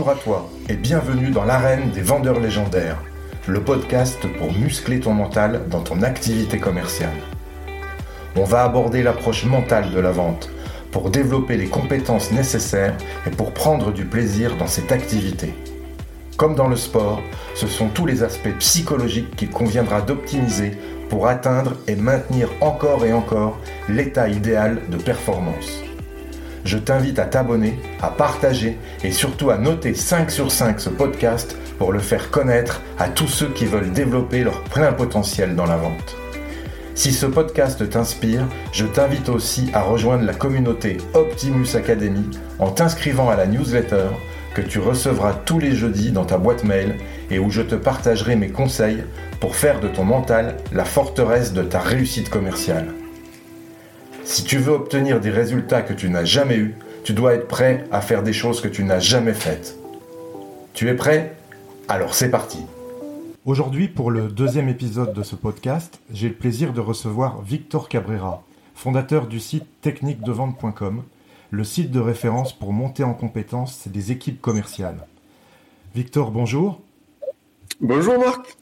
Bonjour 0.00 0.14
à 0.14 0.22
toi 0.22 0.50
et 0.70 0.76
bienvenue 0.76 1.28
dans 1.28 1.44
l'arène 1.44 1.90
des 1.90 2.00
vendeurs 2.00 2.40
légendaires, 2.40 2.96
le 3.46 3.60
podcast 3.60 4.18
pour 4.38 4.50
muscler 4.50 4.98
ton 4.98 5.12
mental 5.12 5.68
dans 5.68 5.82
ton 5.82 6.00
activité 6.00 6.56
commerciale. 6.56 7.18
On 8.34 8.44
va 8.44 8.64
aborder 8.64 9.02
l'approche 9.02 9.44
mentale 9.44 9.90
de 9.90 10.00
la 10.00 10.10
vente 10.10 10.48
pour 10.90 11.10
développer 11.10 11.58
les 11.58 11.66
compétences 11.66 12.32
nécessaires 12.32 12.96
et 13.26 13.30
pour 13.30 13.52
prendre 13.52 13.92
du 13.92 14.06
plaisir 14.06 14.56
dans 14.56 14.66
cette 14.66 14.90
activité. 14.90 15.52
Comme 16.38 16.54
dans 16.54 16.68
le 16.68 16.76
sport, 16.76 17.20
ce 17.54 17.66
sont 17.66 17.88
tous 17.88 18.06
les 18.06 18.22
aspects 18.22 18.56
psychologiques 18.58 19.36
qu'il 19.36 19.50
conviendra 19.50 20.00
d'optimiser 20.00 20.78
pour 21.10 21.26
atteindre 21.26 21.74
et 21.86 21.94
maintenir 21.94 22.48
encore 22.62 23.04
et 23.04 23.12
encore 23.12 23.58
l'état 23.86 24.30
idéal 24.30 24.80
de 24.88 24.96
performance 24.96 25.82
je 26.64 26.78
t'invite 26.78 27.18
à 27.18 27.24
t'abonner, 27.24 27.78
à 28.02 28.08
partager 28.08 28.78
et 29.02 29.12
surtout 29.12 29.50
à 29.50 29.58
noter 29.58 29.94
5 29.94 30.30
sur 30.30 30.50
5 30.50 30.80
ce 30.80 30.90
podcast 30.90 31.56
pour 31.78 31.92
le 31.92 31.98
faire 31.98 32.30
connaître 32.30 32.82
à 32.98 33.08
tous 33.08 33.28
ceux 33.28 33.48
qui 33.48 33.66
veulent 33.66 33.92
développer 33.92 34.44
leur 34.44 34.62
plein 34.64 34.92
potentiel 34.92 35.56
dans 35.56 35.66
la 35.66 35.76
vente. 35.76 36.16
Si 36.94 37.12
ce 37.12 37.24
podcast 37.24 37.88
t'inspire, 37.88 38.46
je 38.72 38.84
t'invite 38.84 39.30
aussi 39.30 39.70
à 39.72 39.80
rejoindre 39.80 40.24
la 40.24 40.34
communauté 40.34 40.98
Optimus 41.14 41.74
Academy 41.74 42.28
en 42.58 42.70
t'inscrivant 42.70 43.30
à 43.30 43.36
la 43.36 43.46
newsletter 43.46 44.08
que 44.54 44.60
tu 44.60 44.80
recevras 44.80 45.32
tous 45.32 45.58
les 45.58 45.72
jeudis 45.72 46.12
dans 46.12 46.26
ta 46.26 46.36
boîte 46.36 46.64
mail 46.64 46.96
et 47.30 47.38
où 47.38 47.50
je 47.50 47.62
te 47.62 47.74
partagerai 47.74 48.36
mes 48.36 48.50
conseils 48.50 49.04
pour 49.40 49.56
faire 49.56 49.80
de 49.80 49.88
ton 49.88 50.04
mental 50.04 50.56
la 50.72 50.84
forteresse 50.84 51.52
de 51.52 51.62
ta 51.62 51.80
réussite 51.80 52.28
commerciale. 52.28 52.88
Si 54.30 54.44
tu 54.44 54.58
veux 54.58 54.72
obtenir 54.72 55.18
des 55.18 55.30
résultats 55.30 55.82
que 55.82 55.92
tu 55.92 56.08
n'as 56.08 56.22
jamais 56.22 56.56
eus, 56.56 56.76
tu 57.02 57.14
dois 57.14 57.34
être 57.34 57.48
prêt 57.48 57.82
à 57.90 58.00
faire 58.00 58.22
des 58.22 58.32
choses 58.32 58.60
que 58.60 58.68
tu 58.68 58.84
n'as 58.84 59.00
jamais 59.00 59.34
faites. 59.34 59.76
Tu 60.72 60.88
es 60.88 60.94
prêt? 60.94 61.36
Alors 61.88 62.14
c'est 62.14 62.30
parti. 62.30 62.60
Aujourd'hui, 63.44 63.88
pour 63.88 64.12
le 64.12 64.28
deuxième 64.28 64.68
épisode 64.68 65.14
de 65.14 65.24
ce 65.24 65.34
podcast, 65.34 65.98
j'ai 66.12 66.28
le 66.28 66.36
plaisir 66.36 66.72
de 66.72 66.80
recevoir 66.80 67.42
Victor 67.42 67.88
Cabrera, 67.88 68.44
fondateur 68.72 69.26
du 69.26 69.40
site 69.40 69.66
techniquedevente.com, 69.80 71.02
le 71.50 71.64
site 71.64 71.90
de 71.90 71.98
référence 71.98 72.56
pour 72.56 72.72
monter 72.72 73.02
en 73.02 73.14
compétence 73.14 73.88
des 73.88 74.12
équipes 74.12 74.40
commerciales. 74.40 75.08
Victor, 75.92 76.30
bonjour. 76.30 76.80
Bonjour 77.80 78.16
Marc. 78.20 78.56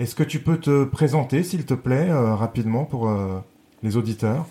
Est-ce 0.00 0.16
que 0.16 0.24
tu 0.24 0.40
peux 0.40 0.58
te 0.58 0.82
présenter, 0.82 1.44
s'il 1.44 1.64
te 1.64 1.74
plaît, 1.74 2.10
euh, 2.10 2.34
rapidement 2.34 2.84
pour 2.84 3.08
euh, 3.08 3.38
les 3.84 3.96
auditeurs? 3.96 4.46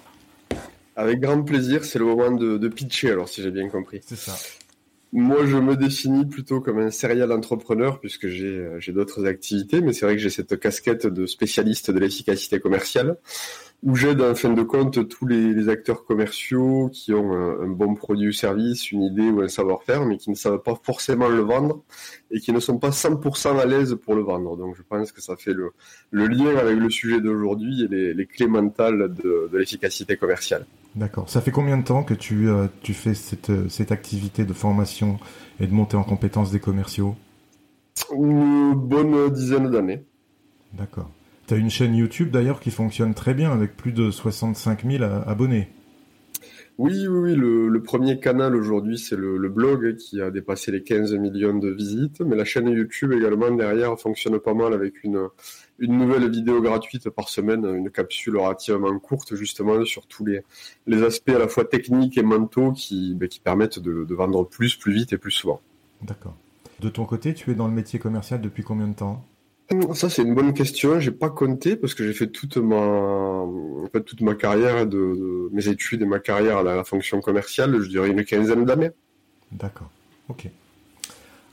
Avec 0.95 1.19
grand 1.19 1.43
plaisir, 1.43 1.83
c'est 1.83 1.99
le 1.99 2.05
moment 2.05 2.31
de, 2.31 2.67
pitcher, 2.67 3.11
alors 3.11 3.27
si 3.27 3.41
j'ai 3.41 3.51
bien 3.51 3.69
compris. 3.69 4.01
C'est 4.05 4.15
ça. 4.15 4.35
Moi, 5.11 5.45
je 5.45 5.55
me 5.55 5.77
définis 5.77 6.25
plutôt 6.25 6.59
comme 6.59 6.79
un 6.79 6.91
serial 6.91 7.31
entrepreneur 7.31 8.01
puisque 8.01 8.27
j'ai 8.27 8.57
euh, 8.57 8.79
d'autres 8.89 9.25
activités, 9.25 9.79
mais 9.79 9.93
c'est 9.93 10.05
vrai 10.05 10.15
que 10.15 10.21
j'ai 10.21 10.29
cette 10.29 10.59
casquette 10.59 11.07
de 11.07 11.25
spécialiste 11.25 11.89
de 11.91 11.99
l'efficacité 11.99 12.59
commerciale 12.59 13.17
où 13.85 13.95
j'aide 13.95 14.19
en 14.21 14.33
fin 14.33 14.49
de 14.49 14.63
compte 14.63 15.07
tous 15.07 15.27
les, 15.27 15.69
acteurs 15.69 16.05
commerciaux 16.05 16.89
qui 16.91 17.13
ont 17.13 17.33
un, 17.33 17.67
bon 17.67 17.93
produit 17.93 18.29
ou 18.29 18.31
service, 18.31 18.91
une 18.91 19.03
idée 19.03 19.29
ou 19.29 19.41
un 19.41 19.47
savoir-faire, 19.47 20.05
mais 20.05 20.17
qui 20.17 20.31
ne 20.31 20.35
savent 20.35 20.61
pas 20.61 20.73
forcément 20.81 21.29
le 21.29 21.41
vendre 21.41 21.83
et 22.31 22.39
qui 22.39 22.51
ne 22.51 22.59
sont 22.59 22.79
pas 22.79 22.89
100% 22.89 23.59
à 23.59 23.65
l'aise 23.65 23.95
pour 24.03 24.15
le 24.15 24.23
vendre. 24.23 24.57
Donc 24.57 24.75
je 24.75 24.81
pense 24.81 25.11
que 25.11 25.21
ça 25.21 25.35
fait 25.35 25.53
le, 25.53 25.71
lien 26.11 26.57
avec 26.57 26.77
le 26.77 26.89
sujet 26.89 27.21
d'aujourd'hui 27.21 27.83
et 27.83 28.13
les, 28.13 28.25
clés 28.25 28.47
mentales 28.47 29.13
de, 29.13 29.49
l'efficacité 29.53 30.17
commerciale. 30.17 30.65
D'accord. 30.95 31.29
Ça 31.29 31.41
fait 31.41 31.51
combien 31.51 31.77
de 31.77 31.83
temps 31.83 32.03
que 32.03 32.15
tu, 32.15 32.49
euh, 32.49 32.67
tu 32.81 32.95
fais 32.95 33.13
cette, 33.13 33.51
cette 33.69 33.91
activité 33.91 34.45
de 34.45 34.53
formation 34.53 35.19
et 35.59 35.67
de 35.67 35.73
montée 35.73 35.97
en 35.97 36.03
compétences 36.03 36.51
des 36.51 36.59
commerciaux? 36.59 37.15
Une 38.11 38.73
bonne 38.73 39.29
dizaine 39.29 39.69
d'années. 39.69 40.03
D'accord. 40.73 41.11
Tu 41.47 41.53
as 41.53 41.57
une 41.57 41.69
chaîne 41.69 41.95
YouTube 41.95 42.31
d'ailleurs 42.31 42.59
qui 42.59 42.71
fonctionne 42.71 43.13
très 43.13 43.33
bien 43.33 43.51
avec 43.51 43.77
plus 43.77 43.91
de 43.91 44.09
65 44.09 44.83
000 44.89 45.03
abonnés. 45.03 45.69
Oui, 46.77 47.07
oui, 47.07 47.33
oui. 47.33 47.35
Le, 47.35 47.81
premier 47.83 48.19
canal 48.19 48.55
aujourd'hui, 48.55 48.97
c'est 48.97 49.15
le, 49.15 49.37
blog 49.49 49.95
qui 49.95 50.21
a 50.21 50.31
dépassé 50.31 50.71
les 50.71 50.83
15 50.83 51.13
millions 51.13 51.57
de 51.57 51.69
visites. 51.69 52.19
Mais 52.21 52.35
la 52.35 52.45
chaîne 52.45 52.67
YouTube 52.67 53.13
également 53.13 53.51
derrière 53.51 53.97
fonctionne 53.99 54.39
pas 54.39 54.53
mal 54.53 54.73
avec 54.73 55.03
une, 55.03 55.27
une 55.79 55.97
nouvelle 55.97 56.29
vidéo 56.29 56.61
gratuite 56.61 57.09
par 57.09 57.29
semaine, 57.29 57.63
une 57.63 57.91
capsule 57.91 58.37
relativement 58.37 58.97
courte 58.99 59.35
justement 59.35 59.85
sur 59.85 60.05
tous 60.07 60.25
les, 60.25 60.41
les 60.87 61.03
aspects 61.03 61.29
à 61.29 61.39
la 61.39 61.47
fois 61.47 61.63
techniques 61.63 62.17
et 62.17 62.23
mentaux 62.23 62.71
qui, 62.73 63.13
ben, 63.13 63.29
qui 63.29 63.39
permettent 63.39 63.79
de, 63.79 64.03
de 64.03 64.15
vendre 64.15 64.43
plus, 64.45 64.75
plus 64.75 64.93
vite 64.93 65.13
et 65.13 65.17
plus 65.17 65.31
souvent. 65.31 65.61
D'accord. 66.01 66.35
De 66.81 66.89
ton 66.89 67.05
côté, 67.05 67.33
tu 67.33 67.51
es 67.51 67.55
dans 67.55 67.67
le 67.67 67.73
métier 67.73 67.99
commercial 67.99 68.41
depuis 68.41 68.63
combien 68.63 68.87
de 68.87 68.95
temps? 68.95 69.23
Ça, 69.93 70.09
c'est 70.09 70.21
une 70.21 70.35
bonne 70.35 70.53
question. 70.53 70.99
J'ai 70.99 71.11
pas 71.11 71.29
compté 71.29 71.75
parce 71.75 71.93
que 71.93 72.05
j'ai 72.05 72.13
fait 72.13 72.27
toute 72.27 72.57
ma, 72.57 72.75
en 72.75 73.87
fait, 73.91 74.01
toute 74.01 74.21
ma 74.21 74.35
carrière 74.35 74.85
de, 74.85 75.49
mes 75.51 75.67
études 75.67 76.01
et 76.01 76.05
ma 76.05 76.19
carrière 76.19 76.57
à 76.57 76.63
la, 76.63 76.83
fonction 76.83 77.19
commerciale, 77.21 77.81
je 77.81 77.89
dirais 77.89 78.09
une 78.09 78.23
quinzaine 78.23 78.65
d'années. 78.65 78.91
D'accord. 79.51 79.89
Ok. 80.29 80.49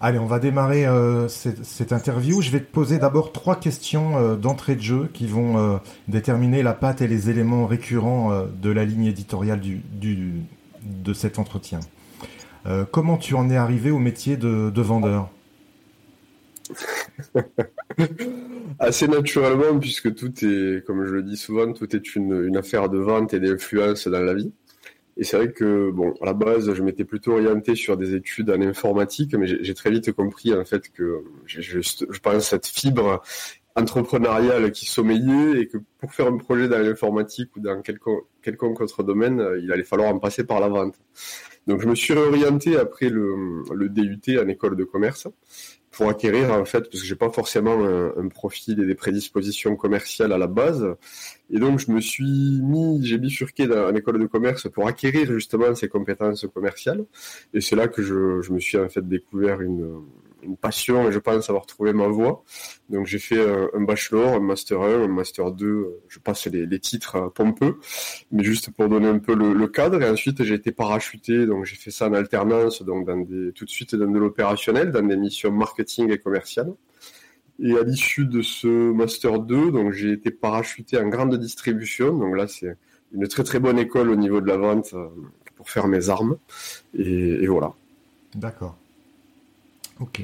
Allez, 0.00 0.18
on 0.18 0.26
va 0.26 0.40
démarrer 0.40 0.84
euh, 0.84 1.28
cette, 1.28 1.92
interview. 1.92 2.42
Je 2.42 2.50
vais 2.50 2.60
te 2.60 2.70
poser 2.70 2.98
d'abord 2.98 3.32
trois 3.32 3.54
questions 3.54 4.18
euh, 4.18 4.34
d'entrée 4.34 4.74
de 4.74 4.82
jeu 4.82 5.08
qui 5.14 5.26
vont 5.26 5.58
euh, 5.58 5.78
déterminer 6.08 6.62
la 6.62 6.74
patte 6.74 7.00
et 7.02 7.08
les 7.08 7.30
éléments 7.30 7.66
récurrents 7.66 8.46
de 8.60 8.70
la 8.70 8.84
ligne 8.84 9.06
éditoriale 9.06 9.60
du, 9.60 9.80
du, 9.92 10.42
de 10.82 11.12
cet 11.14 11.38
entretien. 11.38 11.80
comment 12.90 13.16
tu 13.16 13.34
en 13.34 13.48
es 13.48 13.56
arrivé 13.56 13.90
au 13.90 13.98
métier 13.98 14.36
de, 14.36 14.70
de 14.70 14.82
vendeur? 14.82 15.30
Assez 18.78 19.08
naturellement, 19.08 19.78
puisque 19.78 20.14
tout 20.14 20.32
est, 20.44 20.84
comme 20.86 21.04
je 21.04 21.12
le 21.12 21.22
dis 21.22 21.36
souvent, 21.36 21.72
tout 21.72 21.94
est 21.94 22.16
une, 22.16 22.56
affaire 22.56 22.88
de 22.88 22.98
vente 22.98 23.34
et 23.34 23.40
d'influence 23.40 24.08
dans 24.08 24.20
la 24.22 24.34
vie. 24.34 24.52
Et 25.16 25.24
c'est 25.24 25.36
vrai 25.36 25.52
que, 25.52 25.90
bon, 25.90 26.14
à 26.22 26.26
la 26.26 26.32
base, 26.32 26.72
je 26.72 26.82
m'étais 26.82 27.04
plutôt 27.04 27.32
orienté 27.32 27.74
sur 27.74 27.98
des 27.98 28.14
études 28.14 28.50
en 28.50 28.60
informatique, 28.62 29.34
mais 29.34 29.46
j'ai 29.46 29.74
très 29.74 29.90
vite 29.90 30.10
compris, 30.12 30.54
en 30.54 30.64
fait, 30.64 30.88
que 30.90 31.22
je, 31.44 31.60
je 31.80 32.18
pense 32.20 32.48
cette 32.48 32.66
fibre 32.66 33.22
entrepreneuriale 33.74 34.70
qui 34.72 34.86
sommeillait 34.86 35.60
et 35.60 35.68
que 35.68 35.78
pour 35.98 36.12
faire 36.12 36.26
un 36.26 36.36
projet 36.36 36.68
dans 36.68 36.78
l'informatique 36.78 37.54
ou 37.56 37.60
dans 37.60 37.80
quelconque, 37.80 38.80
autre 38.80 39.02
domaine, 39.02 39.42
il 39.62 39.72
allait 39.72 39.84
falloir 39.84 40.08
en 40.14 40.18
passer 40.18 40.44
par 40.44 40.60
la 40.60 40.68
vente. 40.68 40.96
Donc 41.66 41.80
je 41.80 41.88
me 41.88 41.94
suis 41.94 42.12
réorienté 42.12 42.76
après 42.76 43.08
le, 43.08 43.62
le 43.72 43.88
DUT 43.88 44.38
en 44.38 44.48
école 44.48 44.76
de 44.76 44.84
commerce 44.84 45.28
pour 45.92 46.08
acquérir 46.08 46.50
en 46.52 46.64
fait, 46.64 46.80
parce 46.90 47.00
que 47.00 47.06
j'ai 47.06 47.16
pas 47.16 47.30
forcément 47.30 47.78
un, 47.84 48.28
profil 48.28 48.80
et 48.80 48.86
des 48.86 48.94
prédispositions 48.94 49.76
commerciales 49.76 50.32
à 50.32 50.38
la 50.38 50.46
base, 50.46 50.84
et 51.50 51.58
donc 51.58 51.78
je 51.78 51.92
me 51.92 52.00
suis 52.00 52.60
mis, 52.62 53.04
j'ai 53.04 53.18
bifurqué 53.18 53.66
dans 53.66 53.90
une 53.90 53.96
école 53.98 54.18
de 54.18 54.26
commerce 54.26 54.68
pour 54.70 54.88
acquérir 54.88 55.30
justement 55.30 55.74
ces 55.74 55.88
compétences 55.88 56.46
commerciales, 56.52 57.04
et 57.52 57.60
c'est 57.60 57.76
là 57.76 57.88
que 57.88 58.02
je, 58.02 58.40
je, 58.40 58.52
me 58.52 58.58
suis 58.58 58.78
en 58.78 58.88
fait 58.88 59.06
découvert 59.06 59.60
une, 59.60 60.02
une 60.42 60.56
passion 60.56 61.08
et 61.08 61.12
je 61.12 61.18
pense 61.18 61.48
avoir 61.48 61.66
trouvé 61.66 61.92
ma 61.92 62.06
voie. 62.06 62.44
Donc 62.90 63.06
j'ai 63.06 63.18
fait 63.18 63.40
un, 63.40 63.80
bachelor, 63.80 64.34
un 64.34 64.40
master 64.40 64.80
1, 64.82 65.04
un 65.04 65.08
master 65.08 65.52
2, 65.52 66.00
je 66.08 66.18
passe 66.18 66.46
les, 66.46 66.66
les 66.66 66.78
titres 66.78 67.32
pompeux, 67.34 67.78
mais 68.30 68.42
juste 68.42 68.70
pour 68.70 68.88
donner 68.88 69.08
un 69.08 69.18
peu 69.18 69.34
le, 69.34 69.66
cadre. 69.68 70.02
Et 70.02 70.08
ensuite 70.08 70.42
j'ai 70.42 70.54
été 70.54 70.72
parachuté, 70.72 71.46
donc 71.46 71.64
j'ai 71.64 71.76
fait 71.76 71.90
ça 71.90 72.08
en 72.08 72.14
alternance, 72.14 72.82
donc 72.82 73.06
dans 73.06 73.16
des, 73.16 73.52
tout 73.52 73.64
de 73.64 73.70
suite 73.70 73.94
dans 73.94 74.10
de 74.10 74.18
l'opérationnel, 74.18 74.92
dans 74.92 75.02
des 75.06 75.16
missions 75.16 75.50
marketing 75.50 76.10
et 76.10 76.18
commerciales. 76.18 76.72
Et 77.62 77.76
à 77.76 77.82
l'issue 77.82 78.26
de 78.26 78.42
ce 78.42 78.66
master 78.92 79.38
2, 79.38 79.70
donc 79.70 79.92
j'ai 79.92 80.12
été 80.12 80.30
parachuté 80.30 80.98
en 80.98 81.08
grande 81.08 81.36
distribution. 81.36 82.16
Donc 82.16 82.36
là 82.36 82.48
c'est 82.48 82.76
une 83.12 83.28
très 83.28 83.44
très 83.44 83.60
bonne 83.60 83.78
école 83.78 84.10
au 84.10 84.16
niveau 84.16 84.40
de 84.40 84.48
la 84.48 84.56
vente 84.56 84.94
euh, 84.94 85.08
pour 85.56 85.70
faire 85.70 85.86
mes 85.86 86.08
armes. 86.08 86.36
et 86.94 87.46
voilà. 87.46 87.74
D'accord. 88.34 88.76
Ok. 90.00 90.22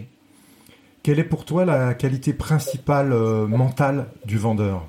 Quelle 1.09 1.21
est 1.21 1.25
pour 1.25 1.47
toi 1.47 1.65
la 1.65 1.95
qualité 1.95 2.35
principale 2.35 3.15
euh, 3.15 3.47
mentale 3.47 4.09
du 4.27 4.37
vendeur? 4.37 4.87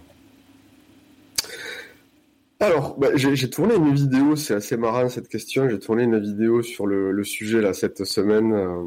Alors, 2.59 2.99
bah, 2.99 3.07
j'ai 3.15 3.49
tourné 3.49 3.75
une 3.75 3.93
vidéo, 3.95 4.35
c'est 4.35 4.53
assez 4.53 4.75
marrant 4.75 5.07
cette 5.07 5.29
question. 5.29 5.69
J'ai 5.69 5.79
tourné 5.79 6.03
une 6.03 6.19
vidéo 6.19 6.61
sur 6.61 6.87
le, 6.87 7.23
sujet 7.23 7.61
là 7.61 7.71
cette 7.71 8.03
semaine. 8.03 8.51
Euh, 8.51 8.83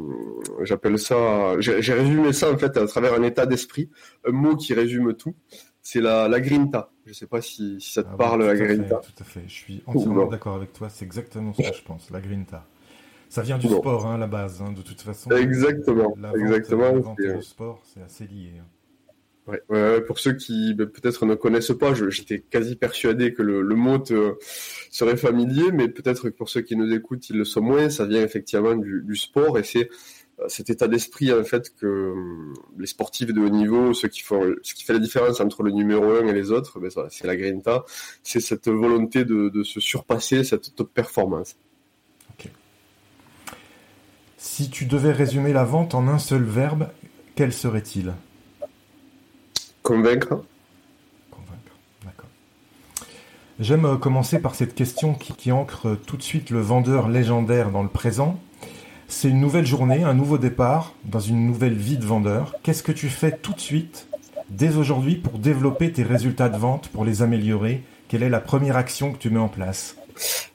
j'appelle 0.61 0.99
ça, 0.99 1.59
j'ai 1.59 1.93
résumé 1.93 2.33
ça 2.33 2.51
en 2.51 2.57
fait 2.59 2.77
à 2.77 2.85
travers 2.85 3.15
un 3.15 3.23
état 3.23 3.47
d'esprit, 3.47 3.89
un 4.27 4.31
mot 4.31 4.55
qui 4.55 4.75
résume 4.75 5.15
tout. 5.15 5.33
C'est 5.81 6.01
la, 6.01 6.27
la 6.27 6.39
grinta. 6.39 6.91
Je 7.05 7.09
ne 7.09 7.15
sais 7.15 7.25
pas 7.25 7.41
si, 7.41 7.81
ça 7.81 8.03
te 8.03 8.09
ah 8.13 8.15
parle 8.15 8.45
la 8.45 8.55
grinta. 8.55 8.97
tout 8.97 9.23
à 9.23 9.23
fait. 9.23 9.41
Je 9.47 9.53
suis 9.53 9.81
entièrement 9.87 10.27
d'accord 10.27 10.57
avec 10.57 10.71
toi. 10.71 10.87
C'est 10.87 11.03
exactement 11.03 11.51
ce 11.51 11.67
que 11.67 11.75
je 11.75 11.83
pense, 11.83 12.11
la 12.11 12.21
grinta. 12.21 12.63
Ça 13.33 13.41
vient 13.41 13.57
du 13.57 13.67
sport, 13.67 14.05
hein, 14.05 14.19
la 14.19 14.27
base, 14.27 14.61
hein, 14.61 14.73
de 14.73 14.83
toute 14.83 15.01
façon. 15.01 15.31
Exactement. 15.31 16.15
Exactement. 16.35 17.15
le 17.17 17.41
sport, 17.41 17.81
c'est 17.83 18.03
assez 18.03 18.25
lié. 18.25 18.51
Hein. 18.59 19.97
Pour 20.05 20.19
ceux 20.19 20.33
qui 20.33 20.75
ben, 20.75 20.85
peut-être 20.85 21.25
ne 21.25 21.33
connaissent 21.33 21.71
pas, 21.71 21.95
j'étais 21.95 22.41
quasi 22.41 22.75
persuadé 22.75 23.33
que 23.33 23.41
le, 23.41 23.63
mot 23.75 23.97
serait 24.91 25.17
familier, 25.17 25.71
mais 25.71 25.87
peut-être 25.87 26.29
que 26.29 26.35
pour 26.35 26.47
ceux 26.47 26.61
qui 26.61 26.75
nous 26.75 26.93
écoutent, 26.93 27.27
ils 27.31 27.37
le 27.39 27.43
sont 27.43 27.61
moins. 27.61 27.89
Ça 27.89 28.05
vient 28.05 28.21
effectivement 28.21 28.75
du, 28.75 29.15
sport 29.15 29.57
et 29.57 29.63
c'est 29.63 29.89
cet 30.47 30.69
état 30.69 30.87
d'esprit 30.87 31.33
en 31.33 31.43
fait 31.43 31.73
que 31.75 32.13
les 32.77 32.85
sportifs 32.85 33.33
de 33.33 33.41
haut 33.41 33.49
niveau, 33.49 33.95
ceux 33.95 34.09
qui 34.09 34.21
font, 34.21 34.53
ce 34.61 34.75
qui 34.75 34.83
fait 34.83 34.93
la 34.93 34.99
différence 34.99 35.41
entre 35.41 35.63
le 35.63 35.71
numéro 35.71 36.11
1 36.11 36.27
et 36.27 36.33
les 36.33 36.51
autres, 36.51 36.79
ben 36.79 36.91
c'est 37.09 37.25
la 37.25 37.35
grinta, 37.35 37.83
c'est 38.21 38.41
cette 38.41 38.67
volonté 38.67 39.25
de, 39.25 39.49
de, 39.49 39.63
se 39.63 39.79
surpasser, 39.79 40.43
cette 40.43 40.75
top 40.75 40.93
performance. 40.93 41.55
Si 44.45 44.69
tu 44.69 44.85
devais 44.85 45.13
résumer 45.13 45.53
la 45.53 45.63
vente 45.63 45.95
en 45.95 46.05
un 46.09 46.19
seul 46.19 46.43
verbe, 46.43 46.89
quel 47.33 47.53
serait-il? 47.53 48.11
Convaincre. 49.83 50.43
Convaincre, 51.31 51.77
d'accord. 52.03 52.27
J'aime 53.61 53.85
euh, 53.85 53.95
commencer 53.95 54.39
par 54.39 54.53
cette 54.53 54.75
question 54.75 55.13
qui, 55.13 55.53
ancre 55.53 55.97
tout 56.05 56.17
de 56.17 56.21
suite 56.21 56.49
le 56.49 56.59
vendeur 56.59 57.07
légendaire 57.07 57.71
dans 57.71 57.83
le 57.83 57.89
présent. 57.89 58.37
C'est 59.07 59.29
une 59.29 59.39
nouvelle 59.39 59.65
journée, 59.65 60.03
un 60.03 60.13
nouveau 60.13 60.37
départ 60.37 60.93
dans 61.05 61.21
une 61.21 61.47
nouvelle 61.47 61.77
vie 61.77 61.97
de 61.97 62.05
vendeur. 62.05 62.53
Qu'est-ce 62.63 62.83
que 62.83 62.91
tu 62.91 63.07
fais 63.07 63.31
tout 63.31 63.53
de 63.53 63.61
suite, 63.61 64.09
dès 64.49 64.75
aujourd'hui, 64.75 65.15
pour 65.15 65.39
développer 65.39 65.93
tes 65.93 66.03
résultats 66.03 66.49
de 66.49 66.57
vente, 66.57 66.89
pour 66.89 67.05
les 67.05 67.21
améliorer? 67.21 67.81
Quelle 68.09 68.23
est 68.23 68.29
la 68.29 68.41
première 68.41 68.75
action 68.75 69.13
que 69.13 69.19
tu 69.19 69.29
mets 69.29 69.39
en 69.39 69.47
place? 69.47 69.95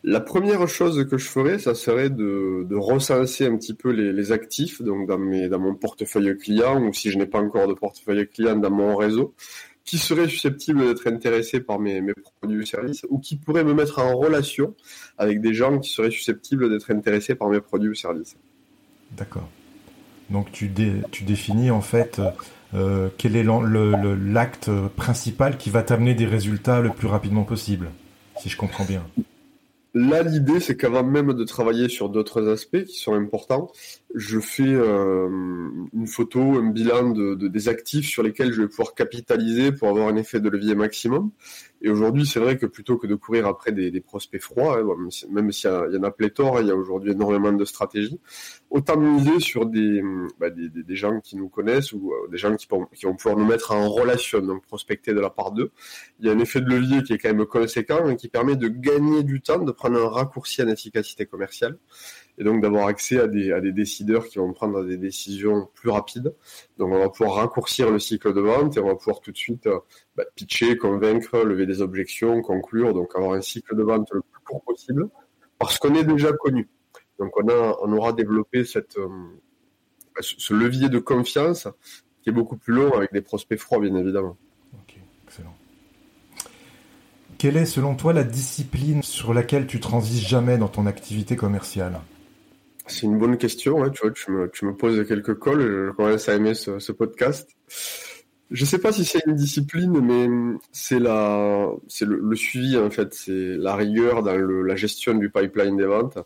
La 0.05 0.21
première 0.21 0.67
chose 0.69 1.07
que 1.09 1.19
je 1.19 1.29
ferais, 1.29 1.59
ça 1.59 1.75
serait 1.75 2.11
de, 2.11 2.67
recenser 2.75 3.47
un 3.47 3.57
petit 3.57 3.75
peu 3.75 3.91
les, 3.91 4.33
actifs, 4.33 4.83
donc 4.83 5.09
dans, 5.09 5.19
mon 5.19 5.75
portefeuille 5.75 6.37
client, 6.37 6.83
ou 6.83 6.93
si 6.93 7.11
je 7.11 7.19
n'ai 7.19 7.27
pas 7.27 7.41
encore 7.41 7.69
de 7.69 7.75
portefeuille 7.75 8.29
client 8.29 8.57
dans 8.57 8.71
mon 8.71 8.97
réseau, 8.97 9.35
qui 9.85 9.99
seraient 9.99 10.29
susceptibles 10.29 10.85
d'être 10.87 11.07
intéressés 11.07 11.61
par 11.61 11.79
mes, 11.79 12.03
produits 12.41 12.59
ou 12.59 12.67
services, 12.67 13.07
ou 13.09 13.19
qui 13.19 13.37
pourraient 13.37 13.65
me 13.65 13.75
mettre 13.75 13.99
en 13.99 14.17
relation 14.17 14.75
avec 15.17 15.41
des 15.41 15.55
gens 15.55 15.79
qui 15.79 15.91
seraient 15.91 16.11
susceptibles 16.11 16.69
d'être 16.69 16.91
intéressés 16.91 17.35
par 17.35 17.49
mes 17.49 17.61
produits 17.61 17.89
ou 17.89 17.95
services. 17.95 18.37
D'accord. 19.17 19.49
Donc 20.29 20.53
tu, 20.53 20.71
tu 21.11 21.25
définis 21.25 21.71
en 21.71 21.81
fait 21.81 22.21
euh, 22.75 23.09
quel 23.17 23.35
est 23.37 23.45
l'acte 23.45 24.71
principal 24.97 25.57
qui 25.57 25.71
va 25.71 25.83
t'amener 25.83 26.15
des 26.15 26.27
résultats 26.27 26.81
le 26.81 26.91
plus 26.91 27.09
rapidement 27.09 27.45
possible, 27.45 27.89
si 28.41 28.51
je 28.51 28.57
comprends 28.57 28.85
bien. 28.85 29.03
Là, 29.95 30.23
l'idée, 30.23 30.61
c'est 30.61 30.77
qu'avant 30.77 31.03
même 31.03 31.33
de 31.33 31.45
travailler 31.45 31.89
sur 31.89 32.09
d'autres 32.09 32.49
aspects 32.49 32.85
qui 32.85 32.99
sont 32.99 33.15
importants, 33.15 33.73
je 34.15 34.41
fais 34.41 34.63
euh, 34.63 35.29
une 35.93 36.07
photo, 36.07 36.41
un 36.41 36.71
bilan 36.71 37.11
de, 37.11 37.35
des 37.35 37.69
actifs 37.69 38.09
sur 38.09 38.23
lesquels 38.23 38.53
je 38.53 38.63
vais 38.63 38.69
pouvoir 38.69 38.95
capitaliser 38.95 39.71
pour 39.71 39.89
avoir 39.89 40.09
un 40.09 40.17
effet 40.17 40.41
de 40.41 40.49
levier 40.49 40.75
maximum. 40.75 41.31
Et 41.83 41.91
aujourd'hui, 41.91 42.27
c'est 42.27 42.41
vrai 42.41 42.57
que 42.57 42.67
plutôt 42.67 42.97
que 42.97 43.07
de 43.07 43.15
courir 43.15 43.47
après 43.47 43.71
des, 43.71 44.01
prospects 44.01 44.41
froids, 44.41 44.81
hein, 44.81 45.09
même 45.31 45.53
s'il 45.53 45.71
y, 45.71 45.97
en 45.97 46.03
a 46.03 46.11
pléthore, 46.11 46.61
il 46.61 46.69
y 46.69 46.71
a 46.71 46.75
aujourd'hui 46.75 47.13
énormément 47.13 47.53
de 47.53 47.65
stratégies, 47.65 48.19
autant 48.71 48.97
miser 48.97 49.39
sur 49.41 49.67
des, 49.67 50.03
bah, 50.41 50.51
des, 50.51 50.69
des, 50.71 50.97
gens 50.97 51.21
qui 51.21 51.37
nous 51.37 51.49
connaissent 51.49 51.93
ou 51.93 52.13
euh, 52.13 52.29
des 52.31 52.39
gens 52.39 52.57
qui, 52.57 52.67
qui, 52.95 53.07
vont 53.07 53.15
pouvoir 53.15 53.37
nous 53.37 53.47
mettre 53.47 53.73
en 53.73 53.89
relation, 53.91 54.41
donc 54.41 54.65
prospecter 54.67 55.13
de 55.13 55.21
la 55.21 55.31
part 55.31 55.53
d'eux. 55.53 55.71
Il 56.19 56.27
y 56.27 56.31
a 56.31 56.33
un 56.33 56.39
effet 56.39 56.61
de 56.61 56.67
levier 56.67 57.03
qui 57.03 57.13
est 57.13 57.19
quand 57.19 57.33
même 57.33 57.47
conséquent 57.47 58.09
et 58.09 58.17
qui 58.17 58.29
permet 58.29 58.57
de 58.57 58.69
gagner 58.69 59.23
du 59.23 59.41
temps, 59.41 59.59
de 59.59 59.71
prendre 59.71 60.03
un 60.03 60.09
raccourci 60.09 60.63
en 60.63 60.69
efficacité 60.69 61.27
commerciale 61.27 61.79
et 62.39 62.45
donc 62.45 62.63
d'avoir 62.63 62.87
accès 62.87 63.19
à 63.19 63.27
des, 63.27 63.73
décideurs 63.73 64.27
qui 64.27 64.39
vont 64.39 64.53
prendre 64.53 64.85
des 64.85 64.97
décisions 64.97 65.69
plus 65.75 65.91
rapides. 65.91 66.35
Donc 66.79 66.93
on 66.93 66.99
va 66.99 67.09
pouvoir 67.09 67.37
raccourcir 67.37 67.91
le 67.91 67.99
cycle 67.99 68.33
de 68.33 68.41
vente 68.41 68.77
et 68.77 68.81
on 68.81 68.87
va 68.87 68.95
pouvoir 68.95 69.21
tout 69.21 69.33
de 69.33 69.37
suite 69.37 69.67
euh, 69.67 69.81
bah, 70.17 70.25
pitcher, 70.37 70.77
convaincre, 70.77 71.39
lever 71.39 71.67
des 71.67 71.83
objections, 71.83 72.41
conclure, 72.41 72.95
donc 72.95 73.15
avoir 73.17 73.33
un 73.33 73.41
cycle 73.41 73.77
de 73.77 73.83
vente 73.83 74.09
le 74.13 74.21
plus 74.21 74.41
court 74.45 74.63
possible 74.63 75.09
parce 75.59 75.79
qu'on 75.79 75.95
est 75.95 76.05
déjà 76.05 76.33
connu. 76.33 76.69
Donc 77.19 77.37
on, 77.37 77.49
a, 77.49 77.77
on 77.83 77.93
aura 77.93 78.13
développé 78.13 78.65
cette, 78.65 78.97
euh, 78.99 79.09
bah, 80.15 80.21
ce 80.23 80.55
levier 80.55 80.89
de 80.89 81.01
confiance 81.01 81.67
qui 82.23 82.31
est 82.31 82.33
beaucoup 82.33 82.57
plus 82.57 82.73
long 82.73 82.93
avec 82.93 83.13
des 83.13 83.21
prospects 83.21 83.59
froids, 83.59 83.81
bien 83.81 83.97
évidemment. 83.97 84.37
Ok, 84.75 84.97
excellent. 85.27 85.57
Quelle 87.37 87.57
est 87.57 87.67
selon 87.67 87.97
toi 87.97 88.13
la 88.13 88.25
discipline 88.25 89.03
sur 89.03 89.35
laquelle 89.35 89.67
tu 89.67 89.81
transiges 89.81 90.27
jamais 90.27 90.57
dans 90.59 90.69
ton 90.69 90.87
activité 90.87 91.35
commerciale? 91.35 92.01
C'est 92.89 93.07
une 93.07 93.19
bonne 93.19 93.37
question. 93.37 93.89
Tu 93.91 94.01
vois, 94.03 94.49
tu 94.49 94.65
me, 94.67 94.75
poses 94.75 95.07
quelques 95.07 95.35
cols. 95.39 95.61
Je 95.61 95.93
commence 95.93 96.29
à 96.29 96.35
aimer 96.35 96.55
ce, 96.55 96.93
podcast. 96.93 97.51
Je 98.51 98.65
sais 98.65 98.79
pas 98.79 98.93
si 98.93 99.05
c'est 99.05 99.21
une 99.27 99.35
discipline, 99.35 100.01
mais 100.01 100.59
c'est 100.73 100.99
le, 100.99 102.35
suivi 102.35 102.77
en 102.79 102.91
fait, 102.91 103.13
c'est 103.13 103.57
la 103.57 103.77
rigueur 103.77 104.23
dans 104.23 104.35
la 104.35 104.77
gestion 104.77 105.15
du 105.15 105.31
pipeline 105.31 105.77
des 105.77 105.87
ventes. 105.87 106.19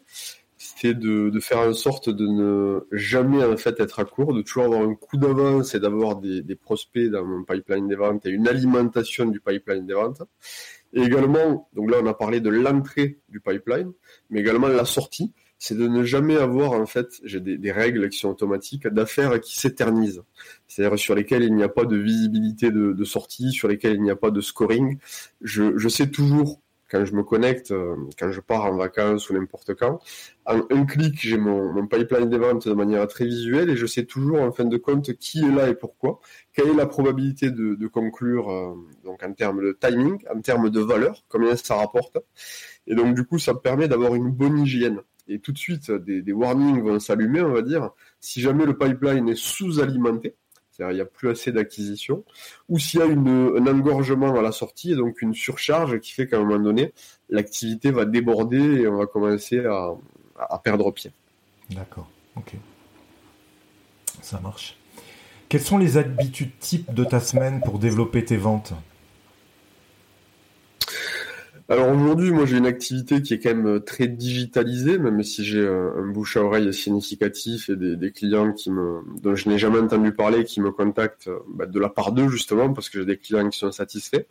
C'est 0.56 0.94
de, 0.94 1.28
de, 1.30 1.40
faire 1.40 1.58
en 1.58 1.72
sorte 1.72 2.08
de 2.08 2.24
ne 2.24 2.86
jamais 2.92 3.44
en 3.44 3.56
fait 3.56 3.80
être 3.80 3.98
à 3.98 4.04
court, 4.04 4.32
de 4.32 4.42
toujours 4.42 4.64
avoir 4.64 4.82
un 4.82 4.94
coup 4.94 5.16
d'avance 5.16 5.74
et 5.74 5.80
d'avoir 5.80 6.16
des, 6.16 6.54
prospects 6.54 7.10
dans 7.10 7.24
mon 7.24 7.42
pipeline 7.42 7.88
des 7.88 7.96
ventes 7.96 8.24
et 8.26 8.30
une 8.30 8.46
alimentation 8.46 9.26
du 9.26 9.40
pipeline 9.40 9.86
des 9.86 9.94
ventes. 9.94 10.22
Et 10.92 11.02
également, 11.02 11.68
donc 11.72 11.90
là 11.90 11.96
on 12.00 12.06
a 12.06 12.14
parlé 12.14 12.40
de 12.40 12.50
l'entrée 12.50 13.18
du 13.28 13.40
pipeline, 13.40 13.92
mais 14.30 14.40
également 14.40 14.68
la 14.68 14.84
sortie 14.84 15.32
c'est 15.62 15.76
de 15.76 15.86
ne 15.86 16.02
jamais 16.02 16.34
avoir 16.38 16.72
en 16.72 16.86
fait, 16.86 17.20
j'ai 17.22 17.38
des, 17.38 17.70
règles 17.70 18.08
qui 18.08 18.18
sont 18.18 18.30
automatiques 18.30 18.88
d'affaires 18.88 19.40
qui 19.40 19.56
s'éternisent, 19.56 20.24
c'est-à-dire 20.66 20.98
sur 20.98 21.14
lesquelles 21.14 21.44
il 21.44 21.54
n'y 21.54 21.62
a 21.62 21.68
pas 21.68 21.84
de 21.84 21.96
visibilité 21.96 22.72
de, 22.72 23.04
sortie, 23.04 23.52
sur 23.52 23.68
lesquelles 23.68 23.94
il 23.94 24.02
n'y 24.02 24.10
a 24.10 24.16
pas 24.16 24.32
de 24.32 24.40
scoring. 24.40 24.98
Je, 25.40 25.88
sais 25.88 26.10
toujours 26.10 26.60
quand 26.90 27.04
je 27.04 27.14
me 27.14 27.22
connecte, 27.22 27.70
euh, 27.70 27.94
quand 28.18 28.32
je 28.32 28.40
pars 28.40 28.64
en 28.64 28.76
vacances 28.76 29.30
ou 29.30 29.34
n'importe 29.34 29.74
quand, 29.74 30.00
en 30.46 30.62
un 30.68 30.84
clic, 30.84 31.14
j'ai 31.20 31.38
mon, 31.38 31.86
pipeline 31.86 32.28
des 32.28 32.38
ventes 32.38 32.66
de 32.66 32.74
manière 32.74 33.06
très 33.06 33.26
visuelle 33.26 33.70
et 33.70 33.76
je 33.76 33.86
sais 33.86 34.04
toujours 34.04 34.40
en 34.40 34.50
fin 34.50 34.64
de 34.64 34.76
compte 34.76 35.12
qui 35.12 35.44
est 35.44 35.52
là 35.52 35.68
et 35.68 35.76
pourquoi, 35.76 36.18
quelle 36.52 36.70
est 36.70 36.74
la 36.74 36.86
probabilité 36.86 37.52
de, 37.52 37.86
conclure 37.86 38.50
euh, 38.50 38.74
donc 39.04 39.22
en 39.22 39.32
termes 39.32 39.62
de 39.62 39.78
timing, 39.80 40.24
en 40.34 40.40
termes 40.40 40.70
de 40.70 40.80
valeur, 40.80 41.24
combien 41.28 41.54
ça 41.54 41.76
rapporte. 41.76 42.18
Et 42.88 42.96
donc 42.96 43.14
du 43.14 43.24
coup, 43.24 43.38
ça 43.38 43.52
me 43.52 43.60
permet 43.60 43.86
d'avoir 43.86 44.16
une 44.16 44.32
bonne 44.32 44.58
hygiène 44.58 45.02
et 45.32 45.38
tout 45.38 45.52
de 45.52 45.58
suite 45.58 45.90
des, 45.90 46.32
warnings 46.32 46.82
vont 46.82 46.98
s'allumer, 46.98 47.42
on 47.42 47.52
va 47.52 47.62
dire, 47.62 47.90
si 48.20 48.40
jamais 48.40 48.66
le 48.66 48.76
pipeline 48.76 49.28
est 49.28 49.36
sous-alimenté, 49.36 50.34
c'est-à-dire 50.70 50.92
il 50.92 50.96
n'y 50.96 51.00
a 51.02 51.06
plus 51.06 51.30
assez 51.30 51.52
d'acquisition, 51.52 52.24
ou 52.68 52.78
s'il 52.78 53.00
y 53.00 53.02
a 53.02 53.06
un 53.06 53.66
engorgement 53.66 54.38
à 54.38 54.42
la 54.42 54.52
sortie 54.52 54.92
et 54.92 54.96
donc 54.96 55.22
une 55.22 55.34
surcharge 55.34 56.00
qui 56.00 56.12
fait 56.12 56.26
qu'à 56.26 56.38
un 56.38 56.44
moment 56.44 56.62
donné, 56.62 56.92
l'activité 57.30 57.90
va 57.90 58.04
déborder 58.04 58.58
et 58.58 58.88
on 58.88 58.96
va 58.96 59.06
commencer 59.06 59.60
à, 59.64 59.92
à 60.38 60.58
perdre 60.58 60.90
pied. 60.90 61.12
D'accord, 61.70 62.08
ok. 62.36 62.54
Ça 64.20 64.40
marche. 64.40 64.76
Quelles 65.48 65.60
sont 65.60 65.78
les 65.78 65.98
habitudes 65.98 66.58
types 66.58 66.94
de 66.94 67.04
ta 67.04 67.20
semaine 67.20 67.60
pour 67.60 67.78
développer 67.78 68.24
tes 68.24 68.36
ventes? 68.36 68.72
Alors 71.72 71.88
aujourd'hui, 71.88 72.32
moi 72.32 72.44
j'ai 72.44 72.58
une 72.58 72.66
activité 72.66 73.22
qui 73.22 73.32
est 73.32 73.38
quand 73.38 73.54
même 73.54 73.66
euh, 73.66 73.80
très 73.80 74.06
digitalisée, 74.06 74.98
même 74.98 75.22
si 75.22 75.42
j'ai 75.42 75.66
un, 75.66 76.06
bouche 76.12 76.36
à 76.36 76.42
oreille 76.42 76.72
significatif 76.74 77.70
et 77.70 77.76
des, 77.76 78.12
clients 78.12 78.52
qui 78.52 78.70
me, 78.70 79.00
dont 79.22 79.34
je 79.34 79.48
n'ai 79.48 79.56
jamais 79.56 79.78
entendu 79.78 80.12
parler, 80.12 80.44
qui 80.44 80.60
me 80.60 80.70
contactent 80.70 81.28
euh, 81.28 81.38
bah, 81.48 81.64
de 81.64 81.80
la 81.80 81.88
part 81.88 82.12
d'eux 82.12 82.28
justement, 82.28 82.74
parce 82.74 82.90
que 82.90 82.98
j'ai 82.98 83.06
des 83.06 83.16
clients 83.16 83.48
qui 83.48 83.58
sont 83.58 83.72
satisfaits. 83.72 84.26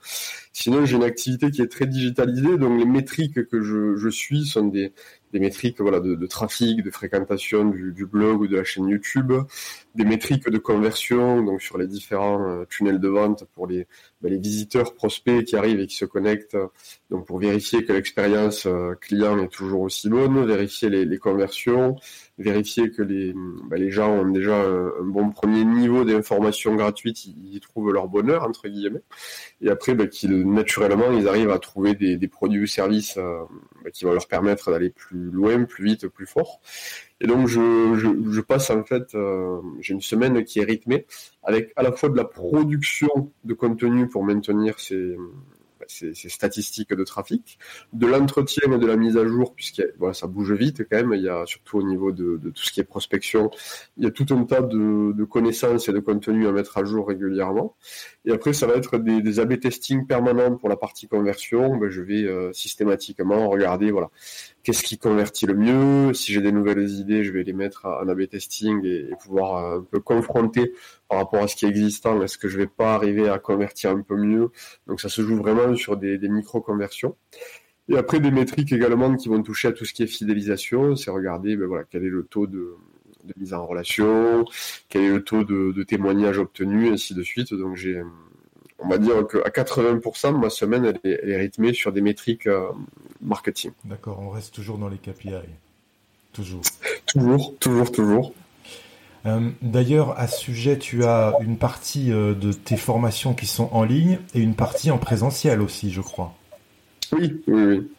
Sinon, 0.53 0.85
j'ai 0.85 0.97
une 0.97 1.03
activité 1.03 1.49
qui 1.49 1.63
est 1.63 1.67
très 1.67 1.87
digitalisée, 1.87 2.59
donc 2.59 2.77
les 2.77 2.85
métriques 2.85 3.47
que 3.47 3.63
je, 3.63 3.95
je 3.95 4.09
suis 4.09 4.45
sont 4.45 4.67
des, 4.67 4.93
des 5.33 5.39
métriques 5.39 5.81
voilà, 5.81 5.99
de, 5.99 6.13
de, 6.13 6.27
trafic, 6.27 6.83
de 6.83 6.91
fréquentation 6.91 7.65
du, 7.65 7.91
du, 7.91 8.05
blog 8.05 8.41
ou 8.41 8.47
de 8.47 8.57
la 8.57 8.63
chaîne 8.63 8.87
YouTube, 8.87 9.33
des 9.95 10.05
métriques 10.05 10.49
de 10.49 10.57
conversion 10.57 11.41
donc 11.41 11.61
sur 11.61 11.77
les 11.77 11.87
différents 11.87 12.47
euh, 12.47 12.65
tunnels 12.69 12.99
de 12.99 13.07
vente 13.07 13.45
pour 13.53 13.67
les, 13.67 13.87
ben, 14.21 14.31
les 14.31 14.37
visiteurs 14.37 14.93
prospects 14.93 15.43
qui 15.43 15.55
arrivent 15.55 15.79
et 15.79 15.87
qui 15.87 15.95
se 15.95 16.05
connectent, 16.05 16.57
donc 17.09 17.25
pour 17.25 17.39
vérifier 17.39 17.83
que 17.83 17.91
l'expérience 17.91 18.65
euh, 18.65 18.95
client 18.95 19.37
est 19.39 19.49
toujours 19.49 19.81
aussi 19.81 20.09
bonne, 20.09 20.45
vérifier 20.45 20.89
les, 20.89 21.05
les 21.05 21.17
conversions, 21.17 21.97
vérifier 22.37 22.91
que 22.91 23.01
les, 23.01 23.33
ben, 23.33 23.77
les 23.77 23.91
gens 23.91 24.11
ont 24.11 24.29
déjà 24.29 24.55
un, 24.55 25.03
bon 25.03 25.29
premier 25.31 25.65
niveau 25.65 26.05
d'information 26.05 26.75
gratuite, 26.75 27.25
ils, 27.25 27.59
trouvent 27.59 27.91
leur 27.91 28.07
bonheur 28.07 28.43
entre 28.43 28.67
guillemets, 28.69 29.03
et 29.61 29.69
après 29.69 29.93
ben, 29.93 30.07
qu'ils 30.07 30.47
naturellement 30.49 31.11
ils 31.11 31.27
arrivent 31.27 31.51
à 31.51 31.59
trouver 31.59 31.95
des, 31.95 32.27
produits 32.27 32.61
ou 32.61 32.67
services 32.67 33.17
euh, 33.17 33.43
qui 33.93 34.05
vont 34.05 34.13
leur 34.13 34.27
permettre 34.27 34.71
d'aller 34.71 34.89
plus 34.89 35.29
loin, 35.31 35.65
plus 35.65 35.83
vite, 35.83 36.07
plus 36.07 36.25
fort. 36.25 36.61
Et 37.21 37.27
donc 37.27 37.47
je, 37.47 37.93
je, 37.95 38.31
je 38.31 38.41
passe 38.41 38.71
en 38.71 38.83
fait, 38.83 39.13
euh, 39.13 39.61
j'ai 39.79 39.93
une 39.93 40.01
semaine 40.01 40.43
qui 40.43 40.59
est 40.59 40.63
rythmée 40.63 41.05
avec 41.43 41.71
à 41.75 41.83
la 41.83 41.91
fois 41.91 42.09
de 42.09 42.17
la 42.17 42.25
production 42.25 43.31
de 43.43 43.53
contenu 43.53 44.09
pour 44.09 44.23
maintenir 44.23 44.79
ces, 44.79 45.15
ces, 45.87 46.29
statistiques 46.29 46.93
de 46.93 47.03
trafic, 47.03 47.57
de 47.93 48.07
l'entretien 48.07 48.71
et 48.71 48.77
de 48.77 48.85
la 48.85 48.95
mise 48.95 49.17
à 49.17 49.25
jour, 49.25 49.53
puisque 49.53 49.83
voilà, 49.97 50.13
ça 50.13 50.27
bouge 50.27 50.53
vite 50.53 50.83
quand 50.89 50.97
même, 50.97 51.13
il 51.13 51.23
y 51.23 51.29
a 51.29 51.45
surtout 51.45 51.79
au 51.79 51.83
niveau 51.83 52.11
de, 52.11 52.37
tout 52.37 52.63
ce 52.63 52.71
qui 52.71 52.79
est 52.79 52.85
prospection, 52.85 53.51
il 53.97 54.03
y 54.03 54.07
a 54.07 54.11
tout 54.11 54.25
un 54.31 54.43
tas 54.43 54.61
de, 54.61 55.13
de, 55.13 55.23
connaissances 55.23 55.89
et 55.89 55.93
de 55.93 55.99
contenus 55.99 56.47
à 56.47 56.51
mettre 56.51 56.77
à 56.77 56.83
jour 56.83 57.07
régulièrement. 57.07 57.75
Et 58.25 58.31
après, 58.31 58.53
ça 58.53 58.67
va 58.67 58.75
être 58.75 58.97
des, 58.97 59.21
des 59.21 59.39
AB 59.39 59.59
testing 59.59 60.05
permanents 60.05 60.55
pour 60.55 60.69
la 60.69 60.75
partie 60.75 61.07
conversion. 61.07 61.77
Ben, 61.77 61.89
je 61.89 62.01
vais 62.01 62.23
euh, 62.23 62.53
systématiquement 62.53 63.49
regarder 63.49 63.91
voilà 63.91 64.09
qu'est-ce 64.63 64.83
qui 64.83 64.97
convertit 64.97 65.45
le 65.45 65.53
mieux. 65.53 66.13
Si 66.13 66.33
j'ai 66.33 66.41
des 66.41 66.51
nouvelles 66.51 66.89
idées, 66.89 67.23
je 67.23 67.31
vais 67.31 67.43
les 67.43 67.53
mettre 67.53 67.85
en 67.85 68.07
A/B 68.07 68.27
testing 68.27 68.83
et, 68.85 69.09
pouvoir 69.21 69.75
un 69.75 69.81
peu 69.81 69.99
confronter 69.99 70.73
par 71.09 71.19
rapport 71.19 71.43
à 71.43 71.47
ce 71.47 71.55
qui 71.55 71.65
est 71.65 71.69
existant. 71.69 72.21
Est-ce 72.21 72.37
que 72.37 72.47
je 72.47 72.57
vais 72.57 72.67
pas 72.67 72.95
arriver 72.95 73.29
à 73.29 73.39
convertir 73.39 73.91
un 73.91 74.01
peu 74.01 74.15
mieux? 74.15 74.49
Donc 74.87 75.01
ça 75.01 75.09
se 75.09 75.21
joue 75.21 75.37
vraiment 75.37 75.75
sur 75.75 75.97
des, 75.97 76.17
micro 76.29 76.61
conversions. 76.61 77.15
Et 77.89 77.97
après 77.97 78.19
des 78.19 78.31
métriques 78.31 78.71
également 78.71 79.15
qui 79.15 79.27
vont 79.27 79.41
toucher 79.43 79.69
à 79.69 79.71
tout 79.71 79.85
ce 79.85 79.93
qui 79.93 80.03
est 80.03 80.07
fidélisation, 80.07 80.95
c'est 80.95 81.11
regarder 81.11 81.55
ben 81.57 81.67
voilà 81.67 81.83
quel 81.89 82.05
est 82.05 82.09
le 82.09 82.23
taux 82.23 82.47
de, 82.47 82.75
mise 83.37 83.53
en 83.53 83.65
relation, 83.65 84.45
quel 84.87 85.03
est 85.03 85.09
le 85.09 85.23
taux 85.23 85.43
de, 85.43 85.71
de 85.71 85.83
témoignages 85.83 86.37
obtenus, 86.37 86.91
ainsi 86.91 87.13
de 87.13 87.23
suite. 87.23 87.53
Donc 87.53 87.75
j'ai 87.75 88.01
on 88.81 88.87
va 88.87 88.97
dire 88.97 89.27
qu'à 89.27 89.63
80%, 89.63 90.37
ma 90.37 90.49
semaine, 90.49 90.93
elle 91.03 91.29
est, 91.29 91.37
rythmée 91.37 91.73
sur 91.73 91.91
des 91.91 92.01
métriques 92.01 92.47
euh, 92.47 92.71
marketing. 93.21 93.71
D'accord, 93.85 94.19
on 94.19 94.29
reste 94.29 94.53
toujours 94.53 94.77
dans 94.77 94.89
les 94.89 94.97
KPI. 94.97 95.33
Toujours. 96.33 96.61
toujours, 97.05 97.57
toujours, 97.59 97.91
toujours. 97.91 98.33
Euh, 99.25 99.49
d'ailleurs, 99.61 100.19
à 100.19 100.27
ce 100.27 100.39
sujet, 100.39 100.77
tu 100.77 101.03
as 101.03 101.35
une 101.41 101.57
partie 101.57 102.11
euh, 102.11 102.33
de 102.33 102.51
tes 102.51 102.77
formations 102.77 103.33
qui 103.33 103.45
sont 103.45 103.69
en 103.71 103.83
ligne 103.83 104.19
et 104.33 104.39
une 104.39 104.55
partie 104.55 104.89
en 104.89 104.97
présentiel 104.97 105.61
aussi, 105.61 105.91
je 105.91 106.01
crois. 106.01 106.33
Oui, 107.11 107.43
oui, 107.47 107.63
oui. 107.63 107.91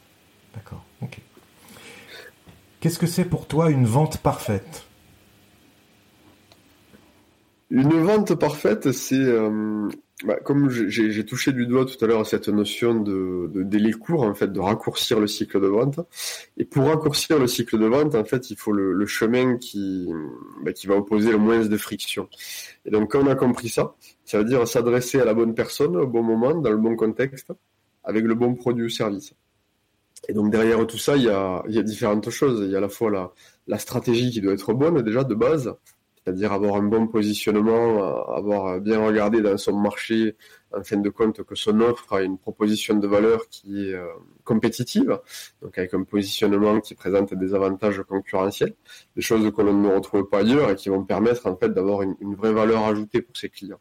D'accord, 0.54 0.84
ok. 1.00 1.18
Qu'est-ce 2.80 2.98
que 2.98 3.06
c'est 3.06 3.24
pour 3.24 3.46
toi 3.46 3.70
une 3.70 3.86
vente 3.86 4.18
parfaite? 4.18 4.86
Une 7.74 8.02
vente 8.02 8.34
parfaite, 8.34 8.92
c'est 8.92 9.34
bah, 10.26 10.36
comme 10.44 10.68
j'ai 10.68 11.24
touché 11.24 11.52
du 11.52 11.66
doigt 11.66 11.86
tout 11.86 12.04
à 12.04 12.06
l'heure 12.06 12.26
cette 12.26 12.48
notion 12.48 12.94
de, 12.94 13.50
délai 13.64 13.92
court, 13.92 14.24
en 14.24 14.34
fait, 14.34 14.52
de 14.52 14.60
raccourcir 14.60 15.18
le 15.18 15.26
cycle 15.26 15.58
de 15.58 15.68
vente. 15.68 15.98
Et 16.58 16.66
pour 16.66 16.84
raccourcir 16.84 17.38
le 17.38 17.46
cycle 17.46 17.78
de 17.78 17.86
vente, 17.86 18.14
en 18.14 18.24
fait, 18.24 18.50
il 18.50 18.58
faut 18.58 18.72
le, 18.72 19.06
chemin 19.06 19.56
qui, 19.56 20.06
bah, 20.62 20.74
qui 20.74 20.86
va 20.86 20.96
opposer 20.96 21.30
le 21.30 21.38
moins 21.38 21.64
de 21.64 21.76
friction. 21.78 22.28
Et 22.84 22.90
donc, 22.90 23.12
quand 23.12 23.22
on 23.22 23.26
a 23.26 23.34
compris 23.34 23.70
ça, 23.70 23.94
ça 24.26 24.36
veut 24.36 24.44
dire 24.44 24.68
s'adresser 24.68 25.18
à 25.18 25.24
la 25.24 25.32
bonne 25.32 25.54
personne 25.54 25.96
au 25.96 26.06
bon 26.06 26.22
moment, 26.22 26.54
dans 26.54 26.70
le 26.70 26.76
bon 26.76 26.94
contexte, 26.94 27.52
avec 28.04 28.26
le 28.26 28.34
bon 28.34 28.54
produit 28.54 28.84
ou 28.84 28.90
service. 28.90 29.32
Et 30.28 30.34
donc, 30.34 30.52
derrière 30.52 30.86
tout 30.86 30.98
ça, 30.98 31.16
il 31.16 31.22
y 31.22 31.30
a, 31.30 31.82
différentes 31.82 32.28
choses. 32.28 32.60
Il 32.66 32.70
y 32.70 32.74
a 32.74 32.78
à 32.78 32.82
la 32.82 32.90
fois 32.90 33.32
la 33.66 33.78
stratégie 33.78 34.30
qui 34.30 34.42
doit 34.42 34.52
être 34.52 34.74
bonne, 34.74 35.00
déjà, 35.00 35.24
de 35.24 35.34
base, 35.34 35.74
c'est-à-dire 36.24 36.52
avoir 36.52 36.76
un 36.76 36.82
bon 36.82 37.06
positionnement, 37.08 38.26
avoir 38.32 38.80
bien 38.80 39.04
regardé 39.04 39.40
dans 39.40 39.56
son 39.56 39.76
marché 39.78 40.36
en 40.76 40.82
fin 40.82 40.96
de 40.96 41.08
compte 41.08 41.42
que 41.42 41.54
son 41.54 41.80
offre 41.80 42.12
a 42.12 42.22
une 42.22 42.38
proposition 42.38 42.94
de 42.96 43.06
valeur 43.06 43.48
qui 43.48 43.88
est 43.88 43.94
euh, 43.94 44.06
compétitive, 44.44 45.18
donc 45.60 45.78
avec 45.78 45.94
un 45.94 46.02
positionnement 46.04 46.80
qui 46.80 46.94
présente 46.94 47.34
des 47.34 47.54
avantages 47.54 48.02
concurrentiels, 48.08 48.74
des 49.16 49.22
choses 49.22 49.50
que 49.54 49.62
l'on 49.62 49.74
ne 49.74 49.88
retrouve 49.88 50.28
pas 50.28 50.40
ailleurs 50.40 50.70
et 50.70 50.76
qui 50.76 50.88
vont 50.88 51.04
permettre 51.04 51.46
en 51.46 51.56
fait 51.56 51.70
d'avoir 51.70 52.02
une, 52.02 52.16
vraie 52.34 52.52
valeur 52.52 52.84
ajoutée 52.84 53.20
pour 53.22 53.36
ses 53.36 53.48
clients. 53.48 53.80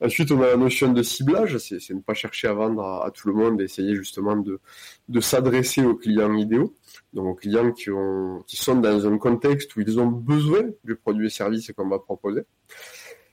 Ensuite, 0.00 0.30
on 0.30 0.42
a 0.42 0.48
la 0.48 0.56
notion 0.56 0.92
de 0.92 1.02
ciblage, 1.02 1.58
c'est 1.58 1.90
ne 1.90 2.00
pas 2.00 2.14
chercher 2.14 2.48
à 2.48 2.52
vendre 2.52 2.82
à, 2.84 3.10
tout 3.10 3.28
le 3.28 3.34
monde, 3.34 3.60
essayer 3.60 3.94
justement 3.94 4.36
de, 4.36 4.60
de 5.08 5.20
s'adresser 5.20 5.82
aux 5.84 5.94
clients 5.94 6.34
idéaux 6.34 6.74
donc 7.12 7.26
aux 7.26 7.34
clients 7.34 7.72
qui, 7.72 7.90
ont, 7.90 8.42
qui 8.46 8.56
sont 8.56 8.76
dans 8.76 9.06
un 9.06 9.18
contexte 9.18 9.74
où 9.74 9.80
ils 9.80 9.98
ont 9.98 10.06
besoin 10.06 10.62
du 10.84 10.96
produit 10.96 11.26
et 11.26 11.30
service 11.30 11.72
qu'on 11.72 11.88
va 11.88 11.98
proposer. 11.98 12.42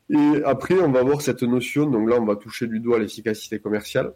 Et 0.10 0.42
après, 0.46 0.80
on 0.80 0.92
va 0.92 1.00
avoir 1.00 1.22
cette 1.22 1.44
notion, 1.44 1.86
donc 1.86 2.10
là, 2.10 2.18
on 2.20 2.26
va 2.26 2.36
toucher 2.36 2.68
du 2.68 2.80
doigt 2.80 3.00
l'efficacité 3.00 3.60
commerciale, 3.60 4.14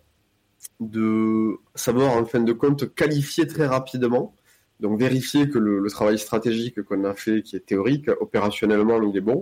de 0.79 1.57
savoir 1.75 2.13
en 2.13 2.25
fin 2.25 2.41
de 2.41 2.53
compte 2.53 2.93
qualifier 2.93 3.47
très 3.47 3.67
rapidement. 3.67 4.35
Donc 4.79 4.99
vérifier 4.99 5.49
que 5.49 5.57
le, 5.57 5.89
travail 5.89 6.19
stratégique 6.19 6.83
qu'on 6.83 7.03
a 7.03 7.15
fait, 7.15 7.41
qui 7.41 7.55
est 7.55 7.65
théorique, 7.65 8.09
opérationnellement 8.19 9.01
il 9.01 9.17
est 9.17 9.21
bon, 9.21 9.41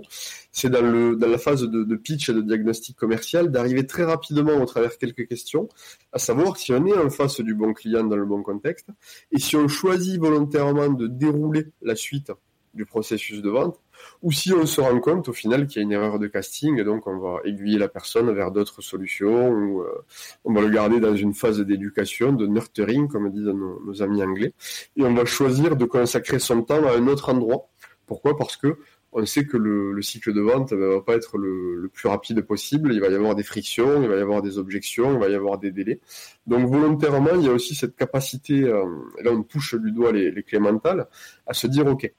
c'est 0.50 0.70
dans, 0.70 0.80
la 0.80 1.36
phase 1.36 1.62
de, 1.62 1.96
pitch 1.96 2.30
et 2.30 2.32
de 2.32 2.40
diagnostic 2.40 2.96
commercial 2.96 3.50
d'arriver 3.50 3.86
très 3.86 4.04
rapidement 4.04 4.54
au 4.54 4.64
travers 4.64 4.96
quelques 4.96 5.28
questions, 5.28 5.68
à 6.12 6.18
savoir 6.18 6.56
si 6.56 6.72
on 6.72 6.86
est 6.86 6.96
en 6.96 7.10
face 7.10 7.40
du 7.40 7.54
bon 7.54 7.74
client 7.74 8.04
dans 8.04 8.16
le 8.16 8.24
bon 8.24 8.42
contexte, 8.42 8.88
et 9.30 9.38
si 9.38 9.56
on 9.56 9.68
choisit 9.68 10.18
volontairement 10.18 10.88
de 10.88 11.06
dérouler 11.06 11.66
la 11.82 11.96
suite 11.96 12.32
du 12.76 12.86
processus 12.86 13.42
de 13.42 13.50
vente, 13.50 13.80
ou 14.22 14.30
si 14.30 14.52
on 14.52 14.66
se 14.66 14.80
rend 14.80 15.00
compte 15.00 15.28
au 15.28 15.32
final 15.32 15.66
qu'il 15.66 15.80
y 15.80 15.80
a 15.80 15.82
une 15.82 15.92
erreur 15.92 16.18
de 16.18 16.26
casting, 16.26 16.78
et 16.78 16.84
donc 16.84 17.06
on 17.06 17.18
va 17.18 17.40
aiguiller 17.44 17.78
la 17.78 17.88
personne 17.88 18.30
vers 18.32 18.50
d'autres 18.52 18.82
solutions, 18.82 19.48
ou 19.48 19.80
euh, 19.82 20.04
on 20.44 20.52
va 20.52 20.60
le 20.60 20.70
garder 20.70 21.00
dans 21.00 21.16
une 21.16 21.34
phase 21.34 21.60
d'éducation, 21.60 22.32
de 22.32 22.46
nurturing, 22.46 23.08
comme 23.08 23.30
disent 23.30 23.46
nos, 23.46 24.02
amis 24.02 24.22
anglais, 24.22 24.52
et 24.96 25.02
on 25.02 25.14
va 25.14 25.24
choisir 25.24 25.76
de 25.76 25.84
consacrer 25.84 26.38
son 26.38 26.62
temps 26.62 26.84
à 26.86 26.96
un 26.96 27.06
autre 27.08 27.30
endroit. 27.30 27.68
Pourquoi? 28.06 28.36
Parce 28.36 28.56
que 28.56 28.76
on 29.18 29.24
sait 29.24 29.46
que 29.46 29.56
le, 29.56 30.00
cycle 30.02 30.34
de 30.34 30.42
vente 30.42 30.72
ne 30.72 30.84
va 30.96 31.00
pas 31.00 31.14
être 31.14 31.38
le, 31.38 31.90
plus 31.92 32.06
rapide 32.06 32.42
possible. 32.42 32.92
Il 32.92 33.00
va 33.00 33.08
y 33.08 33.14
avoir 33.14 33.34
des 33.34 33.42
frictions, 33.42 34.02
il 34.02 34.08
va 34.08 34.16
y 34.16 34.20
avoir 34.20 34.42
des 34.42 34.58
objections, 34.58 35.14
il 35.14 35.18
va 35.18 35.28
y 35.30 35.34
avoir 35.34 35.58
des 35.58 35.70
délais. 35.70 36.00
Donc 36.46 36.68
volontairement, 36.68 37.34
il 37.34 37.46
y 37.46 37.48
a 37.48 37.52
aussi 37.52 37.74
cette 37.74 37.96
capacité, 37.96 38.64
euh, 38.64 38.84
là 39.22 39.32
on 39.32 39.42
touche 39.42 39.74
du 39.74 39.90
doigt 39.90 40.12
les, 40.12 40.30
les 40.30 40.42
clés 40.42 40.58
mentales, 40.58 41.06
à 41.46 41.54
se 41.54 41.66
dire, 41.66 41.86
OK, 41.86 42.12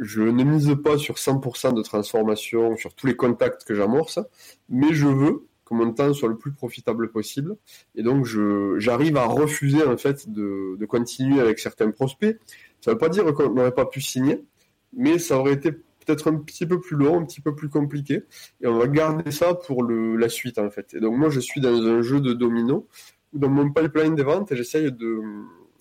je 0.00 0.22
ne 0.22 0.44
mise 0.44 0.74
pas 0.82 0.96
sur 0.96 1.16
100% 1.16 1.74
de 1.74 1.82
transformation, 1.82 2.74
sur 2.76 2.94
tous 2.94 3.06
les 3.06 3.14
contacts 3.14 3.64
que 3.64 3.74
j'amorce, 3.74 4.18
mais 4.70 4.94
je 4.94 5.06
veux 5.06 5.46
que 5.66 5.74
mon 5.74 5.92
temps 5.92 6.12
soit 6.14 6.30
le 6.30 6.38
plus 6.38 6.52
profitable 6.52 7.12
possible. 7.12 7.56
Et 7.94 8.02
donc, 8.02 8.26
j'arrive 8.78 9.18
à 9.18 9.26
refuser, 9.26 9.84
en 9.84 9.98
fait, 9.98 10.28
de, 10.28 10.84
continuer 10.86 11.38
avec 11.38 11.58
certains 11.58 11.90
prospects. 11.90 12.38
Ça 12.80 12.90
ne 12.90 12.94
veut 12.94 12.98
pas 12.98 13.10
dire 13.10 13.32
qu'on 13.34 13.50
n'aurait 13.50 13.74
pas 13.74 13.84
pu 13.84 14.00
signer, 14.00 14.42
mais 14.94 15.18
ça 15.18 15.38
aurait 15.38 15.52
été 15.52 15.70
peut-être 15.70 16.28
un 16.28 16.36
petit 16.38 16.66
peu 16.66 16.80
plus 16.80 16.96
long, 16.96 17.20
un 17.20 17.24
petit 17.26 17.42
peu 17.42 17.54
plus 17.54 17.68
compliqué. 17.68 18.24
Et 18.62 18.66
on 18.66 18.78
va 18.78 18.88
garder 18.88 19.30
ça 19.30 19.54
pour 19.54 19.82
le, 19.82 20.16
la 20.16 20.30
suite, 20.30 20.58
en 20.58 20.70
fait. 20.70 20.94
Et 20.94 21.00
donc, 21.00 21.14
moi, 21.14 21.28
je 21.28 21.40
suis 21.40 21.60
dans 21.60 21.76
un 21.76 22.00
jeu 22.00 22.20
de 22.20 22.32
dominos, 22.32 22.84
où 23.34 23.38
dans 23.38 23.50
mon 23.50 23.70
pipeline 23.70 24.14
des 24.14 24.22
ventes, 24.22 24.54
j'essaye 24.54 24.90
de, 24.90 25.20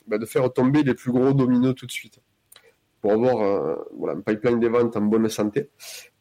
bah, 0.07 0.17
de 0.17 0.25
faire 0.25 0.51
tomber 0.51 0.83
les 0.83 0.93
plus 0.93 1.13
gros 1.13 1.33
dominos 1.33 1.73
tout 1.73 1.85
de 1.85 1.91
suite 1.91 2.19
pour 3.01 3.11
avoir 3.11 3.41
euh, 3.41 3.75
voilà, 3.97 4.17
un 4.17 4.21
pipeline 4.21 4.59
des 4.59 4.69
ventes 4.69 4.95
en 4.97 5.01
bonne 5.01 5.29
santé. 5.29 5.69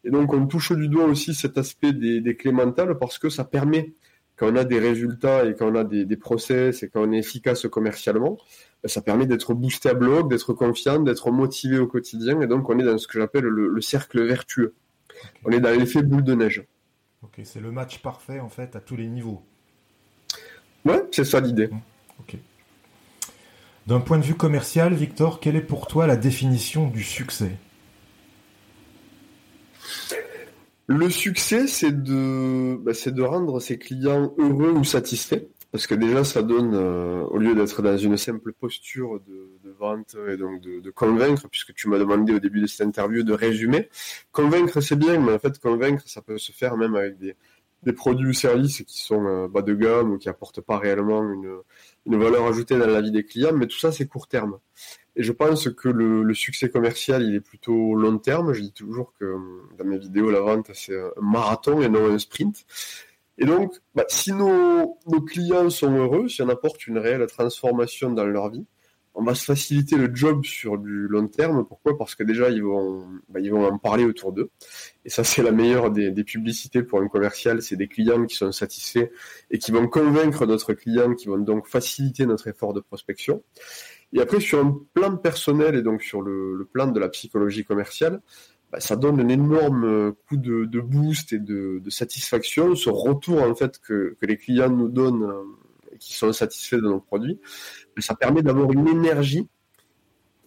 Et 0.05 0.11
donc, 0.11 0.33
on 0.33 0.47
touche 0.47 0.73
du 0.73 0.89
doigt 0.89 1.05
aussi 1.05 1.35
cet 1.35 1.59
aspect 1.59 1.93
des, 1.93 2.21
des 2.21 2.37
clés 2.37 2.53
mentales 2.53 2.97
parce 2.99 3.19
que 3.19 3.29
ça 3.29 3.45
permet, 3.45 3.95
quand 4.37 4.53
on 4.53 4.57
a 4.57 4.65
des 4.65 4.79
résultats 4.79 5.45
et 5.45 5.55
quand 5.55 5.71
on 5.71 5.75
a 5.75 5.85
des, 5.85 6.05
des 6.05 6.17
process 6.17 6.83
et 6.83 6.89
quand 6.89 7.03
on 7.03 7.13
est 7.13 7.19
efficace 7.19 7.67
commercialement, 7.67 8.39
ben, 8.83 8.89
ça 8.89 9.03
permet 9.03 9.27
d'être 9.27 9.55
boosté 9.55 9.89
à 9.89 9.95
bloc, 9.95 10.31
d'être 10.31 10.53
confiant, 10.53 11.01
d'être 11.01 11.31
motivé 11.31 11.79
au 11.79 11.87
quotidien. 11.87 12.41
Et 12.41 12.47
donc, 12.47 12.69
on 12.71 12.79
est 12.79 12.85
dans 12.85 12.99
ce 12.99 13.09
que 13.09 13.19
j'appelle 13.19 13.45
le, 13.45 13.69
le, 13.69 13.81
cercle 13.81 14.25
vertueux. 14.25 14.75
On 15.45 15.51
est 15.51 15.61
dans 15.61 15.77
l'effet 15.77 16.03
boule 16.03 16.23
de 16.23 16.35
neige. 16.35 16.65
Ok, 17.23 17.41
c'est 17.43 17.61
le 17.61 17.73
match 17.73 17.99
parfait 17.99 18.39
en 18.39 18.49
fait 18.49 18.77
à 18.77 18.81
tous 18.81 18.95
les 18.95 19.09
niveaux. 19.09 19.43
Ouais, 20.85 21.03
c'est 21.11 21.25
ça 21.25 21.41
l'idée. 21.41 21.67
Mmh. 21.67 21.81
Ok. 22.21 22.37
D'un 23.89 24.01
point 24.01 24.19
de 24.19 24.23
vue 24.23 24.35
commercial, 24.35 24.93
Victor, 24.93 25.41
quelle 25.41 25.57
est 25.57 25.63
pour 25.63 25.87
toi 25.87 26.07
la 26.07 26.17
définition 26.17 26.89
du 26.89 27.03
succès? 27.03 27.53
Le 30.87 31.09
succès, 31.09 31.67
c'est 31.67 32.03
de, 32.03 32.77
bah, 32.83 32.93
de 32.93 33.23
rendre 33.23 33.61
ses 33.61 33.79
clients 33.79 34.35
heureux 34.37 34.73
ou 34.73 34.85
satisfaits. 34.85 35.47
Parce 35.73 35.87
que 35.87 35.95
déjà, 35.95 36.23
ça 36.23 36.43
donne, 36.43 36.75
euh, 36.75 37.23
au 37.31 37.39
lieu 37.39 37.55
d'être 37.55 37.81
dans 37.81 37.97
une 37.97 38.19
simple 38.19 38.53
posture 38.53 39.21
de, 39.27 39.71
vente 39.79 40.17
et 40.29 40.37
donc 40.37 40.61
de, 40.61 40.91
convaincre, 40.91 41.49
puisque 41.49 41.73
tu 41.73 41.89
m'as 41.89 41.99
demandé 41.99 42.35
au 42.35 42.41
début 42.41 42.61
de 42.61 42.67
cette 42.67 42.87
interview 42.87 43.23
de 43.23 43.33
résumer, 43.33 43.89
convaincre 44.33 44.83
c'est 44.83 44.97
bien, 44.97 45.19
mais 45.19 45.33
en 45.33 45.39
fait, 45.39 45.59
convaincre, 45.59 46.03
ça 46.07 46.21
peut 46.21 46.37
se 46.37 46.53
faire 46.53 46.77
même 46.77 46.95
avec 46.95 47.17
des, 47.17 47.37
produits 47.93 48.29
ou 48.29 48.33
services 48.33 48.83
qui 48.87 49.01
sont 49.01 49.27
euh, 49.27 49.49
bas 49.49 49.63
de 49.63 49.75
gamme 49.75 50.13
ou 50.13 50.19
qui 50.19 50.29
apportent 50.29 50.61
pas 50.61 50.79
réellement 50.79 51.23
une, 51.23 52.19
valeur 52.19 52.47
ajoutée 52.47 52.79
dans 52.79 52.87
la 52.87 53.01
vie 53.01 53.11
des 53.11 53.25
clients, 53.25 53.53
mais 53.53 53.67
tout 53.67 53.79
ça, 53.79 53.93
c'est 53.93 54.07
court 54.07 54.29
terme. 54.29 54.59
Et 55.17 55.23
je 55.23 55.33
pense 55.33 55.69
que 55.69 55.89
le, 55.89 56.33
succès 56.35 56.71
commercial, 56.71 57.23
il 57.23 57.35
est 57.35 57.41
plutôt 57.41 57.95
long 57.95 58.19
terme. 58.19 58.53
Je 58.53 58.61
dis 58.61 58.73
toujours 58.73 59.13
que 59.19 59.37
dans 59.77 59.85
mes 59.85 59.99
vidéos, 59.99 60.31
la 60.31 60.41
vente, 60.41 60.71
c'est 60.75 60.99
un 60.99 61.11
marathon 61.21 61.83
et 61.83 61.89
non 61.89 62.07
un 62.07 62.19
sprint. 62.19 62.65
Et 63.37 63.45
donc, 63.45 63.75
bah, 63.95 64.05
si 64.09 64.33
nos, 64.33 64.99
nos, 65.07 65.21
clients 65.21 65.71
sont 65.71 65.93
heureux, 65.93 66.29
si 66.29 66.43
on 66.43 66.49
apporte 66.49 66.87
une 66.87 66.99
réelle 66.99 67.27
transformation 67.27 68.11
dans 68.11 68.25
leur 68.25 68.51
vie, 68.51 68.67
on 69.19 69.25
va 69.25 69.35
se 69.35 69.45
faciliter 69.45 69.97
le 69.97 70.15
job 70.15 70.45
sur 70.45 70.79
du 70.79 71.09
long 71.09 71.27
terme. 71.27 71.67
Pourquoi? 71.67 71.99
Parce 71.99 72.15
que 72.15 72.23
déjà, 72.23 72.51
ils 72.51 72.63
vont, 72.63 73.05
bah, 73.29 73.41
ils 73.41 73.51
vont 73.51 73.67
en 73.67 73.77
parler 73.77 74.05
autour 74.05 74.33
d'eux. 74.33 74.51
Et 75.05 75.11
ça, 75.11 75.25
c'est 75.25 75.43
la 75.43 75.51
meilleure 75.51 75.91
des, 75.91 76.13
publicités 76.23 76.85
pour 76.85 77.01
un 77.01 77.09
commercial. 77.09 77.61
C'est 77.61 77.75
des 77.75 77.89
clients 77.89 78.25
qui 78.27 78.37
sont 78.37 78.53
satisfaits 78.53 79.11
et 79.51 79.59
qui 79.59 79.73
vont 79.73 79.89
convaincre 79.89 80.47
d'autres 80.47 80.73
clients, 80.73 81.15
qui 81.15 81.27
vont 81.27 81.39
donc 81.39 81.67
faciliter 81.67 82.27
notre 82.27 82.47
effort 82.47 82.73
de 82.73 82.79
prospection. 82.79 83.43
Et 84.13 84.21
après, 84.21 84.39
sur 84.39 84.65
un 84.65 84.81
plan 84.95 85.17
personnel 85.17 85.75
et 85.75 85.83
donc 85.83 86.03
sur 86.03 86.23
le, 86.23 86.69
plan 86.73 86.87
de 86.87 87.01
la 87.01 87.09
psychologie 87.09 87.65
commerciale, 87.65 88.21
bah, 88.71 88.79
ça 88.79 88.95
donne 88.95 89.19
un 89.19 89.29
énorme 89.29 90.13
coup 90.29 90.37
de, 90.37 90.81
boost 90.81 91.33
et 91.33 91.41
de, 91.41 91.83
satisfaction, 91.89 92.77
ce 92.77 92.89
retour 92.89 93.43
en 93.43 93.57
fait 93.57 93.81
que, 93.81 94.17
que 94.21 94.27
les 94.27 94.37
clients 94.37 94.71
nous 94.71 94.89
donnent 94.89 95.25
euh, 95.25 95.43
qui 95.99 96.15
sont 96.15 96.33
satisfaits 96.33 96.77
de 96.77 96.83
nos 96.83 97.01
produits 97.01 97.41
ça 98.03 98.15
permet 98.15 98.43
d'avoir 98.43 98.71
une 98.73 98.89
énergie 98.89 99.49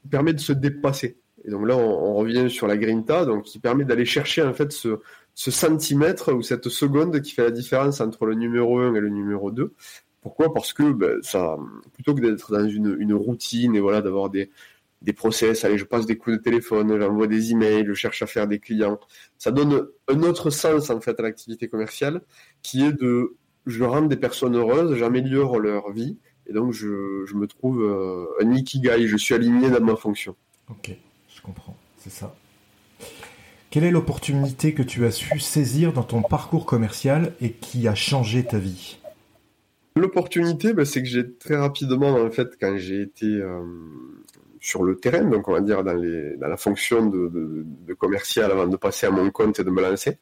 permet 0.09 0.33
de 0.33 0.39
se 0.39 0.53
dépasser. 0.53 1.17
Et 1.43 1.49
donc 1.49 1.67
là, 1.67 1.75
on, 1.75 2.13
revient 2.15 2.49
sur 2.49 2.67
la 2.67 2.77
grinta, 2.77 3.25
donc 3.25 3.43
qui 3.43 3.59
permet 3.59 3.83
d'aller 3.83 4.05
chercher 4.05 4.43
en 4.43 4.53
fait 4.53 4.71
ce, 4.71 4.99
centimètre 5.33 6.33
ou 6.33 6.41
cette 6.43 6.69
seconde 6.69 7.19
qui 7.21 7.31
fait 7.31 7.43
la 7.43 7.51
différence 7.51 7.99
entre 7.99 8.25
le 8.25 8.35
numéro 8.35 8.79
1 8.79 8.95
et 8.95 8.99
le 8.99 9.09
numéro 9.09 9.49
2. 9.49 9.73
Pourquoi? 10.21 10.53
Parce 10.53 10.73
que 10.73 10.91
ben, 10.91 11.17
ça, 11.23 11.57
plutôt 11.93 12.13
que 12.13 12.21
d'être 12.21 12.51
dans 12.51 12.67
une, 12.67 13.13
routine 13.13 13.75
et 13.75 13.79
voilà 13.79 14.01
d'avoir 14.01 14.29
des, 14.29 14.51
des 15.01 15.13
process, 15.13 15.65
allez, 15.65 15.79
je 15.79 15.85
passe 15.85 16.05
des 16.05 16.15
coups 16.15 16.37
de 16.37 16.41
téléphone, 16.43 16.99
j'envoie 16.99 17.25
des 17.25 17.51
emails, 17.51 17.85
je 17.87 17.93
cherche 17.93 18.21
à 18.21 18.27
faire 18.27 18.47
des 18.47 18.59
clients. 18.59 18.99
Ça 19.39 19.49
donne 19.49 19.87
un 20.09 20.21
autre 20.21 20.51
sens 20.51 20.91
en 20.91 21.01
fait 21.01 21.19
à 21.19 21.23
l'activité 21.23 21.67
commerciale, 21.67 22.21
qui 22.61 22.83
est 22.83 22.93
de, 22.93 23.35
je 23.65 23.83
rends 23.83 24.03
des 24.03 24.17
personnes 24.17 24.55
heureuses, 24.55 24.95
j'améliore 24.95 25.59
leur 25.59 25.91
vie, 25.91 26.19
et 26.51 26.53
donc 26.53 26.73
je, 26.73 27.23
je 27.25 27.33
me 27.35 27.47
trouve 27.47 27.81
euh, 27.81 28.25
un 28.41 28.51
ikigai, 28.51 29.07
je 29.07 29.15
suis 29.15 29.33
aligné 29.33 29.69
dans 29.69 29.79
ma 29.79 29.95
fonction. 29.95 30.35
Ok 30.69 30.91
je 31.33 31.41
comprends, 31.41 31.77
c'est 31.97 32.11
ça. 32.11 32.35
Quelle 33.69 33.85
est 33.85 33.91
l'opportunité 33.91 34.73
que 34.73 34.83
tu 34.83 35.05
as 35.05 35.11
su 35.11 35.39
saisir 35.39 35.93
dans 35.93 36.03
ton 36.03 36.21
parcours 36.21 36.65
commercial 36.65 37.33
et 37.41 37.53
qui 37.53 37.87
a 37.87 37.95
changé 37.95 38.43
ta 38.43 38.59
vie? 38.59 38.99
L'opportunité, 39.95 40.73
bah, 40.73 40.85
c'est 40.85 41.01
que 41.01 41.07
j'ai 41.07 41.33
très 41.33 41.55
rapidement, 41.55 42.11
en 42.13 42.29
fait, 42.29 42.57
quand 42.59 42.77
j'ai 42.77 43.01
été 43.01 43.25
euh, 43.25 43.63
sur 44.59 44.83
le 44.83 44.97
terrain, 44.97 45.23
donc 45.23 45.47
on 45.47 45.53
va 45.53 45.61
dire 45.61 45.83
dans, 45.83 45.95
la 45.95 46.57
fonction 46.57 47.07
de, 47.07 47.65
commercial 47.97 48.51
avant 48.51 48.67
de 48.67 48.77
passer 48.77 49.07
à 49.07 49.11
mon 49.11 49.31
compte 49.31 49.59
et 49.59 49.63
de 49.63 49.71
me 49.71 49.81
lancer, 49.81 50.17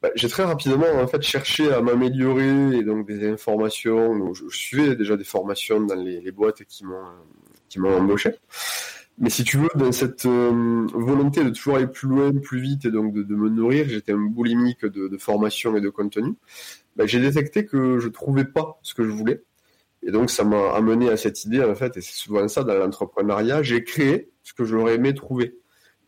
bah, 0.00 0.10
j'ai 0.14 0.28
très 0.28 0.44
rapidement 0.44 0.86
en 1.00 1.06
fait 1.08 1.22
cherché 1.22 1.72
à 1.72 1.80
m'améliorer 1.80 2.76
et 2.76 2.84
donc 2.84 3.06
des 3.06 3.28
informations. 3.28 4.32
Je, 4.32 4.44
suivais 4.48 4.94
déjà 4.94 5.16
des 5.16 5.24
formations 5.24 5.80
dans 5.80 5.96
les, 5.96 6.30
boîtes 6.30 6.64
qui 6.64 6.84
m'ont 6.84 7.04
qui 7.68 7.80
m'ont 7.80 7.96
embauché. 7.96 8.30
Mais 9.18 9.30
si 9.30 9.42
tu 9.42 9.58
veux, 9.58 9.68
dans 9.74 9.90
cette 9.90 10.26
euh, 10.26 10.86
volonté 10.94 11.42
de 11.42 11.50
toujours 11.50 11.76
aller 11.76 11.88
plus 11.88 12.06
loin, 12.06 12.32
plus 12.32 12.60
vite 12.60 12.84
et 12.84 12.92
donc 12.92 13.12
de, 13.12 13.34
me 13.34 13.48
nourrir, 13.48 13.88
j'étais 13.88 14.12
un 14.12 14.18
boulimique 14.18 14.86
de, 14.86 15.18
formation 15.18 15.76
et 15.76 15.80
de 15.80 15.88
contenu. 15.88 16.34
Bah, 16.94 17.06
j'ai 17.06 17.18
détecté 17.18 17.66
que 17.66 17.98
je 17.98 18.08
trouvais 18.08 18.44
pas 18.44 18.78
ce 18.82 18.94
que 18.94 19.02
je 19.02 19.10
voulais. 19.10 19.42
Et 20.04 20.12
donc 20.12 20.30
ça 20.30 20.44
m'a 20.44 20.72
amené 20.74 21.10
à 21.10 21.16
cette 21.16 21.44
idée 21.44 21.62
en 21.64 21.74
fait, 21.74 21.96
et 21.96 22.00
c'est 22.00 22.14
souvent 22.14 22.46
ça 22.46 22.62
dans 22.62 22.74
l'entrepreneuriat, 22.74 23.64
j'ai 23.64 23.82
créé 23.82 24.30
ce 24.44 24.52
que 24.54 24.64
j'aurais 24.64 24.94
aimé 24.94 25.12
trouver. 25.12 25.58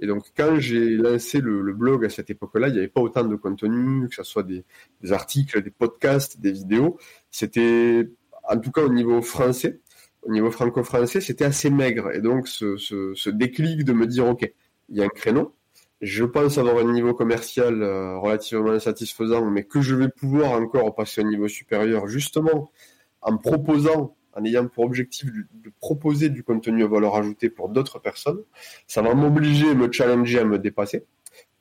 Et 0.00 0.06
donc 0.06 0.24
quand 0.36 0.58
j'ai 0.58 0.96
lancé 0.96 1.40
le, 1.40 1.72
blog 1.72 2.04
à 2.04 2.08
cette 2.08 2.30
époque-là, 2.30 2.68
il 2.68 2.72
n'y 2.72 2.78
avait 2.78 2.88
pas 2.88 3.02
autant 3.02 3.24
de 3.24 3.36
contenu, 3.36 4.08
que 4.08 4.14
ce 4.14 4.22
soit 4.22 4.42
des, 4.42 4.64
articles, 5.10 5.62
des 5.62 5.70
podcasts, 5.70 6.40
des 6.40 6.52
vidéos. 6.52 6.98
C'était 7.30 8.08
en 8.48 8.58
tout 8.58 8.72
cas 8.72 8.82
au 8.82 8.88
niveau 8.88 9.20
français, 9.22 9.80
au 10.22 10.32
niveau 10.32 10.50
franco-français, 10.50 11.20
c'était 11.20 11.44
assez 11.44 11.70
maigre. 11.70 12.10
Et 12.12 12.20
donc, 12.20 12.48
ce, 12.48 13.30
déclic 13.30 13.84
de 13.84 13.92
me 13.92 14.06
dire, 14.06 14.26
OK, 14.26 14.50
il 14.88 14.96
y 14.96 15.02
a 15.02 15.04
un 15.04 15.08
créneau, 15.08 15.54
je 16.00 16.24
pense 16.24 16.58
avoir 16.58 16.78
un 16.78 16.92
niveau 16.92 17.14
commercial 17.14 17.82
euh, 17.82 18.18
relativement 18.18 18.78
satisfaisant, 18.78 19.44
mais 19.50 19.64
que 19.64 19.82
je 19.82 19.94
vais 19.94 20.08
pouvoir 20.08 20.52
encore 20.52 20.94
passer 20.94 21.20
au 21.20 21.24
niveau 21.24 21.46
supérieur, 21.46 22.06
justement, 22.08 22.70
en 23.20 23.36
proposant, 23.36 24.16
en 24.40 24.44
ayant 24.44 24.66
pour 24.66 24.84
objectif 24.84 25.30
de, 25.32 25.70
proposer 25.80 26.28
du 26.28 26.42
contenu 26.42 26.84
à 26.84 26.86
valeur 26.86 27.16
ajoutée 27.16 27.50
pour 27.50 27.68
d'autres 27.68 27.98
personnes, 27.98 28.40
ça 28.86 29.02
va 29.02 29.14
m'obliger, 29.14 29.74
me 29.74 29.90
challenger 29.90 30.40
à 30.40 30.44
me 30.44 30.58
dépasser. 30.58 31.04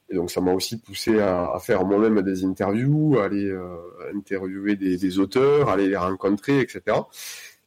Et 0.10 0.16
donc 0.16 0.32
ça 0.32 0.42
m'a 0.42 0.54
aussi 0.54 0.80
poussé 0.80 1.20
à, 1.20 1.58
faire 1.62 1.86
moi-même 1.86 2.22
des 2.22 2.44
interviews, 2.44 3.20
à 3.20 3.26
aller 3.26 3.50
euh, 3.50 3.78
interviewer 4.16 4.76
des, 4.76 4.98
des, 4.98 5.20
auteurs, 5.20 5.70
aller 5.70 5.88
les 5.88 5.98
rencontrer, 5.98 6.60
etc. 6.60 6.98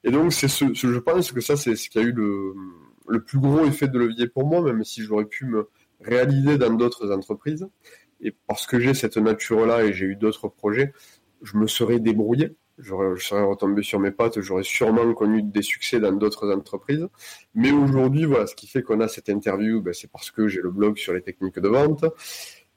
Et 0.05 0.11
donc, 0.11 0.33
c'est 0.33 0.49
ce, 0.49 0.65
je 0.75 0.99
pense 0.99 1.33
que 1.33 1.41
ça, 1.41 1.57
c'est 1.57 1.77
ce 1.77 1.89
qui 1.89 1.99
a 1.99 2.03
eu 2.03 2.13
le, 2.13 2.55
le 3.09 3.23
plus 3.23 3.39
gros 3.39 3.65
effet 3.65 3.89
de 3.89 3.99
levier 3.99 4.27
pour 4.27 4.47
moi, 4.47 4.63
même 4.63 4.83
si 4.85 5.03
j'aurais 5.03 5.27
pu 5.27 5.47
me 5.47 5.69
réaliser 6.01 6.59
dans 6.59 6.73
d'autres 6.73 7.13
entreprises. 7.13 7.69
Et 8.21 8.35
parce 8.47 8.67
que 8.67 8.81
j'ai 8.81 8.95
cette 8.95 9.17
nature-là 9.17 9.85
et 9.85 9.93
j'ai 9.93 10.07
eu 10.07 10.17
d'autres 10.17 10.49
projets, 10.49 10.93
je 11.43 11.57
me 11.57 11.67
serais 11.67 11.99
débrouillé. 11.99 12.57
Je 12.83 13.25
serais 13.25 13.43
retombé 13.43 13.83
sur 13.83 14.01
mes 14.01 14.11
pattes, 14.11 14.41
j'aurais 14.41 14.65
sûrement 14.65 15.13
connu 15.15 15.43
des 15.43 15.63
succès 15.63 16.01
dans 16.01 16.13
d'autres 16.13 16.53
entreprises. 16.53 17.07
Mais 17.55 17.71
aujourd'hui, 17.71 18.25
voilà, 18.25 18.47
ce 18.47 18.55
qui 18.55 18.67
fait 18.67 18.83
qu'on 18.83 19.01
a 19.01 19.09
cette 19.09 19.29
interview, 19.29 19.81
ben, 19.81 19.95
c'est 19.95 20.11
parce 20.11 20.31
que 20.31 20.49
j'ai 20.49 20.61
le 20.61 20.71
blog 20.71 20.97
sur 20.97 21.13
les 21.13 21.23
techniques 21.23 21.59
de 21.59 21.69
vente. 21.69 22.05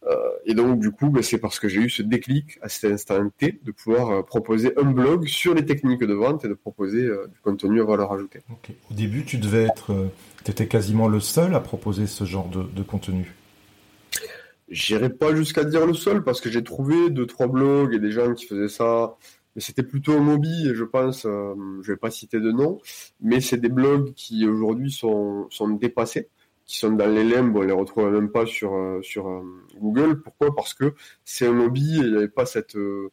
Euh, 0.08 0.14
et 0.46 0.54
donc, 0.54 0.80
du 0.80 0.92
coup, 0.92 1.10
ben, 1.10 1.24
c'est 1.24 1.40
parce 1.40 1.60
que 1.60 1.68
j'ai 1.68 1.82
eu 1.82 1.90
ce 1.90 2.04
déclic 2.04 2.60
à 2.62 2.70
cet 2.70 2.92
instant 2.92 3.28
T 3.38 3.60
de 3.64 3.72
pouvoir 3.72 4.12
euh, 4.12 4.22
proposer 4.22 4.74
un 4.78 4.92
blog 4.92 5.26
sur 5.28 5.56
les 5.56 5.66
techniques 5.66 6.04
de 6.04 6.14
vente 6.14 6.46
et 6.46 6.48
de 6.48 6.54
proposer 6.54 7.06
euh, 7.06 7.28
du 7.28 7.40
contenu 7.40 7.82
à 7.82 7.86
valeur 7.86 8.14
ajoutée. 8.14 8.42
Au 8.92 8.94
début, 8.94 9.26
tu 9.26 9.38
devais 9.38 9.64
être, 9.64 10.12
tu 10.44 10.52
étais 10.52 10.68
quasiment 10.68 11.08
le 11.08 11.20
seul 11.20 11.56
à 11.56 11.60
proposer 11.60 12.06
ce 12.06 12.24
genre 12.24 12.48
de, 12.50 12.62
de 12.64 12.84
contenu. 12.84 13.34
J'irai 14.70 15.10
pas 15.10 15.36
jusqu'à 15.36 15.64
dire 15.64 15.86
le 15.86 15.94
seul 15.94 16.24
parce 16.24 16.42
que 16.42 16.50
j'ai 16.50 16.64
trouvé 16.64 17.12
deux 17.12 17.28
trois 17.28 17.48
blogs 17.48 17.94
et 17.94 18.00
des 18.00 18.12
gens 18.12 18.34
qui 18.34 18.48
faisaient 18.48 18.68
ça, 18.68 19.16
mais 19.56 19.62
c'était 19.62 19.84
plutôt 19.84 20.14
un 20.14 20.28
hobby 20.28 20.72
je 20.74 20.84
pense, 20.84 21.24
je 21.24 21.92
vais 21.92 21.98
pas 21.98 22.12
citer 22.12 22.40
de 22.40 22.52
nom, 22.52 22.80
mais 23.22 23.42
c'est 23.42 23.58
des 23.58 23.70
blogs 23.70 24.14
qui 24.14 24.48
aujourd'hui 24.48 24.92
sont, 24.92 25.48
sont 25.50 25.70
dépassés 25.70 26.30
qui 26.66 26.78
sont 26.78 26.92
dans 26.92 27.08
les 27.08 27.24
limbes, 27.24 27.56
on 27.56 27.62
les 27.62 27.72
retrouve 27.72 28.12
même 28.12 28.32
pas 28.32 28.46
sur 28.46 28.74
euh, 28.74 29.02
sur 29.02 29.28
euh, 29.30 29.42
Google. 29.80 30.22
Pourquoi? 30.22 30.54
Parce 30.56 30.74
que 30.74 30.96
c'est 31.24 31.48
un 31.48 31.60
hobby 31.60 31.98
et 31.98 32.04
il 32.04 32.12
n'y 32.12 32.18
avait 32.18 32.28
pas 32.28 32.46
cette 32.46 32.76
euh, 32.76 33.12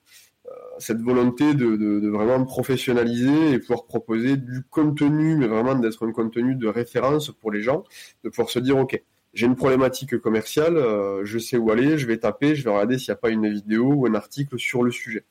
cette 0.79 1.01
volonté 1.01 1.55
de, 1.55 1.77
de, 1.77 2.09
vraiment 2.09 2.45
professionnaliser 2.45 3.53
et 3.53 3.59
pouvoir 3.59 3.87
proposer 3.87 4.37
du 4.37 4.65
contenu, 4.69 5.37
mais 5.37 5.47
vraiment 5.47 5.75
d'être 5.77 6.07
un 6.07 6.13
contenu 6.13 6.57
de 6.57 6.67
référence 6.67 7.31
pour 7.31 7.53
les 7.53 7.63
gens, 7.63 7.85
de 8.25 8.29
pouvoir 8.29 8.51
se 8.51 8.59
dire 8.59 8.77
ok, 8.77 9.01
j'ai 9.35 9.47
une 9.47 9.55
problématique 9.57 10.19
commerciale, 10.19 10.77
je 11.23 11.39
sais 11.39 11.57
où 11.57 11.71
aller, 11.71 11.97
je 11.97 12.07
vais 12.07 12.19
taper, 12.19 12.55
je 12.55 12.65
vais 12.65 12.71
regarder 12.71 12.99
s'il 12.99 13.13
n'y 13.13 13.17
a 13.17 13.21
pas 13.21 13.31
une 13.31 13.49
vidéo 13.49 13.93
ou 13.95 14.07
un 14.07 14.15
article 14.15 14.59
sur 14.59 14.83
le 14.83 14.91
sujet. 14.91 15.25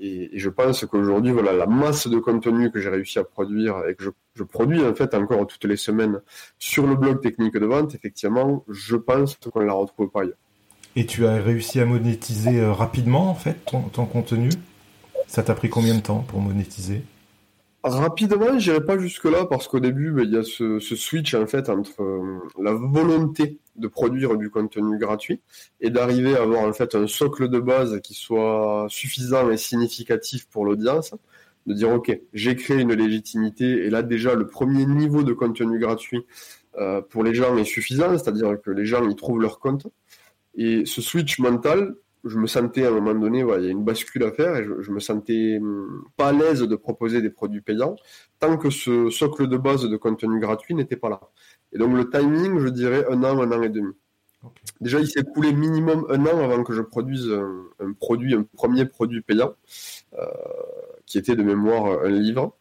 Et, 0.00 0.30
je 0.34 0.48
pense 0.48 0.84
qu'aujourd'hui, 0.84 1.32
voilà, 1.32 1.52
la 1.52 1.66
masse 1.66 2.06
de 2.06 2.18
contenu 2.18 2.70
que 2.70 2.80
j'ai 2.80 2.88
réussi 2.88 3.18
à 3.18 3.24
produire 3.24 3.82
et 3.88 3.94
que 3.94 4.04
je, 4.04 4.42
produis 4.44 4.84
en 4.84 4.94
fait 4.94 5.14
encore 5.14 5.46
toutes 5.46 5.64
les 5.64 5.76
semaines 5.76 6.20
sur 6.58 6.86
le 6.86 6.94
blog 6.94 7.20
technique 7.20 7.56
de 7.56 7.66
vente, 7.66 7.94
effectivement, 7.94 8.64
je 8.68 8.96
pense 8.96 9.36
qu'on 9.36 9.60
ne 9.60 9.66
la 9.66 9.72
retrouve 9.72 10.10
pas 10.10 10.22
ailleurs. 10.22 10.36
Et 10.94 11.06
tu 11.06 11.26
as 11.26 11.36
réussi 11.36 11.80
à 11.80 11.84
monétiser 11.84 12.60
euh, 12.60 12.72
rapidement 12.72 13.30
en 13.30 13.34
fait 13.34 13.64
ton, 13.66 13.82
ton 13.82 14.06
contenu? 14.06 14.50
Ça 15.26 15.42
t'a 15.42 15.54
pris 15.54 15.68
combien 15.68 15.94
de 15.94 16.00
temps 16.00 16.24
pour 16.26 16.40
monétiser? 16.40 17.02
Rapidement, 17.84 18.58
j'irai 18.58 18.84
pas 18.84 18.98
jusque 18.98 19.24
là 19.24 19.46
parce 19.46 19.68
qu'au 19.68 19.78
début, 19.78 20.10
ben, 20.10 20.24
il 20.24 20.32
y 20.32 20.36
a 20.36 20.42
ce, 20.42 20.78
switch 20.80 21.34
en 21.34 21.46
fait 21.46 21.68
entre 21.68 22.02
euh, 22.02 22.40
la 22.60 22.72
volonté 22.72 23.58
de 23.78 23.88
produire 23.88 24.36
du 24.36 24.50
contenu 24.50 24.98
gratuit 24.98 25.40
et 25.80 25.90
d'arriver 25.90 26.36
à 26.36 26.42
avoir 26.42 26.62
en 26.62 26.72
fait 26.72 26.94
un 26.94 27.06
socle 27.06 27.48
de 27.48 27.60
base 27.60 28.00
qui 28.00 28.14
soit 28.14 28.86
suffisant 28.88 29.50
et 29.50 29.56
significatif 29.56 30.48
pour 30.48 30.64
l'audience, 30.64 31.14
de 31.66 31.74
dire 31.74 31.90
ok, 31.90 32.18
j'ai 32.32 32.56
créé 32.56 32.80
une 32.80 32.94
légitimité 32.94 33.86
et 33.86 33.90
là 33.90 34.02
déjà 34.02 34.34
le 34.34 34.46
premier 34.46 34.86
niveau 34.86 35.22
de 35.22 35.32
contenu 35.32 35.78
gratuit 35.78 36.24
euh, 36.78 37.00
pour 37.02 37.24
les 37.24 37.34
gens 37.34 37.56
est 37.56 37.64
suffisant, 37.64 38.16
c'est-à-dire 38.16 38.60
que 38.60 38.70
les 38.70 38.84
gens 38.84 39.08
y 39.08 39.16
trouvent 39.16 39.40
leur 39.40 39.58
compte 39.58 39.86
et 40.54 40.84
ce 40.86 41.00
switch 41.00 41.38
mental, 41.38 41.94
je 42.24 42.36
me 42.36 42.48
sentais 42.48 42.84
à 42.84 42.88
un 42.88 43.00
moment 43.00 43.14
donné, 43.14 43.44
il 43.58 43.64
y 43.64 43.68
a 43.68 43.70
une 43.70 43.84
bascule 43.84 44.24
à 44.24 44.32
faire 44.32 44.56
et 44.56 44.64
je, 44.64 44.90
me 44.90 44.98
sentais 44.98 45.58
hum, 45.60 46.04
pas 46.16 46.28
à 46.28 46.32
l'aise 46.32 46.62
de 46.62 46.76
proposer 46.76 47.22
des 47.22 47.30
produits 47.30 47.60
payants 47.60 47.94
tant 48.40 48.56
que 48.56 48.70
ce 48.70 49.08
socle 49.10 49.46
de 49.46 49.56
base 49.56 49.88
de 49.88 49.96
contenu 49.96 50.40
gratuit 50.40 50.74
n'était 50.74 50.96
pas 50.96 51.10
là. 51.10 51.20
Et 51.72 51.78
donc 51.78 51.94
le 51.94 52.08
timing, 52.08 52.58
je 52.60 52.68
dirais 52.68 53.04
un 53.10 53.22
an, 53.24 53.40
un 53.40 53.52
an 53.52 53.62
et 53.62 53.68
demi. 53.68 53.92
Déjà, 54.80 55.00
il 55.00 55.08
s'est 55.08 55.24
coulé 55.24 55.52
minimum 55.52 56.06
un 56.10 56.24
an 56.26 56.38
avant 56.38 56.62
que 56.62 56.72
je 56.72 56.82
produise 56.82 57.28
un, 57.30 57.92
produit, 57.94 58.34
un 58.34 58.44
premier 58.44 58.84
produit 58.84 59.20
payant, 59.20 59.54
euh, 60.16 60.26
qui 61.06 61.18
était 61.18 61.34
de 61.34 61.42
mémoire 61.42 62.04
un 62.04 62.08
livre. 62.08 62.56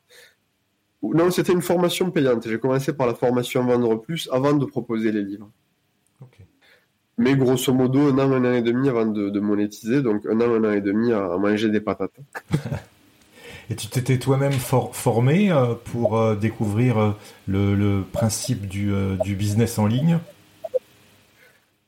Non, 1.04 1.30
c'était 1.30 1.54
une 1.54 1.62
formation 1.62 2.10
payante. 2.10 2.48
J'ai 2.48 2.60
commencé 2.60 2.94
par 2.94 3.06
la 3.06 3.14
formation 3.14 3.64
Vendre 3.66 4.02
Plus 4.02 4.28
avant 4.32 4.54
de 4.54 4.66
proposer 4.66 5.12
les 5.12 5.24
livres. 5.24 5.50
Mais 7.20 7.36
grosso 7.36 7.74
modo, 7.74 8.00
un 8.00 8.20
an, 8.20 8.32
un 8.32 8.46
an 8.46 8.54
et 8.54 8.62
demi 8.62 8.90
avant 8.90 9.08
de, 9.08 9.40
monétiser, 9.40 10.04
donc 10.04 10.26
un 10.28 10.40
an, 10.40 10.54
un 10.54 10.64
an 10.66 10.72
et 10.72 10.82
demi 10.82 11.12
à, 11.14 11.36
manger 11.38 11.70
des 11.70 11.82
patates. 11.82 12.20
et 13.70 13.76
tu 13.76 13.88
t'étais 13.88 14.18
toi-même 14.18 14.54
formé 14.54 15.52
euh, 15.52 15.74
pour 15.76 16.18
euh, 16.18 16.36
découvrir 16.36 16.98
euh, 16.98 17.12
le, 17.48 18.02
principe 18.02 18.68
du, 18.68 18.94
business 19.36 19.78
en 19.78 19.88
ligne? 19.88 20.20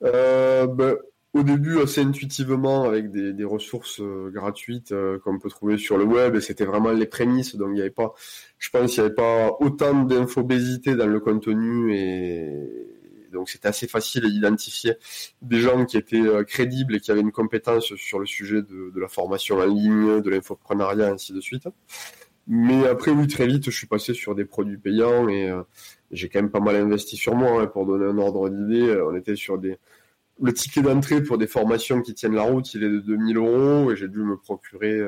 Ben, 0.01 0.95
Au 1.33 1.43
début, 1.43 1.79
assez 1.81 2.01
intuitivement, 2.01 2.83
avec 2.83 3.11
des, 3.11 3.43
ressources 3.43 4.01
gratuites 4.01 4.93
qu'on 5.23 5.39
peut 5.39 5.49
trouver 5.49 5.77
sur 5.77 5.97
le 5.97 6.03
web, 6.03 6.39
c'était 6.39 6.65
vraiment 6.65 6.91
les 6.91 7.05
prémices, 7.05 7.55
donc 7.55 7.69
il 7.69 7.75
n'y 7.75 7.81
avait 7.81 7.89
pas, 7.89 8.13
je 8.57 8.69
pense 8.69 8.91
qu'il 8.91 9.01
n'y 9.01 9.07
avait 9.07 9.15
pas 9.15 9.55
autant 9.59 10.03
d'infobésité 10.03 10.95
dans 10.95 11.07
le 11.07 11.19
contenu 11.19 11.93
et 11.95 12.98
donc 13.31 13.49
c'était 13.49 13.67
assez 13.67 13.87
facile 13.87 14.23
d'identifier 14.23 14.95
des 15.41 15.59
gens 15.59 15.85
qui 15.85 15.97
étaient 15.97 16.17
euh, 16.17 16.43
crédibles 16.43 16.95
et 16.95 16.99
qui 16.99 17.11
avaient 17.11 17.21
une 17.21 17.31
compétence 17.31 17.93
sur 17.95 18.19
le 18.19 18.25
sujet 18.25 18.61
de, 18.61 18.99
la 18.99 19.07
formation 19.07 19.57
en 19.57 19.65
ligne, 19.65 20.21
de 20.21 20.29
l'infoprenariat, 20.29 21.11
ainsi 21.11 21.33
de 21.33 21.41
suite. 21.41 21.67
Mais 22.47 22.87
après, 22.87 23.11
oui, 23.11 23.27
très 23.27 23.45
vite, 23.47 23.65
je 23.65 23.71
suis 23.71 23.87
passé 23.87 24.13
sur 24.13 24.33
des 24.33 24.45
produits 24.45 24.77
payants 24.77 25.29
et 25.29 25.53
j'ai 26.11 26.29
quand 26.29 26.41
même 26.41 26.49
pas 26.49 26.59
mal 26.59 26.75
investi 26.75 27.15
sur 27.15 27.35
moi. 27.35 27.61
Hein, 27.61 27.67
pour 27.67 27.85
donner 27.85 28.05
un 28.05 28.17
ordre 28.17 28.49
d'idée, 28.49 28.99
on 29.07 29.15
était 29.15 29.35
sur 29.35 29.59
des... 29.59 29.77
Le 30.41 30.51
ticket 30.51 30.81
d'entrée 30.81 31.21
pour 31.21 31.37
des 31.37 31.45
formations 31.45 32.01
qui 32.01 32.15
tiennent 32.15 32.33
la 32.33 32.43
route, 32.43 32.73
il 32.73 32.83
est 32.83 32.89
de 32.89 32.99
2000 32.99 33.37
euros 33.37 33.91
et 33.91 33.95
j'ai 33.95 34.07
dû 34.07 34.19
me 34.19 34.35
procurer 34.35 34.99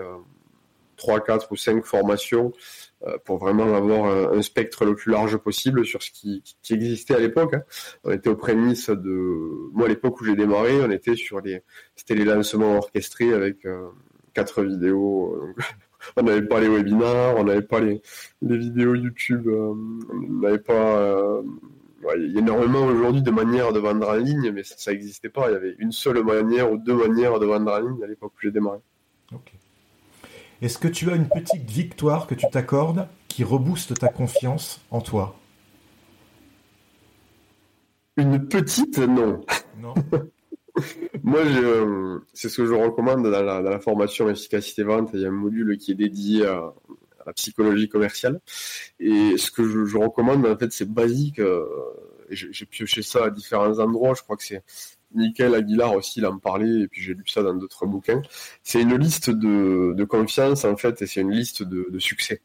3, 0.98 1.22
4 1.22 1.52
ou 1.52 1.56
5 1.56 1.84
formations 1.84 2.54
euh, 2.54 2.90
pour 3.26 3.38
vraiment 3.38 3.74
avoir 3.76 4.34
un, 4.34 4.42
spectre 4.42 4.86
le 4.86 4.96
plus 4.96 5.12
large 5.12 5.38
possible 5.38 5.86
sur 5.86 6.02
ce 6.02 6.12
qui, 6.12 6.44
existait 6.70 7.16
à 7.16 7.20
l'époque. 7.20 7.54
Hein. 7.54 7.64
On 8.04 8.12
était 8.12 8.30
aux 8.30 8.36
prémices 8.36 8.90
de... 8.90 9.70
Moi, 9.74 9.86
à 9.86 9.90
l'époque 9.90 10.20
où 10.22 10.26
j'ai 10.26 10.36
démarré, 10.36 10.82
on 10.82 10.92
était 10.92 11.16
sur 11.16 11.42
les... 11.42 11.64
C'était 11.96 12.16
les 12.16 12.26
lancements 12.26 12.78
orchestrés 12.78 13.34
avec 13.34 13.66
euh, 13.66 13.88
quatre 14.34 14.64
vidéos. 14.64 15.54
on 16.18 16.24
n'avait 16.24 16.46
pas 16.46 16.60
les 16.60 16.68
webinars, 16.68 17.38
on 17.38 17.44
n'avait 17.44 17.62
pas 17.62 17.80
les, 17.80 18.02
vidéos 18.42 18.96
YouTube, 18.96 19.48
euh, 19.48 19.74
on 20.12 20.42
n'avait 20.42 20.60
pas... 20.60 21.42
il 22.18 22.32
y 22.32 22.38
a 22.38 22.40
énormément 22.40 22.86
aujourd'hui 22.86 23.22
de 23.22 23.32
manières 23.32 23.74
de 23.74 23.80
vendre 23.80 24.10
en 24.10 24.16
ligne, 24.16 24.52
mais 24.52 24.64
ça 24.64 24.92
n'existait 24.92 25.30
pas. 25.30 25.50
Il 25.50 25.54
y 25.54 25.56
avait 25.56 25.76
une 25.80 25.92
seule 25.92 26.24
manière 26.24 26.72
ou 26.72 26.78
deux 26.78 26.96
manières 26.96 27.40
de 27.40 27.46
vendre 27.46 27.72
en 27.72 27.80
ligne 27.80 28.04
à 28.04 28.08
l'époque 28.08 28.34
où 28.36 28.42
j'ai 28.42 28.52
démarré. 28.52 28.80
Est-ce 30.62 30.78
que 30.78 30.88
tu 30.88 31.10
as 31.10 31.15
une 31.15 31.28
petite 31.28 31.69
victoire 31.69 32.28
que 32.28 32.36
tu 32.36 32.45
t'accordes 32.52 33.08
qui 33.28 33.43
rebooste 33.43 33.97
ta 33.97 34.10
confiance 34.10 34.80
en 34.91 35.02
toi? 35.02 35.36
Une 38.17 38.47
petite, 38.47 39.00
non. 39.00 39.43
Non. 39.80 39.93
Moi, 41.24 41.41
c'est 42.34 42.50
ce 42.50 42.58
que 42.58 42.67
je 42.67 42.74
recommande 42.74 43.24
dans 43.24 43.41
la, 43.41 43.80
formation 43.80 44.30
efficacité 44.30 44.84
vente. 44.84 45.10
Il 45.13 45.21
y 45.21 45.26
a 45.26 45.30
un 45.30 45.32
module 45.32 45.78
qui 45.78 45.93
est 45.93 45.95
dédié 45.95 46.45
à, 46.45 46.74
la 47.26 47.34
psychologie 47.34 47.89
commerciale. 47.89 48.39
Et 49.00 49.38
ce 49.38 49.50
que 49.52 49.67
je, 49.67 49.97
recommande, 49.97 50.45
en 50.45 50.58
fait, 50.58 50.71
c'est 50.71 50.89
basique. 50.91 51.39
Euh, 51.39 51.65
j'ai 52.30 52.65
pioché 52.65 53.02
ça 53.02 53.26
à 53.26 53.30
différents 53.30 53.80
endroits. 53.80 54.13
Je 54.15 54.21
crois 54.21 54.38
que 54.38 54.43
c'est 54.43 54.63
Nickel 55.15 55.54
Aguilar 55.56 55.93
aussi, 55.93 56.19
il 56.19 56.26
en 56.26 56.38
parlait, 56.38 56.82
et 56.82 56.88
puis 56.88 57.02
j'ai 57.02 57.13
lu 57.13 57.24
ça 57.28 57.43
dans 57.43 57.54
d'autres 57.54 57.86
bouquins. 57.86 58.21
C'est 58.63 58.82
une 58.82 58.95
liste 58.95 59.30
de, 59.30 60.04
confiance, 60.06 60.65
en 60.65 60.76
fait, 60.78 61.02
et 61.02 61.08
c'est 61.08 61.21
une 61.21 61.32
liste 61.32 61.63
de, 61.63 62.00
succès. 62.00 62.41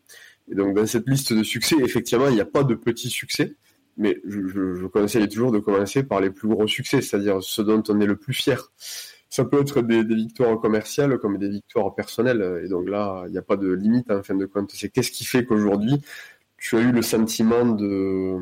Et 0.51 0.55
donc, 0.55 0.75
dans 0.77 0.87
cette 0.87 1.09
liste 1.09 1.33
de 1.33 1.43
succès, 1.43 1.77
effectivement, 1.83 2.29
il 2.29 2.35
n'y 2.35 2.41
a 2.41 2.47
pas 2.47 2.65
de 2.65 2.75
petits 2.75 3.11
succès, 3.11 3.57
mais 3.97 4.21
je, 4.27 4.87
conseille 4.87 5.29
toujours 5.29 5.53
de 5.53 5.59
commencer 5.59 6.03
par 6.03 6.21
les 6.21 6.31
plus 6.31 6.49
gros 6.49 6.67
succès, 6.67 7.01
c'est-à-dire 7.01 7.43
ceux 7.43 7.65
dont 7.65 7.83
on 7.89 8.01
est 8.01 8.07
le 8.07 8.17
plus 8.17 8.35
fier. 8.35 8.73
Ça 9.29 9.45
peut 9.45 9.61
être 9.61 9.83
des, 9.83 10.03
victoires 10.03 10.61
commerciales 10.61 11.19
comme 11.19 11.39
des 11.39 11.49
victoires 11.49 11.95
personnelles, 11.95 12.63
et 12.65 12.69
donc 12.69 12.89
là, 12.89 13.25
il 13.27 13.33
n'y 13.33 13.39
a 13.39 13.43
pas 13.43 13.57
de 13.57 13.73
limite 13.73 14.11
en 14.11 14.23
fin 14.23 14.35
de 14.35 14.47
compte. 14.47 14.71
C'est 14.75 14.89
qu'est-ce 14.89 15.11
qui 15.11 15.25
fait 15.25 15.45
qu'aujourd'hui, 15.45 16.01
tu 16.59 16.77
as 16.77 16.81
eu 16.81 16.93
le 16.93 17.03
sentiment 17.03 17.67
de 17.67 18.39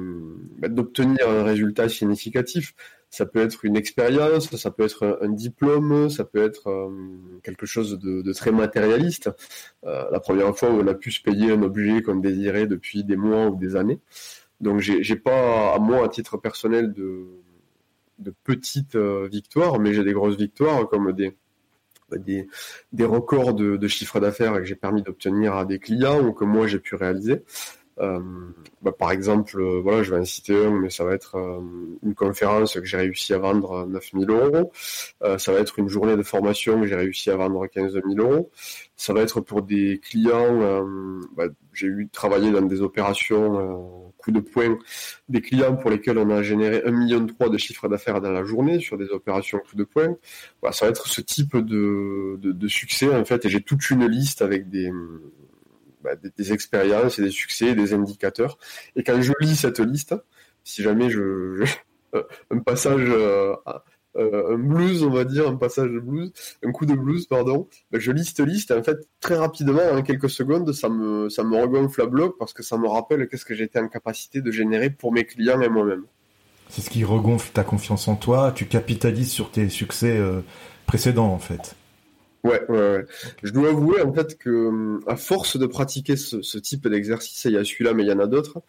bah, 0.59 0.69
d'obtenir 0.69 1.29
un 1.29 1.43
résultat 1.43 1.89
significatif? 1.89 2.75
Ça 3.15 3.27
peut 3.27 3.39
être 3.39 3.65
une 3.65 3.77
expérience, 3.77 4.55
ça 4.57 4.71
peut 4.73 4.83
être 4.83 5.19
un, 5.23 5.29
diplôme, 5.29 6.11
ça 6.11 6.25
peut 6.25 6.43
être 6.43 6.69
euh, 6.69 6.91
quelque 7.45 7.65
chose 7.65 7.97
de, 7.99 8.33
très 8.33 8.51
matérialiste. 8.51 9.31
Euh, 9.85 10.05
la 10.11 10.19
première 10.19 10.57
fois 10.57 10.71
où 10.71 10.81
on 10.81 10.87
a 10.89 10.95
pu 10.95 11.13
se 11.13 11.23
payer 11.23 11.53
un 11.53 11.63
objet 11.63 12.03
qu'on 12.03 12.17
désirait 12.17 12.67
depuis 12.67 13.05
des 13.05 13.15
mois 13.17 13.47
ou 13.47 13.57
des 13.57 13.77
années. 13.77 14.01
Donc 14.61 14.81
j'ai 14.81 15.17
pas 15.17 15.75
à 15.75 15.79
moi 15.79 16.05
à 16.05 16.09
titre 16.09 16.39
personnel 16.39 16.93
de, 16.93 17.27
petites 18.43 18.97
euh, 18.97 19.29
victoires, 19.31 19.79
mais 19.79 19.95
j'ai 19.95 20.03
des 20.03 20.13
grosses 20.13 20.37
victoires 20.37 20.89
comme 20.89 21.13
des 21.13 21.37
des, 22.13 22.47
des 22.93 23.05
records 23.05 23.55
de, 23.55 23.77
de 23.77 23.89
chiffre 23.89 24.21
d'affaires 24.21 24.53
que 24.55 24.65
j'ai 24.65 24.77
permis 24.77 25.03
d'obtenir 25.03 25.55
à 25.55 25.65
des 25.65 25.79
clients 25.79 26.21
ou 26.25 26.33
que 26.33 26.45
moi 26.45 26.67
j'ai 26.67 26.79
pu 26.79 26.95
réaliser. 26.95 27.43
Euh, 28.01 28.21
bah, 28.83 28.93
par 28.93 29.13
exemple, 29.13 29.61
euh, 29.61 29.81
voilà, 29.81 30.03
je 30.03 30.11
vais 30.13 30.21
en 30.21 30.25
citer 30.25 30.65
un, 30.65 30.71
mais 30.71 30.91
ça 30.91 31.05
va 31.05 31.15
être 31.15 31.37
euh, 31.37 31.61
une 32.03 32.15
conférence 32.15 32.75
que 32.75 32.85
j'ai 32.85 32.97
réussi 32.97 33.33
à 33.35 33.39
vendre 33.39 33.87
9000 33.87 34.31
euros. 34.31 34.73
ça 35.39 35.53
va 35.53 35.61
être 35.61 35.79
une 35.79 35.89
journée 35.89 36.17
de 36.17 36.23
formation 36.23 36.81
que 36.81 36.87
j'ai 36.87 36.97
réussi 36.97 37.31
à 37.31 37.37
vendre 37.37 37.67
15 37.67 37.93
000 37.93 38.05
euros. 38.19 38.51
Ça 38.97 39.13
va 39.13 39.21
être 39.21 39.41
pour 39.41 39.63
des 39.63 40.01
clients. 40.03 40.87
Bah, 41.37 41.45
j'ai 41.73 41.87
eu 41.87 42.09
travaillé 42.13 42.51
dans 42.51 42.63
des 42.63 42.83
opérations 42.83 44.13
coup 44.19 44.31
de 44.33 44.41
poing, 44.41 44.79
des 45.29 45.43
clients 45.43 45.77
pour 45.77 45.91
lesquels 45.91 46.17
on 46.19 46.31
a 46.31 46.43
généré 46.43 46.79
1,3 46.79 46.93
million 46.93 47.21
de 47.21 47.59
chiffre 47.59 47.89
d'affaires 47.89 48.21
dans 48.21 48.31
la 48.31 48.45
journée 48.45 48.81
sur 48.81 48.97
des 48.97 49.11
opérations 49.11 49.59
coup 49.59 49.77
de 49.77 49.85
poing. 49.85 50.17
Voilà, 50.63 50.73
ça 50.73 50.87
va 50.87 50.91
être 50.91 51.09
ce 51.09 51.21
type 51.21 51.57
de, 51.57 52.39
de, 52.39 52.53
de 52.53 52.69
succès 52.69 53.15
en 53.15 53.25
fait. 53.25 53.45
Et 53.45 53.49
j'ai 53.49 53.61
toute 53.61 53.91
une 53.91 54.07
liste 54.07 54.41
avec 54.43 54.71
des 54.71 54.91
bah, 56.05 56.11
des, 56.17 56.53
expériences 56.53 57.19
et 57.19 57.23
des 57.23 57.31
succès, 57.31 57.75
des 57.75 57.95
indicateurs. 57.95 58.59
Et 58.95 59.03
quand 59.03 59.21
je 59.23 59.33
lis 59.41 59.57
cette 59.57 59.81
liste, 59.81 60.15
si 60.63 60.83
jamais 60.83 61.09
je, 61.09 61.65
un 62.51 62.59
passage, 62.59 63.09
euh, 63.09 63.55
euh, 64.17 64.55
un 64.55 64.59
blues, 64.59 65.03
on 65.03 65.09
va 65.09 65.25
dire, 65.25 65.49
un 65.49 65.57
passage 65.57 65.91
de 65.91 65.99
blues, 65.99 66.31
un 66.63 66.73
coup 66.73 66.85
de 66.85 66.93
blues, 66.93 67.27
pardon, 67.27 67.69
bah, 67.91 67.99
je 67.99 68.13
lis 68.13 68.27
cette 68.27 68.47
liste 68.47 68.71
en 68.71 68.83
fait 68.83 68.99
très 69.21 69.37
rapidement, 69.37 69.83
en 69.93 70.03
quelques 70.03 70.29
secondes, 70.29 70.71
ça 70.75 70.91
me 70.91 71.31
ça 71.31 71.43
me 71.43 71.57
regonfle 71.57 72.03
à 72.03 72.07
bloc 72.07 72.37
parce 72.39 72.53
que 72.53 72.63
ça 72.63 72.77
me 72.77 72.87
rappelle 72.87 73.27
qu'est-ce 73.27 73.47
que 73.47 73.55
j'étais 73.55 73.79
en 73.79 73.89
capacité 73.89 74.43
de 74.43 74.51
générer 74.51 74.91
pour 74.91 75.11
mes 75.11 75.25
clients 75.25 75.61
et 75.63 75.71
moi-même. 75.71 76.05
C'est 76.69 76.83
ce 76.83 76.91
qui 76.91 77.03
regonfle 77.03 77.51
ta 77.53 77.65
confiance 77.65 78.09
en 78.09 78.17
toi. 78.17 78.53
Tu 78.55 78.67
capitalises 78.67 79.31
sur 79.31 79.51
tes 79.51 79.71
succès 79.71 80.19
euh, 80.19 80.43
précédents 80.87 81.33
en 81.33 81.39
fait. 81.39 81.77
Ouais, 82.45 82.63
ouais, 82.69 82.77
ouais. 82.77 83.07
Je 83.43 83.51
dois 83.53 83.71
avouer 83.71 84.03
en 84.03 84.13
fait 84.13 84.37
que 84.39 84.51
hum, 84.69 85.01
à 85.07 85.17
force 85.17 85.57
de 85.57 85.67
pratiquer 85.67 86.17
ce, 86.17 86.59
type 86.59 86.87
d'exercice, 86.87 87.43
il 87.47 87.53
y 87.53 87.57
a 87.57 87.65
celui-là, 87.65 87.95
mais 87.95 88.03
il 88.05 88.09
y 88.09 88.13
en 88.13 88.19
a 88.19 88.27
d'autres. 88.27 88.61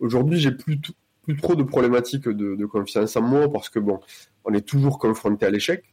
Aujourd'hui, 0.00 0.38
j'ai 0.38 0.50
plus, 0.50 0.80
plus 1.22 1.36
trop 1.36 1.54
de 1.54 1.62
problématiques 1.62 2.28
de, 2.28 2.64
confiance 2.64 3.16
en 3.16 3.22
moi 3.22 3.52
parce 3.52 3.68
que 3.68 3.78
bon, 3.78 4.00
on 4.44 4.54
est 4.54 4.66
toujours 4.66 4.98
confronté 4.98 5.44
à 5.44 5.50
l'échec, 5.50 5.84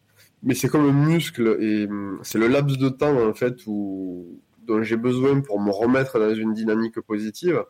mais 0.43 0.53
c'est 0.53 0.69
comme 0.69 0.85
un 0.87 0.93
muscle 0.93 1.57
et 1.59 1.87
hum, 1.87 2.19
c'est 2.23 2.37
le 2.37 2.47
laps 2.47 2.77
de 2.77 2.89
temps 2.89 3.27
en 3.27 3.33
fait 3.33 3.55
où 3.67 4.39
dont 4.65 4.81
j'ai 4.81 4.97
besoin 4.97 5.41
pour 5.41 5.59
me 5.59 5.71
remettre 5.71 6.17
dans 6.19 6.33
une 6.33 6.53
dynamique 6.53 6.99
positive. 7.01 7.65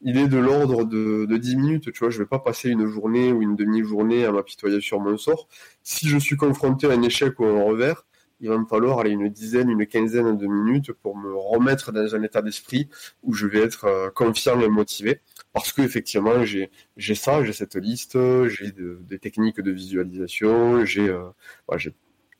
Il 0.00 0.16
est 0.16 0.26
de 0.26 0.38
l'ordre 0.38 0.84
de, 0.84 1.26
de 1.26 1.36
10 1.36 1.56
minutes, 1.56 1.92
tu 1.92 1.98
vois, 2.00 2.10
je 2.10 2.18
vais 2.18 2.26
pas 2.26 2.40
passer 2.40 2.70
une 2.70 2.86
journée 2.86 3.32
ou 3.32 3.42
une 3.42 3.54
demi-journée 3.54 4.24
à 4.24 4.32
m'apitoyer 4.32 4.80
sur 4.80 4.98
mon 4.98 5.16
sort. 5.16 5.46
Si 5.84 6.08
je 6.08 6.18
suis 6.18 6.36
confronté 6.36 6.88
à 6.88 6.92
un 6.92 7.02
échec 7.02 7.38
ou 7.38 7.44
à 7.44 7.48
un 7.50 7.62
revers, 7.62 8.04
il 8.42 8.48
va 8.48 8.58
me 8.58 8.66
falloir 8.66 8.98
aller 8.98 9.10
une 9.10 9.28
dizaine, 9.28 9.70
une 9.70 9.86
quinzaine 9.86 10.36
de 10.36 10.46
minutes 10.46 10.92
pour 10.92 11.16
me 11.16 11.32
remettre 11.32 11.92
dans 11.92 12.14
un 12.14 12.22
état 12.24 12.42
d'esprit 12.42 12.88
où 13.22 13.32
je 13.32 13.46
vais 13.46 13.60
être 13.60 13.84
euh, 13.84 14.10
confiant 14.10 14.60
et 14.60 14.68
motivé. 14.68 15.20
Parce 15.52 15.72
que 15.72 15.80
effectivement, 15.82 16.44
j'ai 16.44 16.70
j'ai 16.96 17.14
ça, 17.14 17.44
j'ai 17.44 17.52
cette 17.52 17.76
liste, 17.76 18.18
j'ai 18.48 18.72
des 18.72 19.18
techniques 19.18 19.60
de 19.60 19.70
visualisation, 19.70 20.84
j'ai 20.84 21.08
euh, 21.08 21.28
j'ai 21.76 21.94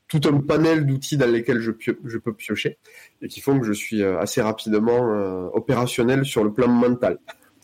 tout 0.09 0.21
un 0.25 0.41
panel 0.41 0.85
d'outils 0.85 1.15
dans 1.17 1.31
lesquels 1.31 1.61
je, 1.61 1.71
je 2.03 2.17
peux 2.17 2.33
piocher 2.33 2.77
et 3.21 3.29
qui 3.29 3.39
font 3.39 3.57
que 3.59 3.65
je 3.65 3.71
suis 3.71 4.03
euh, 4.03 4.19
assez 4.19 4.41
rapidement 4.41 5.01
opérationnel 5.53 6.25
sur 6.25 6.43
le 6.43 6.51
plan 6.51 6.67
mental. 6.67 7.17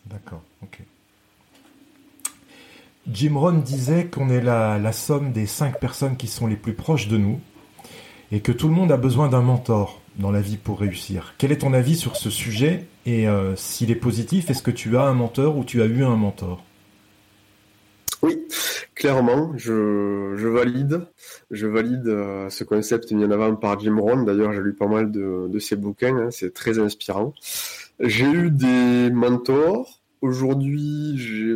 D'accord, 0.05 0.43
ok. 0.63 0.79
Jim 3.11 3.37
Rohn 3.37 3.61
disait 3.61 4.05
qu'on 4.05 4.29
est 4.29 4.41
la 4.41 4.91
somme 4.93 5.31
des 5.33 5.47
cinq 5.47 5.79
personnes 5.79 6.15
qui 6.15 6.27
sont 6.27 6.47
les 6.47 6.55
plus 6.55 6.73
proches 6.73 7.07
de 7.07 7.17
nous 7.17 7.41
et 8.31 8.41
que 8.41 8.51
tout 8.51 8.67
le 8.67 8.73
monde 8.73 8.91
a 8.91 8.97
besoin 8.97 9.27
d'un 9.29 9.41
mentor 9.41 10.01
dans 10.17 10.31
la 10.31 10.41
vie 10.41 10.57
pour 10.57 10.79
réussir. 10.79 11.33
Quel 11.37 11.51
est 11.51 11.59
ton 11.59 11.73
avis 11.73 11.95
sur 11.95 12.15
ce 12.15 12.29
sujet 12.29 12.85
et 13.05 13.27
euh, 13.27 13.55
s'il 13.55 13.89
est 13.91 13.95
positif, 13.95 14.49
est-ce 14.49 14.61
que 14.61 14.71
tu 14.71 14.97
as 14.97 15.03
un 15.03 15.13
mentor 15.13 15.57
ou 15.57 15.63
tu 15.63 15.81
as 15.81 15.85
eu 15.85 16.03
un 16.03 16.15
mentor? 16.15 16.63
Oui, 18.21 18.37
clairement, 18.95 19.53
je, 19.55 20.47
valide. 20.47 21.07
Je 21.51 21.67
valide 21.67 22.07
euh, 22.07 22.49
ce 22.49 22.63
concept 22.63 23.11
mis 23.13 23.23
en 23.23 23.31
avant 23.31 23.55
par 23.55 23.79
Jim 23.79 23.97
Rohn. 23.97 24.25
D'ailleurs, 24.25 24.51
j'ai 24.51 24.59
lu 24.59 24.73
pas 24.73 24.87
mal 24.87 25.09
de, 25.11 25.57
ses 25.59 25.77
bouquins, 25.77 26.17
hein. 26.17 26.31
c'est 26.31 26.53
très 26.53 26.79
inspirant. 26.79 27.33
J'ai 28.01 28.25
eu 28.25 28.51
des 28.51 29.09
mentors 29.09 29.98
Aujourd'hui, 30.21 31.17
j'ai 31.17 31.55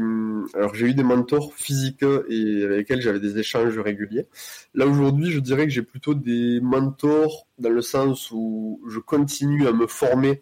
alors 0.54 0.74
j'ai 0.74 0.88
eu 0.88 0.94
des 0.94 1.04
mentors 1.04 1.54
physiques 1.54 2.04
et 2.30 2.64
avec 2.64 2.78
lesquels 2.78 3.02
j'avais 3.02 3.20
des 3.20 3.38
échanges 3.38 3.78
réguliers. 3.78 4.28
Là 4.74 4.88
aujourd'hui, 4.88 5.32
je 5.32 5.40
dirais 5.40 5.66
que 5.66 5.72
j'ai 5.72 5.82
plutôt 5.82 6.14
des 6.14 6.60
mentors 6.62 7.48
dans 7.58 7.70
le 7.70 7.82
sens 7.82 8.32
où 8.32 8.82
je 8.90 9.00
continue 9.00 9.68
à 9.68 9.74
me 9.74 9.88
former, 9.88 10.42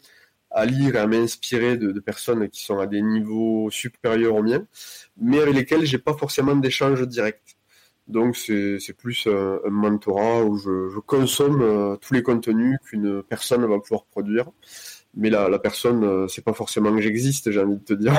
à 0.52 0.66
lire 0.66 0.96
et 0.96 1.00
à 1.00 1.08
m'inspirer 1.08 1.78
de, 1.78 2.00
personnes 2.00 2.48
qui 2.50 2.64
sont 2.64 2.80
à 2.80 2.88
des 2.88 3.02
niveaux 3.02 3.70
supérieurs 3.72 4.36
aux 4.36 4.44
miens, 4.44 4.66
mais 5.18 5.40
avec 5.40 5.56
lesquels 5.56 5.86
j'ai 5.86 5.98
pas 5.98 6.14
forcément 6.14 6.56
d'échange 6.56 7.08
direct. 7.08 7.58
Donc 8.08 8.36
c'est 8.36 8.94
plus 8.98 9.28
un, 9.28 9.60
mentorat 9.70 10.44
où 10.44 10.58
je, 10.58 10.90
je 10.90 11.00
consomme 11.00 11.62
euh, 11.62 11.96
tous 11.98 12.14
les 12.14 12.24
contenus 12.24 12.78
qu'une 12.84 13.24
personne 13.24 13.66
va 13.66 13.80
pouvoir 13.80 14.06
produire 14.06 14.52
mais 15.16 15.30
la, 15.30 15.50
la 15.50 15.60
personne, 15.60 16.04
euh, 16.04 16.28
c'est 16.28 16.44
pas 16.44 16.54
forcément 16.54 16.94
que 16.96 17.02
j'existe, 17.02 17.52
j'ai 17.52 17.60
envie 17.60 17.78
de 17.78 17.84
te 17.84 17.94
dire. 17.94 18.14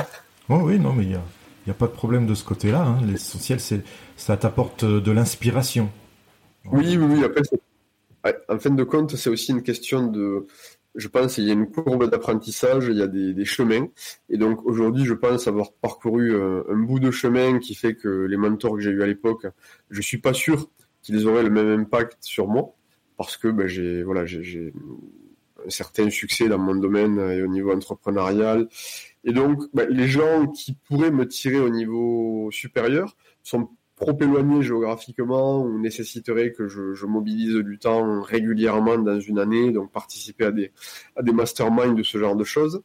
Oh 0.49 0.59
oui, 0.63 0.79
non, 0.79 0.93
mais 0.93 1.03
il 1.03 1.09
n'y 1.09 1.15
a, 1.15 1.23
y 1.67 1.71
a, 1.71 1.73
pas 1.73 1.87
de 1.87 1.91
problème 1.91 2.27
de 2.27 2.35
ce 2.35 2.43
côté-là. 2.43 2.81
Hein. 2.81 2.99
L'essentiel, 3.05 3.59
c'est 3.59 3.81
ça 4.17 4.37
t'apporte 4.37 4.85
de 4.85 5.11
l'inspiration. 5.11 5.89
Oui, 6.65 6.97
oui, 6.97 7.05
oui. 7.09 7.23
Après, 7.23 7.41
en 8.49 8.59
fin 8.59 8.69
de 8.69 8.83
compte, 8.83 9.15
c'est 9.15 9.29
aussi 9.29 9.51
une 9.51 9.63
question 9.63 10.07
de 10.07 10.47
je 10.95 11.07
pense 11.07 11.35
qu'il 11.35 11.45
y 11.45 11.49
a 11.49 11.53
une 11.53 11.71
courbe 11.71 12.07
d'apprentissage, 12.09 12.87
il 12.87 12.97
y 12.97 13.01
a 13.01 13.07
des, 13.07 13.45
chemins. 13.45 13.87
Et 14.29 14.37
donc 14.37 14.63
aujourd'hui, 14.63 15.05
je 15.05 15.15
pense 15.15 15.47
avoir 15.47 15.73
parcouru 15.73 16.35
un, 16.35 16.63
un, 16.69 16.77
bout 16.77 16.99
de 16.99 17.09
chemin 17.09 17.57
qui 17.57 17.73
fait 17.73 17.95
que 17.95 18.07
les 18.07 18.37
mentors 18.37 18.75
que 18.75 18.79
j'ai 18.79 18.91
eu 18.91 19.01
à 19.01 19.07
l'époque, 19.07 19.47
je 19.89 20.01
suis 20.01 20.19
pas 20.19 20.33
sûr 20.33 20.69
qu'ils 21.01 21.27
auraient 21.27 21.43
le 21.43 21.49
même 21.49 21.79
impact 21.79 22.17
sur 22.21 22.47
moi 22.47 22.75
parce 23.17 23.37
que 23.37 23.47
ben, 23.47 23.67
j'ai 23.67 24.03
voilà 24.03 24.25
j'ai 24.25 24.73
un 25.65 25.69
certain 25.69 26.09
succès 26.09 26.47
dans 26.47 26.57
mon 26.57 26.75
domaine 26.75 27.19
et 27.19 27.41
au 27.41 27.47
niveau 27.47 27.71
entrepreneurial. 27.73 28.67
Et 29.23 29.31
donc, 29.31 29.63
ben, 29.73 29.87
les 29.89 30.07
gens 30.07 30.47
qui 30.47 30.73
pourraient 30.87 31.11
me 31.11 31.27
tirer 31.27 31.59
au 31.59 31.69
niveau 31.69 32.49
supérieur 32.51 33.15
sont 33.41 33.69
trop 33.95 34.17
éloignés 34.19 34.63
géographiquement 34.63 35.61
ou 35.63 35.79
nécessiteraient 35.79 36.51
que 36.51 36.67
je, 36.67 37.05
mobilise 37.05 37.55
du 37.55 37.77
temps 37.77 38.21
régulièrement 38.21 38.97
dans 38.97 39.19
une 39.19 39.39
année, 39.39 39.71
donc 39.71 39.91
participer 39.91 40.45
à 40.45 40.51
des, 40.51 40.71
à 41.15 41.21
des 41.21 41.31
masterminds 41.31 41.93
de 41.93 42.03
ce 42.03 42.17
genre 42.17 42.35
de 42.35 42.43
choses. 42.43 42.81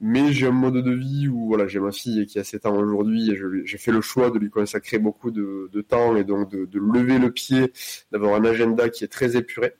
Mais 0.00 0.32
j'ai 0.32 0.46
un 0.46 0.52
mode 0.52 0.82
de 0.82 0.92
vie 0.92 1.28
où 1.28 1.46
voilà, 1.46 1.68
j'ai 1.68 1.78
ma 1.78 1.92
fille 1.92 2.26
qui 2.26 2.38
a 2.38 2.44
7 2.44 2.66
ans 2.66 2.76
aujourd'hui 2.76 3.30
et 3.30 3.38
j'ai 3.64 3.78
fait 3.78 3.92
le 3.92 4.00
choix 4.00 4.30
de 4.30 4.38
lui 4.38 4.50
consacrer 4.50 4.98
beaucoup 4.98 5.30
de, 5.30 5.68
temps 5.88 6.16
et 6.16 6.24
donc 6.24 6.50
de 6.50 6.78
lever 6.78 7.18
le 7.18 7.30
pied, 7.30 7.72
d'avoir 8.10 8.34
un 8.34 8.44
agenda 8.44 8.88
qui 8.88 9.04
est 9.04 9.08
très 9.08 9.36
épuré 9.36 9.74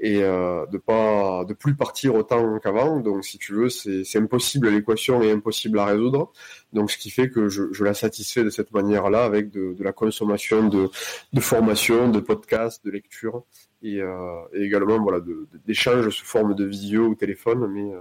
et 0.00 0.22
euh, 0.22 0.64
de 0.66 0.78
pas 0.78 1.44
de 1.44 1.52
plus 1.52 1.74
partir 1.74 2.14
autant 2.14 2.58
qu'avant. 2.58 3.00
Donc 3.00 3.24
si 3.24 3.38
tu 3.38 3.52
veux, 3.52 3.68
c'est 3.68 4.16
impossible 4.16 4.68
l'équation 4.70 5.22
est 5.22 5.30
impossible 5.30 5.78
à 5.78 5.84
résoudre. 5.84 6.32
Donc 6.72 6.90
ce 6.90 6.96
qui 6.96 7.10
fait 7.10 7.28
que 7.28 7.48
je, 7.48 7.84
la 7.84 7.94
satisfais 7.94 8.42
de 8.42 8.50
cette 8.50 8.72
manière-là 8.72 9.24
avec 9.24 9.50
de, 9.50 9.76
la 9.80 9.92
consommation 9.92 10.68
de, 10.68 10.88
de 11.32 11.40
formation, 11.40 12.08
de 12.08 12.20
podcasts, 12.20 12.84
de 12.84 12.90
lecture 12.90 13.44
et, 13.82 14.00
euh, 14.00 14.40
et 14.54 14.62
également 14.62 14.98
voilà 15.00 15.20
d'échanges 15.66 16.08
sous 16.08 16.26
forme 16.26 16.54
de 16.54 16.64
visio 16.64 17.06
ou 17.06 17.14
téléphone, 17.14 17.66
mais 17.70 17.92
euh, 17.92 18.00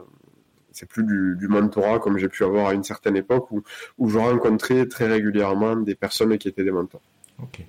c'est 0.71 0.87
plus 0.87 1.03
du, 1.03 1.35
du, 1.37 1.47
mentorat 1.49 1.99
comme 1.99 2.17
j'ai 2.17 2.29
pu 2.29 2.45
avoir 2.45 2.67
à 2.67 2.73
une 2.73 2.83
certaine 2.83 3.17
époque 3.17 3.51
où, 3.51 3.61
où 3.97 4.09
je 4.09 4.17
rencontrais 4.17 4.85
très 4.85 5.07
régulièrement 5.07 5.75
des 5.75 5.95
personnes 5.95 6.37
qui 6.37 6.47
étaient 6.47 6.63
des 6.63 6.71
mentors. 6.71 7.01
Ok. 7.41 7.65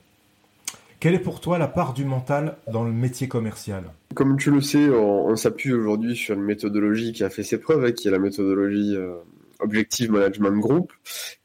Quelle 1.01 1.15
est 1.15 1.19
pour 1.19 1.41
toi 1.41 1.57
la 1.57 1.67
part 1.67 1.95
du 1.95 2.05
mental 2.05 2.59
dans 2.71 2.85
le 2.85 2.93
métier 2.93 3.27
commercial 3.27 3.85
Comme 4.15 4.37
tu 4.37 4.51
le 4.51 4.61
sais, 4.61 4.91
on, 4.91 5.35
s'appuie 5.35 5.73
aujourd'hui 5.73 6.15
sur 6.15 6.35
une 6.35 6.43
méthodologie 6.43 7.15
qui 7.15 7.25
a 7.25 7.31
fait 7.31 7.43
ses 7.43 7.59
preuves, 7.59 7.87
hein, 7.87 7.93
qui 7.93 8.09
est 8.09 8.11
la 8.11 8.19
méthodologie 8.19 8.97
euh, 8.97 9.15
Objective 9.61 10.13
Management 10.13 10.61
Group, 10.61 10.93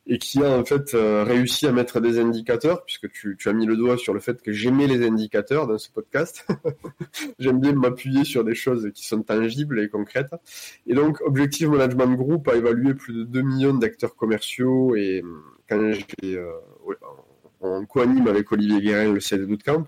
et 0.08 0.18
qui 0.18 0.44
a 0.44 0.60
en 0.60 0.66
fait 0.66 0.94
euh, 0.94 1.24
réussi 1.24 1.68
à 1.68 1.72
mettre 1.72 2.02
des 2.02 2.20
indicateurs, 2.20 2.84
puisque 2.84 3.10
tu, 3.10 3.38
as 3.46 3.54
mis 3.54 3.66
le 3.66 3.78
doigt 3.78 3.98
sur 3.98 4.14
le 4.14 4.20
fait 4.20 4.42
que 4.42 4.52
j'aimais 4.52 4.88
les 4.88 5.08
indicateurs 5.08 5.68
dans 5.68 5.78
ce 5.78 5.90
podcast. 5.90 6.46
J'aime 7.40 7.62
bien 7.62 7.72
m'appuyer 7.72 8.26
sur 8.26 8.44
des 8.44 8.56
choses 8.56 8.92
qui 8.94 9.08
sont 9.08 9.24
tangibles 9.24 9.80
et 9.80 9.88
concrètes. 9.88 10.36
Et 10.86 10.94
donc, 10.94 11.22
Objective 11.22 11.70
Management 11.70 12.18
Group 12.18 12.50
a 12.50 12.58
évalué 12.58 12.94
plus 12.94 13.14
de 13.14 13.24
2 13.24 13.42
millions 13.42 13.74
d'acteurs 13.74 14.18
commerciaux, 14.18 14.98
et 14.98 15.24
quand. 15.70 15.94
Euh, 16.26 16.52
en 17.66 17.86
co-anime 17.86 18.28
avec 18.28 18.52
Olivier 18.52 18.82
Guérin 18.82 19.12
le 19.12 19.20
CD 19.20 19.46
Bootcamp. 19.46 19.88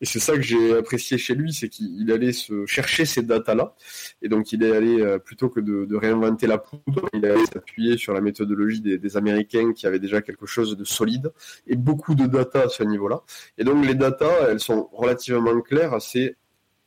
Et 0.00 0.04
c'est 0.04 0.18
ça 0.18 0.34
que 0.34 0.42
j'ai 0.42 0.76
apprécié 0.76 1.18
chez 1.18 1.34
lui, 1.34 1.52
c'est 1.52 1.68
qu'il 1.68 2.10
allait 2.10 2.32
se 2.32 2.66
chercher 2.66 3.04
ces 3.04 3.22
datas-là. 3.22 3.74
Et 4.20 4.28
donc, 4.28 4.52
il 4.52 4.62
est 4.62 4.74
allé, 4.74 5.00
euh, 5.00 5.18
plutôt 5.18 5.48
que 5.48 5.60
de, 5.60 5.94
réinventer 5.94 6.46
la 6.46 6.58
poudre, 6.58 7.08
il 7.12 7.24
allait 7.24 7.46
s'appuyer 7.46 7.96
sur 7.96 8.12
la 8.12 8.20
méthodologie 8.20 8.80
des, 8.80 9.16
Américains 9.16 9.72
qui 9.74 9.86
avaient 9.86 9.98
déjà 9.98 10.22
quelque 10.22 10.46
chose 10.46 10.76
de 10.76 10.84
solide 10.84 11.32
et 11.66 11.76
beaucoup 11.76 12.14
de 12.14 12.26
data 12.26 12.62
à 12.62 12.68
ce 12.68 12.82
niveau-là. 12.82 13.22
Et 13.58 13.64
donc, 13.64 13.84
les 13.84 13.94
datas, 13.94 14.48
elles 14.48 14.60
sont 14.60 14.88
relativement 14.92 15.60
claires. 15.60 16.00
C'est, 16.00 16.36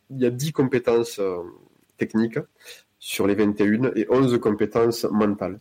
il 0.10 0.22
y 0.22 0.26
a 0.26 0.32
10 0.32 0.52
compétences 0.52 1.20
euh, 1.20 1.38
techniques 1.98 2.40
sur 3.00 3.28
les 3.28 3.36
21 3.36 3.92
et 3.96 4.08
11 4.10 4.40
compétences 4.40 5.06
mentales. 5.06 5.60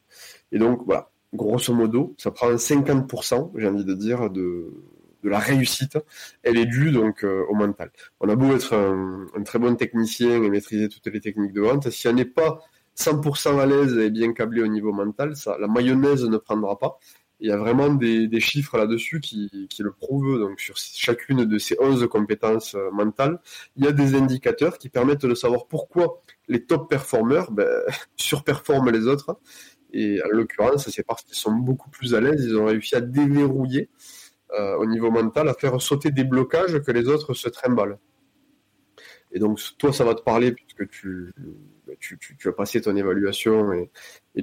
Et 0.52 0.58
donc, 0.58 0.82
voilà, 0.86 1.10
grosso 1.34 1.74
modo, 1.74 2.14
ça 2.18 2.30
prend 2.30 2.50
50%, 2.54 3.52
j'ai 3.56 3.68
envie 3.68 3.84
de 3.84 3.94
dire, 3.94 4.30
de, 4.30 4.72
la 5.22 5.38
réussite. 5.38 5.98
Elle 6.42 6.58
est 6.58 6.66
due 6.66 6.90
donc 6.90 7.24
euh, 7.24 7.44
au 7.48 7.54
mental. 7.54 7.90
On 8.20 8.28
a 8.28 8.36
beau 8.36 8.54
être 8.54 8.74
un, 8.74 9.42
très 9.42 9.58
bon 9.58 9.74
technicien 9.74 10.42
et 10.42 10.50
maîtriser 10.50 10.90
toutes 10.90 11.06
les 11.06 11.20
techniques 11.20 11.54
de 11.54 11.62
vente, 11.62 11.88
si 11.90 12.08
on 12.08 12.12
n'est 12.12 12.26
pas 12.26 12.60
100% 12.98 13.58
à 13.58 13.64
l'aise 13.64 13.96
et 13.96 14.10
bien 14.10 14.34
câblé 14.34 14.62
au 14.62 14.66
niveau 14.66 14.92
mental, 14.92 15.34
ça, 15.34 15.56
la 15.58 15.66
mayonnaise 15.66 16.24
ne 16.24 16.36
prendra 16.36 16.78
pas. 16.78 16.98
Il 17.40 17.48
y 17.48 17.52
a 17.52 17.56
vraiment 17.56 17.88
des, 17.88 18.40
chiffres 18.40 18.78
là-dessus 18.78 19.20
qui, 19.20 19.66
qui, 19.68 19.82
le 19.82 19.92
prouvent. 19.92 20.38
Donc 20.38 20.60
sur 20.60 20.76
chacune 20.76 21.44
de 21.44 21.58
ces 21.58 21.76
11 21.80 22.06
compétences 22.08 22.74
euh, 22.74 22.90
mentales, 22.92 23.40
il 23.76 23.84
y 23.84 23.88
a 23.88 23.92
des 23.92 24.14
indicateurs 24.14 24.78
qui 24.78 24.88
permettent 24.88 25.26
de 25.26 25.34
savoir 25.34 25.66
pourquoi 25.66 26.22
les 26.48 26.64
top 26.64 26.88
performeurs 26.88 27.50
ben, 27.50 27.66
surperforment 28.16 28.90
les 28.90 29.06
autres 29.06 29.38
et 29.94 30.20
en 30.24 30.28
l'occurrence, 30.28 30.90
c'est 30.90 31.04
parce 31.04 31.22
qu'ils 31.22 31.36
sont 31.36 31.52
beaucoup 31.52 31.88
plus 31.88 32.16
à 32.16 32.20
l'aise, 32.20 32.44
ils 32.44 32.56
ont 32.56 32.66
réussi 32.66 32.96
à 32.96 33.00
déverrouiller 33.00 33.88
euh, 34.58 34.76
au 34.76 34.86
niveau 34.86 35.10
mental, 35.10 35.48
à 35.48 35.54
faire 35.54 35.80
sauter 35.80 36.10
des 36.10 36.24
blocages 36.24 36.80
que 36.80 36.90
les 36.90 37.06
autres 37.06 37.32
se 37.32 37.48
trimballent. 37.48 37.98
Et 39.30 39.38
donc, 39.38 39.60
toi, 39.78 39.92
ça 39.92 40.04
va 40.04 40.14
te 40.14 40.22
parler 40.22 40.52
puisque 40.52 40.88
tu, 40.90 41.32
tu, 41.98 42.18
tu, 42.18 42.48
as 42.48 42.52
passé 42.52 42.80
ton 42.80 42.94
évaluation 42.94 43.72
et, 43.72 43.90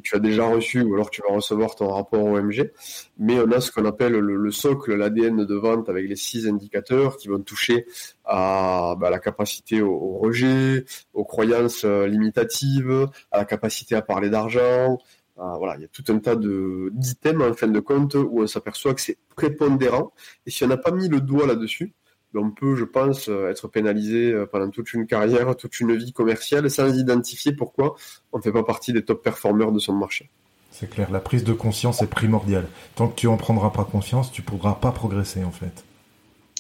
tu 0.02 0.16
as 0.16 0.20
déjà 0.20 0.46
reçu, 0.46 0.82
ou 0.82 0.94
alors 0.94 1.10
tu 1.10 1.22
vas 1.22 1.34
recevoir 1.34 1.76
ton 1.76 1.90
rapport 1.90 2.24
OMG. 2.24 2.72
Mais 3.18 3.40
on 3.40 3.52
a 3.52 3.62
ce 3.62 3.72
qu'on 3.72 3.86
appelle 3.86 4.14
le, 4.14 4.52
socle, 4.52 4.96
l'ADN 4.96 5.46
de 5.46 5.56
vente 5.56 5.88
avec 5.88 6.08
les 6.10 6.18
six 6.18 6.48
indicateurs 6.48 7.18
qui 7.18 7.30
vont 7.30 7.42
toucher 7.42 7.86
à 8.26 8.96
bah, 9.00 9.10
la 9.10 9.20
capacité 9.20 9.82
au, 9.82 9.94
au, 9.94 10.18
rejet, 10.18 10.86
aux 11.14 11.26
croyances 11.26 11.86
euh, 11.86 12.08
limitatives, 12.08 13.08
à 13.32 13.38
la 13.38 13.46
capacité 13.46 13.96
à 13.96 14.02
parler 14.02 14.30
d'argent, 14.30 14.98
ah, 15.44 15.56
voilà, 15.58 15.76
il 15.78 15.82
y 15.82 15.86
a 15.86 15.88
tout 15.88 16.04
un 16.10 16.20
tas 16.20 16.36
de 16.36 16.92
d'items 16.94 17.44
en 17.44 17.54
fin 17.54 17.68
de 17.68 17.80
compte 17.80 18.14
où 18.14 18.42
on 18.42 18.48
s'aperçoit 18.48 18.94
que 18.94 19.02
c'est 19.02 19.18
prépondérant. 19.36 20.14
Et 20.46 20.52
si 20.52 20.64
on 20.64 20.68
n'a 20.68 20.78
pas 20.78 20.92
mis 20.92 21.08
le 21.08 21.20
doigt 21.20 21.48
là-dessus, 21.48 21.94
ben, 22.32 22.42
on 22.42 22.52
peut, 22.52 22.76
je 22.76 22.86
pense, 22.86 23.28
euh, 23.28 23.50
être 23.50 23.68
pénalisé 23.68 24.32
euh, 24.32 24.46
pendant 24.46 24.70
toute 24.70 24.94
une 24.94 25.08
carrière, 25.08 25.56
toute 25.56 25.80
une 25.80 25.96
vie 25.96 26.14
commerciale, 26.14 26.70
sans 26.70 26.96
identifier 26.96 27.54
pourquoi 27.54 27.96
on 28.32 28.38
ne 28.38 28.44
fait 28.44 28.52
pas 28.52 28.64
partie 28.64 28.94
des 28.94 29.04
top 29.04 29.24
performeurs 29.24 29.72
de 29.72 29.80
son 29.80 29.94
marché. 29.94 30.30
C'est 30.70 30.90
clair, 30.90 31.10
la 31.10 31.20
prise 31.20 31.44
de 31.44 31.54
conscience 31.54 32.04
est 32.04 32.08
primordiale. 32.08 32.68
Tant 32.96 33.08
que 33.08 33.16
tu 33.16 33.26
en 33.26 33.36
prendras 33.36 33.72
pas 33.72 33.84
conscience, 33.84 34.32
tu 34.32 34.44
pourras 34.44 34.76
pas 34.76 34.92
progresser 34.92 35.44
en 35.44 35.52
fait. 35.52 35.84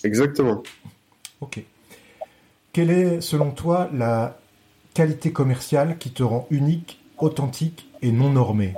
Exactement. 0.04 0.63
Ok. 1.39 1.63
Quelle 2.74 2.89
est, 2.89 3.22
selon 3.22 3.52
toi, 3.52 3.89
la 3.94 4.39
qualité 4.96 5.32
commerciale 5.32 6.00
qui 6.00 6.12
te 6.12 6.24
rend 6.24 6.48
unique, 6.50 7.00
authentique 7.20 7.90
et 8.02 8.12
non 8.12 8.32
normé 8.32 8.74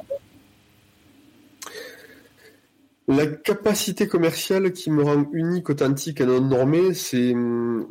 La 3.07 3.27
capacité 3.27 4.07
commerciale 4.07 4.71
qui 4.71 4.91
me 4.91 5.03
rend 5.03 5.25
unique, 5.33 5.69
authentique 5.69 6.21
et 6.21 6.25
non 6.25 6.41
normé, 6.41 6.93
c'est 6.93 7.33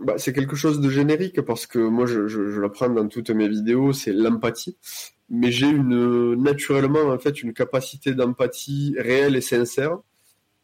bah, 0.04 0.16
quelque 0.16 0.56
chose 0.56 0.80
de 0.80 0.88
générique 0.88 1.42
parce 1.42 1.66
que 1.66 1.78
moi 1.78 2.06
je, 2.06 2.28
je, 2.28 2.50
je 2.50 2.60
l'apprends 2.60 2.88
dans 2.88 3.08
toutes 3.08 3.30
mes 3.30 3.48
vidéos, 3.48 3.92
c'est 3.92 4.12
l'empathie. 4.12 4.76
Mais 5.30 5.50
j'ai 5.50 5.72
naturellement 5.72 7.08
en 7.08 7.18
fait 7.18 7.42
une 7.42 7.54
capacité 7.54 8.12
d'empathie 8.12 8.94
réelle 8.98 9.36
et 9.36 9.40
sincère 9.40 9.98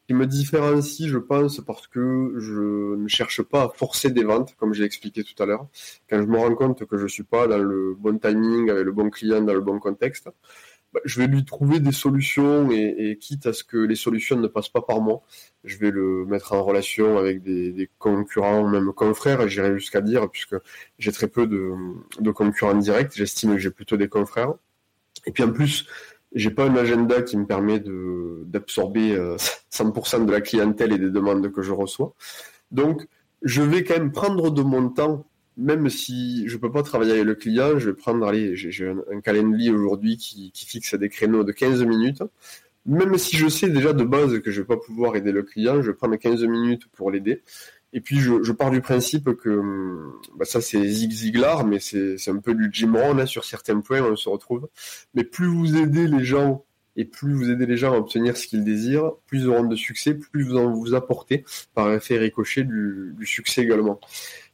qui 0.08 0.14
me 0.14 0.26
différencie, 0.26 1.06
je 1.06 1.18
pense, 1.18 1.60
parce 1.60 1.86
que 1.86 2.32
je 2.38 2.94
ne 2.96 3.08
cherche 3.08 3.42
pas 3.42 3.64
à 3.64 3.68
forcer 3.68 4.10
des 4.10 4.24
ventes, 4.24 4.54
comme 4.56 4.72
j'ai 4.72 4.84
expliqué 4.84 5.22
tout 5.22 5.40
à 5.42 5.44
l'heure. 5.44 5.68
Quand 6.08 6.18
je 6.22 6.26
me 6.26 6.38
rends 6.38 6.54
compte 6.54 6.86
que 6.86 6.96
je 6.96 7.06
suis 7.06 7.24
pas 7.24 7.46
dans 7.46 7.58
le 7.58 7.94
bon 7.94 8.18
timing, 8.18 8.70
avec 8.70 8.86
le 8.86 8.92
bon 8.92 9.10
client, 9.10 9.42
dans 9.42 9.52
le 9.52 9.60
bon 9.60 9.78
contexte, 9.78 10.30
bah, 10.94 11.00
je 11.04 11.20
vais 11.20 11.26
lui 11.26 11.44
trouver 11.44 11.78
des 11.78 11.92
solutions 11.92 12.70
et, 12.70 13.18
quitte 13.20 13.44
à 13.44 13.52
ce 13.52 13.62
que 13.62 13.76
les 13.76 13.96
solutions 13.96 14.36
ne 14.36 14.46
passent 14.46 14.70
pas 14.70 14.80
par 14.80 15.02
moi, 15.02 15.20
je 15.64 15.76
vais 15.76 15.90
le 15.90 16.24
mettre 16.24 16.54
en 16.54 16.64
relation 16.64 17.18
avec 17.18 17.42
des, 17.42 17.90
concurrents, 17.98 18.66
même 18.66 18.94
confrères, 18.94 19.46
j'irai 19.46 19.74
jusqu'à 19.74 20.00
dire, 20.00 20.30
puisque 20.30 20.56
j'ai 20.98 21.12
très 21.12 21.28
peu 21.28 21.46
de 21.46 22.30
concurrents 22.30 22.76
directs, 22.76 23.12
j'estime 23.14 23.52
que 23.52 23.58
j'ai 23.58 23.70
plutôt 23.70 23.98
des 23.98 24.08
confrères. 24.08 24.54
Et 25.26 25.32
puis 25.32 25.42
en 25.42 25.52
plus, 25.52 25.86
j'ai 26.34 26.50
pas 26.50 26.64
un 26.64 26.76
agenda 26.76 27.22
qui 27.22 27.36
me 27.36 27.46
permet 27.46 27.80
de 27.80 28.42
d'absorber 28.46 29.16
100% 29.16 30.22
euh, 30.22 30.24
de 30.24 30.32
la 30.32 30.40
clientèle 30.40 30.92
et 30.92 30.98
des 30.98 31.10
demandes 31.10 31.50
que 31.50 31.62
je 31.62 31.72
reçois. 31.72 32.14
Donc, 32.70 33.06
je 33.42 33.62
vais 33.62 33.84
quand 33.84 33.94
même 33.94 34.12
prendre 34.12 34.50
de 34.50 34.62
mon 34.62 34.88
temps, 34.88 35.26
même 35.56 35.88
si 35.88 36.46
je 36.48 36.56
peux 36.56 36.70
pas 36.70 36.82
travailler 36.82 37.12
avec 37.12 37.24
le 37.24 37.34
client, 37.34 37.78
je 37.78 37.90
vais 37.90 37.96
prendre, 37.96 38.26
allez, 38.26 38.56
j'ai 38.56 38.88
un, 38.88 39.20
calendrier 39.20 39.70
aujourd'hui 39.70 40.16
qui, 40.16 40.52
qui 40.52 40.66
fixe 40.66 40.94
des 40.94 41.08
créneaux 41.08 41.44
de 41.44 41.52
15 41.52 41.84
minutes. 41.84 42.22
Même 42.86 43.18
si 43.18 43.36
je 43.36 43.48
sais 43.48 43.68
déjà 43.68 43.92
de 43.92 44.04
base 44.04 44.40
que 44.40 44.50
je 44.50 44.62
vais 44.62 44.66
pas 44.66 44.78
pouvoir 44.78 45.14
aider 45.14 45.32
le 45.32 45.42
client, 45.42 45.82
je 45.82 45.90
vais 45.90 45.96
prendre 45.96 46.16
15 46.16 46.42
minutes 46.44 46.86
pour 46.88 47.10
l'aider. 47.10 47.42
Et 47.92 48.00
puis 48.00 48.18
je, 48.18 48.52
pars 48.52 48.70
du 48.70 48.80
principe 48.82 49.34
que 49.34 49.62
bah 50.36 50.44
ça 50.44 50.60
c'est 50.60 50.86
Zig 50.86 51.10
Ziglar, 51.10 51.66
mais 51.66 51.80
c'est 51.80 52.28
un 52.28 52.36
peu 52.36 52.54
du 52.54 52.68
Jim 52.72 52.92
Rohn 52.94 53.18
hein, 53.18 53.26
sur 53.26 53.44
certains 53.44 53.80
points, 53.80 54.02
on 54.02 54.16
se 54.16 54.28
retrouve. 54.28 54.68
Mais 55.14 55.24
plus 55.24 55.46
vous 55.46 55.76
aidez 55.76 56.06
les 56.06 56.24
gens 56.24 56.64
Et 56.96 57.04
plus 57.06 57.32
vous 57.34 57.50
aidez 57.50 57.64
les 57.64 57.76
gens 57.76 57.94
à 57.94 57.96
obtenir 57.96 58.36
ce 58.36 58.46
qu'ils 58.46 58.64
désirent, 58.64 59.12
plus 59.26 59.42
ils 59.42 59.48
auront 59.48 59.64
de 59.64 59.76
succès, 59.76 60.14
plus 60.14 60.42
vous 60.42 60.56
en 60.56 60.72
vous 60.72 60.94
apportez 60.94 61.44
par 61.74 61.92
effet 61.92 62.18
ricochet 62.18 62.64
du, 62.64 63.14
succès 63.24 63.62
également. 63.62 64.00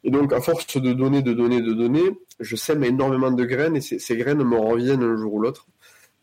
Et 0.04 0.10
donc, 0.10 0.32
à 0.32 0.40
force 0.40 0.76
de 0.76 0.92
donner, 0.92 1.22
de 1.22 1.32
donner, 1.32 1.62
de 1.62 1.72
donner, 1.72 2.02
je 2.40 2.56
sème 2.56 2.84
énormément 2.84 3.30
de 3.30 3.44
graines 3.44 3.76
et 3.76 3.80
ces, 3.80 4.16
graines 4.16 4.44
me 4.44 4.58
reviennent 4.58 5.02
un 5.02 5.16
jour 5.16 5.34
ou 5.34 5.40
l'autre. 5.40 5.66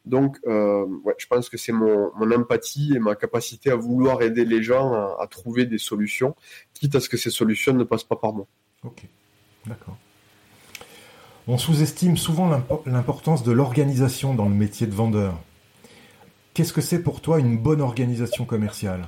Donc, 0.06 0.38
euh, 0.48 0.86
ouais, 1.04 1.16
je 1.18 1.28
pense 1.28 1.50
que 1.50 1.58
c'est 1.58 1.72
mon, 1.72 2.12
empathie 2.32 2.94
et 2.96 3.00
ma 3.00 3.16
capacité 3.16 3.70
à 3.70 3.76
vouloir 3.76 4.22
aider 4.22 4.46
les 4.46 4.64
gens 4.64 4.94
à, 4.94 5.18
à, 5.20 5.28
trouver 5.28 5.66
des 5.66 5.78
solutions, 5.78 6.36
quitte 6.74 6.96
à 6.96 7.00
ce 7.00 7.08
que 7.08 7.18
ces 7.18 7.30
solutions 7.30 7.74
ne 7.74 7.84
passent 7.84 8.04
pas 8.04 8.16
par 8.16 8.34
moi. 8.34 8.48
Ok, 8.84 9.04
d'accord. 9.68 9.98
On 11.48 11.58
sous-estime 11.58 12.18
souvent 12.18 12.50
l'importance 12.86 13.44
de 13.44 13.52
l'organisation 13.52 14.34
dans 14.34 14.48
le 14.48 14.56
métier 14.56 14.88
de 14.88 14.94
vendeur. 14.94 15.40
Qu'est-ce 16.54 16.74
que 16.74 16.82
c'est 16.82 17.02
pour 17.02 17.22
toi 17.22 17.40
une 17.40 17.58
bonne 17.58 17.82
organisation 17.82 18.46
commerciale? 18.46 19.08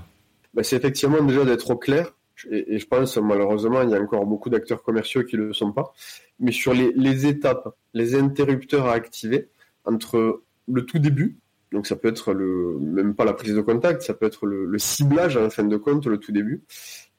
Ben, 0.53 0.63
C'est 0.63 0.77
effectivement 0.77 1.21
déjà 1.23 1.45
d'être 1.45 1.69
au 1.71 1.77
clair. 1.77 2.13
Et, 2.49 2.79
je 2.79 2.87
pense 2.87 3.15
malheureusement 3.17 3.83
il 3.83 3.91
y 3.91 3.95
a 3.95 4.01
encore 4.01 4.25
beaucoup 4.25 4.49
d'acteurs 4.49 4.83
commerciaux 4.83 5.23
qui 5.23 5.37
ne 5.37 5.43
le 5.43 5.53
sont 5.53 5.71
pas. 5.71 5.93
Mais 6.39 6.51
sur 6.51 6.73
les, 6.73 7.27
étapes, 7.27 7.75
les 7.93 8.15
interrupteurs 8.15 8.87
à 8.87 8.93
activer 8.93 9.49
entre 9.85 10.42
le 10.67 10.85
tout 10.85 10.99
début, 10.99 11.37
donc 11.73 11.87
ça 11.87 11.95
peut 11.95 12.07
être 12.07 12.33
le, 12.33 12.77
même 12.79 13.15
pas 13.15 13.25
la 13.25 13.33
prise 13.33 13.55
de 13.55 13.61
contact, 13.61 14.03
ça 14.03 14.13
peut 14.13 14.27
être 14.27 14.45
le, 14.45 14.77
ciblage 14.77 15.35
à 15.37 15.41
la 15.41 15.49
fin 15.49 15.63
de 15.63 15.77
compte, 15.77 16.05
le 16.05 16.19
tout 16.19 16.31
début, 16.31 16.63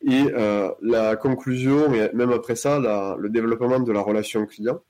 et 0.01 0.27
euh, 0.33 0.71
la 0.81 1.17
conclusion, 1.17 1.93
et 1.93 2.11
même 2.15 2.31
après 2.31 2.55
ça, 2.55 2.79
le 3.19 3.29
développement 3.29 3.81
de 3.81 3.93
la 3.93 4.01
relation 4.01 4.47
client. 4.47 4.81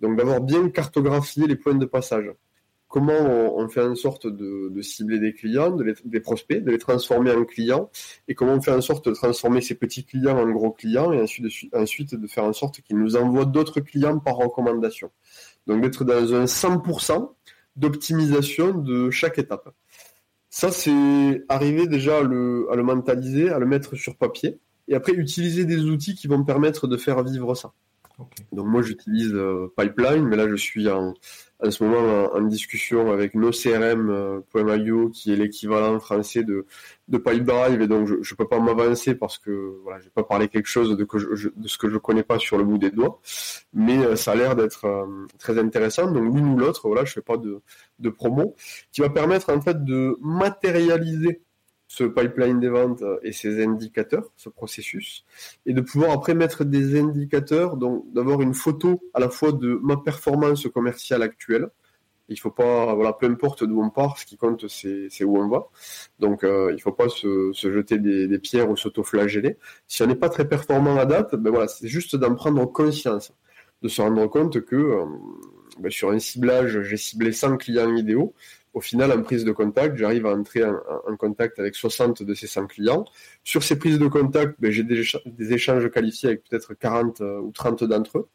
Donc 0.00 0.16
d'avoir 0.16 0.40
bien 0.40 0.68
cartographié 0.70 1.46
les 1.46 1.54
points 1.54 1.76
de 1.76 1.86
passage. 1.86 2.32
Comment 2.88 3.20
on, 3.56 3.68
fait 3.70 3.80
en 3.80 3.94
sorte 3.94 4.26
de, 4.26 4.82
cibler 4.82 5.18
des 5.18 5.32
clients, 5.32 5.74
des 6.04 6.20
prospects, 6.20 6.62
de 6.62 6.70
les 6.70 6.78
transformer 6.78 7.30
en 7.30 7.44
clients, 7.44 7.90
et 8.28 8.34
comment 8.34 8.54
on 8.54 8.60
fait 8.60 8.72
en 8.72 8.82
sorte 8.82 9.08
de 9.08 9.14
transformer 9.14 9.62
ces 9.62 9.76
petits 9.76 10.04
clients 10.04 10.36
en 10.36 10.50
gros 10.50 10.72
clients, 10.72 11.12
et 11.12 11.22
ensuite 11.22 11.44
de, 11.44 11.78
ensuite 11.78 12.14
de 12.16 12.26
faire 12.26 12.44
en 12.44 12.52
sorte 12.52 12.82
qu'ils 12.82 12.98
nous 12.98 13.16
envoient 13.16 13.46
d'autres 13.46 13.80
clients 13.80 14.18
par 14.18 14.34
recommandation. 14.34 15.10
Donc 15.66 15.80
d'être 15.80 16.04
dans 16.04 16.34
un 16.34 16.44
100% 16.44 17.30
d'optimisation 17.76 18.72
de 18.72 19.10
chaque 19.10 19.38
étape. 19.38 19.74
Ça, 20.50 20.70
c'est 20.70 21.44
arriver 21.48 21.86
déjà 21.86 22.18
à 22.18 22.22
le, 22.22 22.68
à 22.70 22.76
le 22.76 22.82
mentaliser, 22.82 23.50
à 23.50 23.58
le 23.58 23.66
mettre 23.66 23.96
sur 23.96 24.16
papier, 24.16 24.58
et 24.88 24.94
après 24.94 25.12
utiliser 25.12 25.64
des 25.64 25.84
outils 25.84 26.14
qui 26.14 26.26
vont 26.26 26.44
permettre 26.44 26.86
de 26.86 26.96
faire 26.96 27.22
vivre 27.22 27.54
ça. 27.54 27.72
Donc 28.52 28.66
moi 28.66 28.82
j'utilise 28.82 29.32
euh, 29.32 29.72
Pipeline, 29.76 30.24
mais 30.24 30.36
là 30.36 30.48
je 30.48 30.54
suis 30.54 30.88
en, 30.88 31.14
ce 31.70 31.84
moment 31.84 32.32
en, 32.34 32.40
discussion 32.42 33.12
avec 33.12 33.34
NoCRM.io 33.34 35.10
qui 35.10 35.32
est 35.32 35.36
l'équivalent 35.36 35.98
français 36.00 36.42
de, 36.42 36.66
de 37.08 37.18
Pipedrive 37.18 37.80
et 37.82 37.86
donc 37.86 38.06
je 38.06 38.14
ne 38.14 38.36
peux 38.36 38.48
pas 38.48 38.58
m'avancer 38.58 39.14
parce 39.14 39.38
que 39.38 39.78
voilà, 39.82 40.00
je 40.00 40.04
vais 40.04 40.10
pas 40.10 40.24
parler 40.24 40.48
quelque 40.48 40.66
chose 40.66 40.96
de, 40.96 41.04
que 41.04 41.18
de 41.18 41.68
ce 41.68 41.78
que 41.78 41.88
je 41.88 41.98
connais 41.98 42.22
pas 42.22 42.38
sur 42.38 42.58
le 42.58 42.64
bout 42.64 42.78
des 42.78 42.90
doigts, 42.90 43.20
mais 43.72 43.98
euh, 43.98 44.16
ça 44.16 44.32
a 44.32 44.34
l'air 44.34 44.56
d'être 44.56 44.84
euh, 44.86 45.06
très 45.38 45.58
intéressant. 45.58 46.10
Donc 46.10 46.34
l'une 46.34 46.48
ou 46.48 46.58
l'autre, 46.58 46.88
voilà, 46.88 47.04
je 47.04 47.12
fais 47.12 47.22
pas 47.22 47.36
de, 47.36 47.60
de 47.98 48.10
promo, 48.10 48.54
qui 48.90 49.00
va 49.00 49.10
permettre 49.10 49.50
en 49.50 49.60
fait 49.60 49.84
de 49.84 50.16
matérialiser 50.20 51.42
ce 51.92 52.04
pipeline 52.04 52.58
des 52.58 52.70
ventes 52.70 53.04
et 53.22 53.32
ses 53.32 53.62
indicateurs, 53.62 54.32
ce 54.38 54.48
processus, 54.48 55.26
et 55.66 55.74
de 55.74 55.82
pouvoir 55.82 56.12
après 56.12 56.32
mettre 56.32 56.64
des 56.64 56.98
indicateurs, 56.98 57.76
donc 57.76 58.10
d'avoir 58.14 58.40
une 58.40 58.54
photo 58.54 58.98
à 59.12 59.20
la 59.20 59.28
fois 59.28 59.52
de 59.52 59.78
ma 59.82 59.98
performance 59.98 60.66
commerciale 60.68 61.20
actuelle. 61.20 61.68
Il 62.30 62.38
faut 62.40 62.50
pas, 62.50 62.94
voilà, 62.94 63.12
peu 63.12 63.26
importe 63.26 63.64
d'où 63.64 63.82
on 63.82 63.90
part, 63.90 64.16
ce 64.16 64.24
qui 64.24 64.38
compte 64.38 64.68
c'est 64.68 65.24
où 65.24 65.36
on 65.36 65.48
va. 65.50 65.68
Donc 66.18 66.44
euh, 66.44 66.72
il 66.74 66.80
faut 66.80 66.92
pas 66.92 67.10
se, 67.10 67.52
jeter 67.52 67.98
des, 67.98 68.38
pierres 68.38 68.70
ou 68.70 68.76
s'auto-flageller. 68.78 69.58
Si 69.86 70.02
on 70.02 70.06
n'est 70.06 70.14
pas 70.14 70.30
très 70.30 70.48
performant 70.48 70.96
à 70.96 71.04
date, 71.04 71.34
ben 71.34 71.50
voilà, 71.50 71.68
c'est 71.68 71.88
juste 71.88 72.16
d'en 72.16 72.34
prendre 72.34 72.64
conscience, 72.64 73.34
de 73.82 73.88
se 73.88 74.00
rendre 74.00 74.26
compte 74.28 74.62
que 74.64 74.76
euh, 74.76 75.04
ben 75.78 75.92
sur 75.92 76.10
un 76.10 76.18
ciblage, 76.18 76.80
j'ai 76.80 76.96
ciblé 76.96 77.32
100 77.32 77.58
clients 77.58 77.94
idéaux 77.94 78.32
au 78.74 78.80
final, 78.80 79.12
en 79.12 79.22
prise 79.22 79.44
de 79.44 79.52
contact, 79.52 79.96
j'arrive 79.96 80.26
à 80.26 80.30
entrer 80.30 80.64
en, 80.64 81.16
contact 81.16 81.58
avec 81.58 81.74
60 81.74 82.22
de 82.22 82.34
ces 82.34 82.46
100 82.46 82.66
clients. 82.66 83.04
Sur 83.44 83.62
ces 83.62 83.78
prises 83.78 83.98
de 83.98 84.06
contact, 84.06 84.56
ben, 84.60 84.70
j'ai 84.70 84.82
des, 84.82 85.52
échanges 85.52 85.90
qualifiés 85.90 86.30
avec 86.30 86.44
peut-être 86.48 86.74
40 86.74 87.20
euh, 87.20 87.38
ou 87.40 87.50
30 87.52 87.84
d'entre 87.84 88.18
eux. 88.18 88.28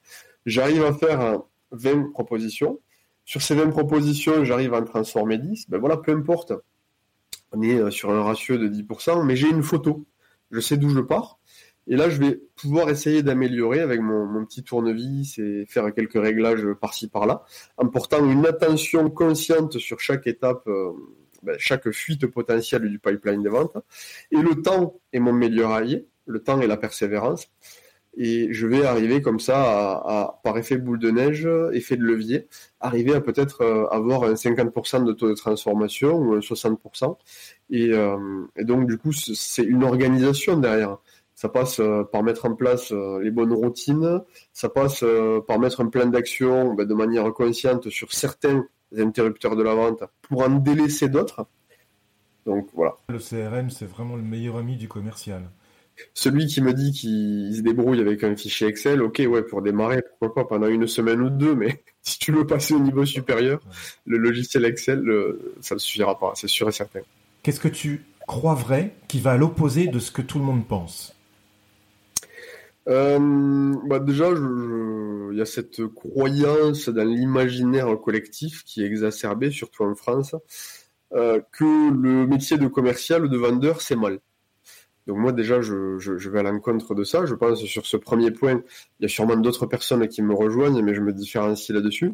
J'arrive 0.46 0.84
à 0.84 0.94
faire 0.94 1.42
20 1.72 2.12
propositions. 2.12 2.80
Sur 3.26 3.42
ces 3.42 3.56
20 3.56 3.72
propositions, 3.72 4.46
j'arrive 4.46 4.74
à 4.74 4.78
en 4.80 4.84
transformer 4.84 5.40
10. 5.40 5.70
Ben 5.70 5.80
voilà, 5.80 5.98
peu 5.98 6.12
importe. 6.12 6.54
On 7.52 7.62
est 7.62 7.80
euh, 7.80 7.90
sur 7.90 8.12
un 8.12 8.24
ratio 8.24 8.58
de 8.58 8.68
10%, 8.68 9.26
mais 9.26 9.36
j'ai 9.36 9.50
une 9.50 9.64
photo. 9.64 10.06
Je 10.52 10.60
sais 10.60 10.78
d'où 10.78 10.90
je 10.90 11.00
pars. 11.00 11.40
Et 11.88 11.96
là, 11.96 12.10
je 12.10 12.20
vais 12.20 12.42
pouvoir 12.56 12.90
essayer 12.90 13.24
d'améliorer 13.24 13.80
avec 13.80 14.02
mon, 14.02 14.46
petit 14.46 14.64
tournevis 14.64 15.38
et 15.40 15.66
faire 15.68 15.94
quelques 15.94 16.22
réglages 16.22 16.66
par-ci 16.80 17.08
par-là, 17.08 17.44
en 17.78 17.88
portant 17.88 18.26
une 18.30 18.46
attention 18.46 19.10
consciente 19.10 19.78
sur 19.78 20.00
chaque 20.00 20.28
étape, 20.28 20.68
euh, 20.68 20.92
ben, 21.44 21.56
chaque 21.58 21.90
fuite 21.92 22.28
potentielle 22.28 22.90
du 22.90 23.00
pipeline 23.00 23.42
de 23.42 23.50
vente. 23.50 23.74
Et 24.32 24.38
le 24.38 24.62
temps 24.62 25.00
est 25.14 25.20
mon 25.20 25.34
meilleur 25.34 25.72
allié, 25.72 26.08
le 26.26 26.40
temps 26.44 26.60
et 26.60 26.68
la 26.68 26.78
persévérance. 26.78 27.50
Et 28.20 28.52
je 28.52 28.66
vais 28.66 28.84
arriver 28.84 29.22
comme 29.22 29.40
ça, 29.40 29.62
à, 29.62 30.40
par 30.44 30.58
effet 30.58 30.78
boule 30.78 30.98
de 30.98 31.12
neige, 31.12 31.48
effet 31.72 31.98
de 31.98 32.04
levier, 32.04 32.48
arriver 32.80 33.14
à 33.14 33.22
peut-être 33.22 33.62
euh, 33.62 33.88
avoir 33.90 34.24
un 34.24 34.34
50% 34.34 35.06
de 35.06 35.14
taux 35.14 35.30
de 35.30 35.36
transformation 35.36 36.18
ou 36.18 36.34
un 36.34 36.40
60%. 36.40 37.16
Et, 37.70 37.92
euh, 37.92 38.18
et 38.58 38.64
donc, 38.64 38.88
du 38.88 38.98
coup, 38.98 39.14
c'est 39.14 39.64
une 39.64 39.84
organisation 39.84 40.58
derrière. 40.58 40.98
Ça 41.38 41.50
passe 41.50 41.80
euh, 41.80 42.04
par 42.04 42.24
mettre 42.24 42.46
en 42.46 42.56
place 42.56 42.92
euh, 42.92 43.22
les 43.22 43.30
bonnes 43.30 43.54
routines, 43.54 44.22
ça 44.54 44.70
passe 44.70 45.04
euh, 45.04 45.40
par 45.40 45.60
mettre 45.60 45.82
un 45.82 45.86
plan 45.86 46.08
d'action 46.08 46.74
ben, 46.74 46.84
de 46.84 46.94
manière 46.96 47.32
consciente 47.32 47.92
sur 47.92 48.12
certains 48.12 48.66
interrupteurs 48.98 49.56
de 49.56 49.62
la 49.62 49.76
vente 49.76 50.04
pour 50.24 50.42
en 50.42 50.50
délaisser 50.50 51.10
d'autres. 51.10 51.46
Donc 52.48 52.70
voilà. 52.74 52.98
Le 53.10 53.20
CRM, 53.20 53.70
c'est 53.70 53.86
vraiment 53.86 54.16
le 54.16 54.24
meilleur 54.24 54.58
ami 54.58 54.78
du 54.78 54.88
commercial. 54.88 55.44
Celui 56.16 56.48
qui 56.48 56.60
me 56.60 56.74
dit 56.74 56.92
qu'il 56.92 57.56
se 57.56 57.62
débrouille 57.62 58.02
avec 58.02 58.24
un 58.24 58.36
fichier 58.36 58.68
Excel, 58.68 59.04
ok, 59.04 59.22
ouais, 59.30 59.44
pour 59.44 59.62
démarrer, 59.62 60.02
pourquoi 60.02 60.34
pas 60.34 60.46
pendant 60.46 60.68
une 60.68 60.88
semaine 60.88 61.22
ou 61.22 61.30
deux, 61.30 61.54
mais 61.54 61.84
si 62.02 62.18
tu 62.18 62.32
veux 62.32 62.48
passer 62.48 62.74
au 62.74 62.80
niveau 62.80 63.06
supérieur, 63.06 63.60
le 64.08 64.18
logiciel 64.18 64.66
Excel, 64.66 65.04
ça 65.62 65.76
ne 65.76 65.80
suffira 65.80 66.18
pas, 66.18 66.34
c'est 66.34 66.48
sûr 66.48 66.68
et 66.68 66.72
certain. 66.72 67.02
Qu'est-ce 67.44 67.60
que 67.60 67.68
tu 67.68 68.06
crois 68.26 68.56
vrai 68.56 68.96
qui 69.08 69.20
va 69.20 69.34
à 69.34 69.38
l'opposé 69.38 69.86
de 69.86 70.00
ce 70.00 70.10
que 70.10 70.24
tout 70.24 70.40
le 70.40 70.46
monde 70.46 70.68
pense? 70.68 71.14
Euh, 72.88 73.76
bah 73.86 74.00
déjà, 74.00 74.30
il 74.30 75.38
y 75.38 75.42
a 75.42 75.46
cette 75.46 75.86
croyance 75.88 76.90
dans 76.90 77.08
l'imaginaire 77.08 78.00
collectif 78.00 78.64
qui 78.64 78.84
est 78.84 78.86
exacerbée, 78.86 79.52
surtout 79.52 79.84
en 79.84 79.96
France, 79.96 80.36
euh, 81.14 81.42
que 81.52 81.64
le 81.64 82.26
métier 82.28 82.58
de 82.58 82.68
commercial 82.68 83.26
ou 83.26 83.28
de 83.28 83.38
vendeur, 83.38 83.82
c'est 83.82 83.96
mal. 83.96 84.20
Donc 85.06 85.18
moi 85.18 85.32
déjà, 85.32 85.62
je, 85.62 86.30
vais 86.30 86.40
à 86.40 86.44
l'encontre 86.44 86.94
de 86.94 87.06
ça. 87.06 87.26
Je 87.26 87.34
pense 87.34 87.64
sur 87.64 87.86
ce 87.86 87.96
premier 87.96 88.32
point, 88.32 88.62
il 89.00 89.04
y 89.04 89.06
a 89.06 89.08
sûrement 89.08 89.38
d'autres 89.38 89.66
personnes 89.66 90.06
qui 90.10 90.22
me 90.22 90.34
rejoignent, 90.34 90.82
mais 90.82 90.94
je 90.94 91.00
me 91.00 91.14
différencie 91.14 91.74
là-dessus. 91.74 92.14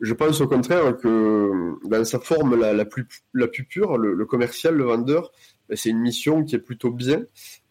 Je 0.00 0.12
pense 0.12 0.40
au 0.40 0.48
contraire 0.48 0.96
que 0.96 1.74
dans 1.86 2.04
sa 2.04 2.18
forme 2.18 2.56
la, 2.56 2.84
plus, 2.84 3.06
pure, 3.68 3.96
le, 3.96 4.14
le 4.14 4.26
commercial, 4.26 4.74
le 4.74 4.84
vendeur, 4.84 5.30
ben, 5.68 5.76
c'est 5.76 5.90
une 5.90 6.00
mission 6.00 6.44
qui 6.44 6.56
est 6.56 6.60
plutôt 6.60 6.90
bien 6.90 7.24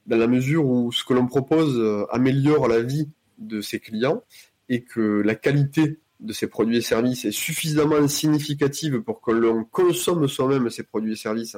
dans 0.08 0.18
la 0.18 0.28
mesure 0.28 0.66
où 0.66 0.92
ce 0.92 1.04
que 1.04 1.14
l'on 1.14 1.28
propose 1.28 1.78
euh, 1.78 2.06
améliore 2.12 2.68
la 2.68 2.82
vie 2.82 3.10
de 3.38 3.62
ses 3.62 3.80
clients 3.80 4.24
et 4.70 4.84
que 4.84 5.22
la 5.22 5.36
qualité 5.36 6.00
de 6.22 6.34
ces 6.34 6.48
produits 6.48 6.78
et 6.78 6.82
services 6.82 7.26
est 7.26 7.32
suffisamment 7.32 8.08
significative 8.08 9.02
pour 9.02 9.22
que 9.22 9.32
l'on 9.32 9.64
consomme 9.64 10.28
soi-même 10.28 10.70
ces 10.70 10.84
produits 10.84 11.14
et 11.14 11.16
services 11.16 11.58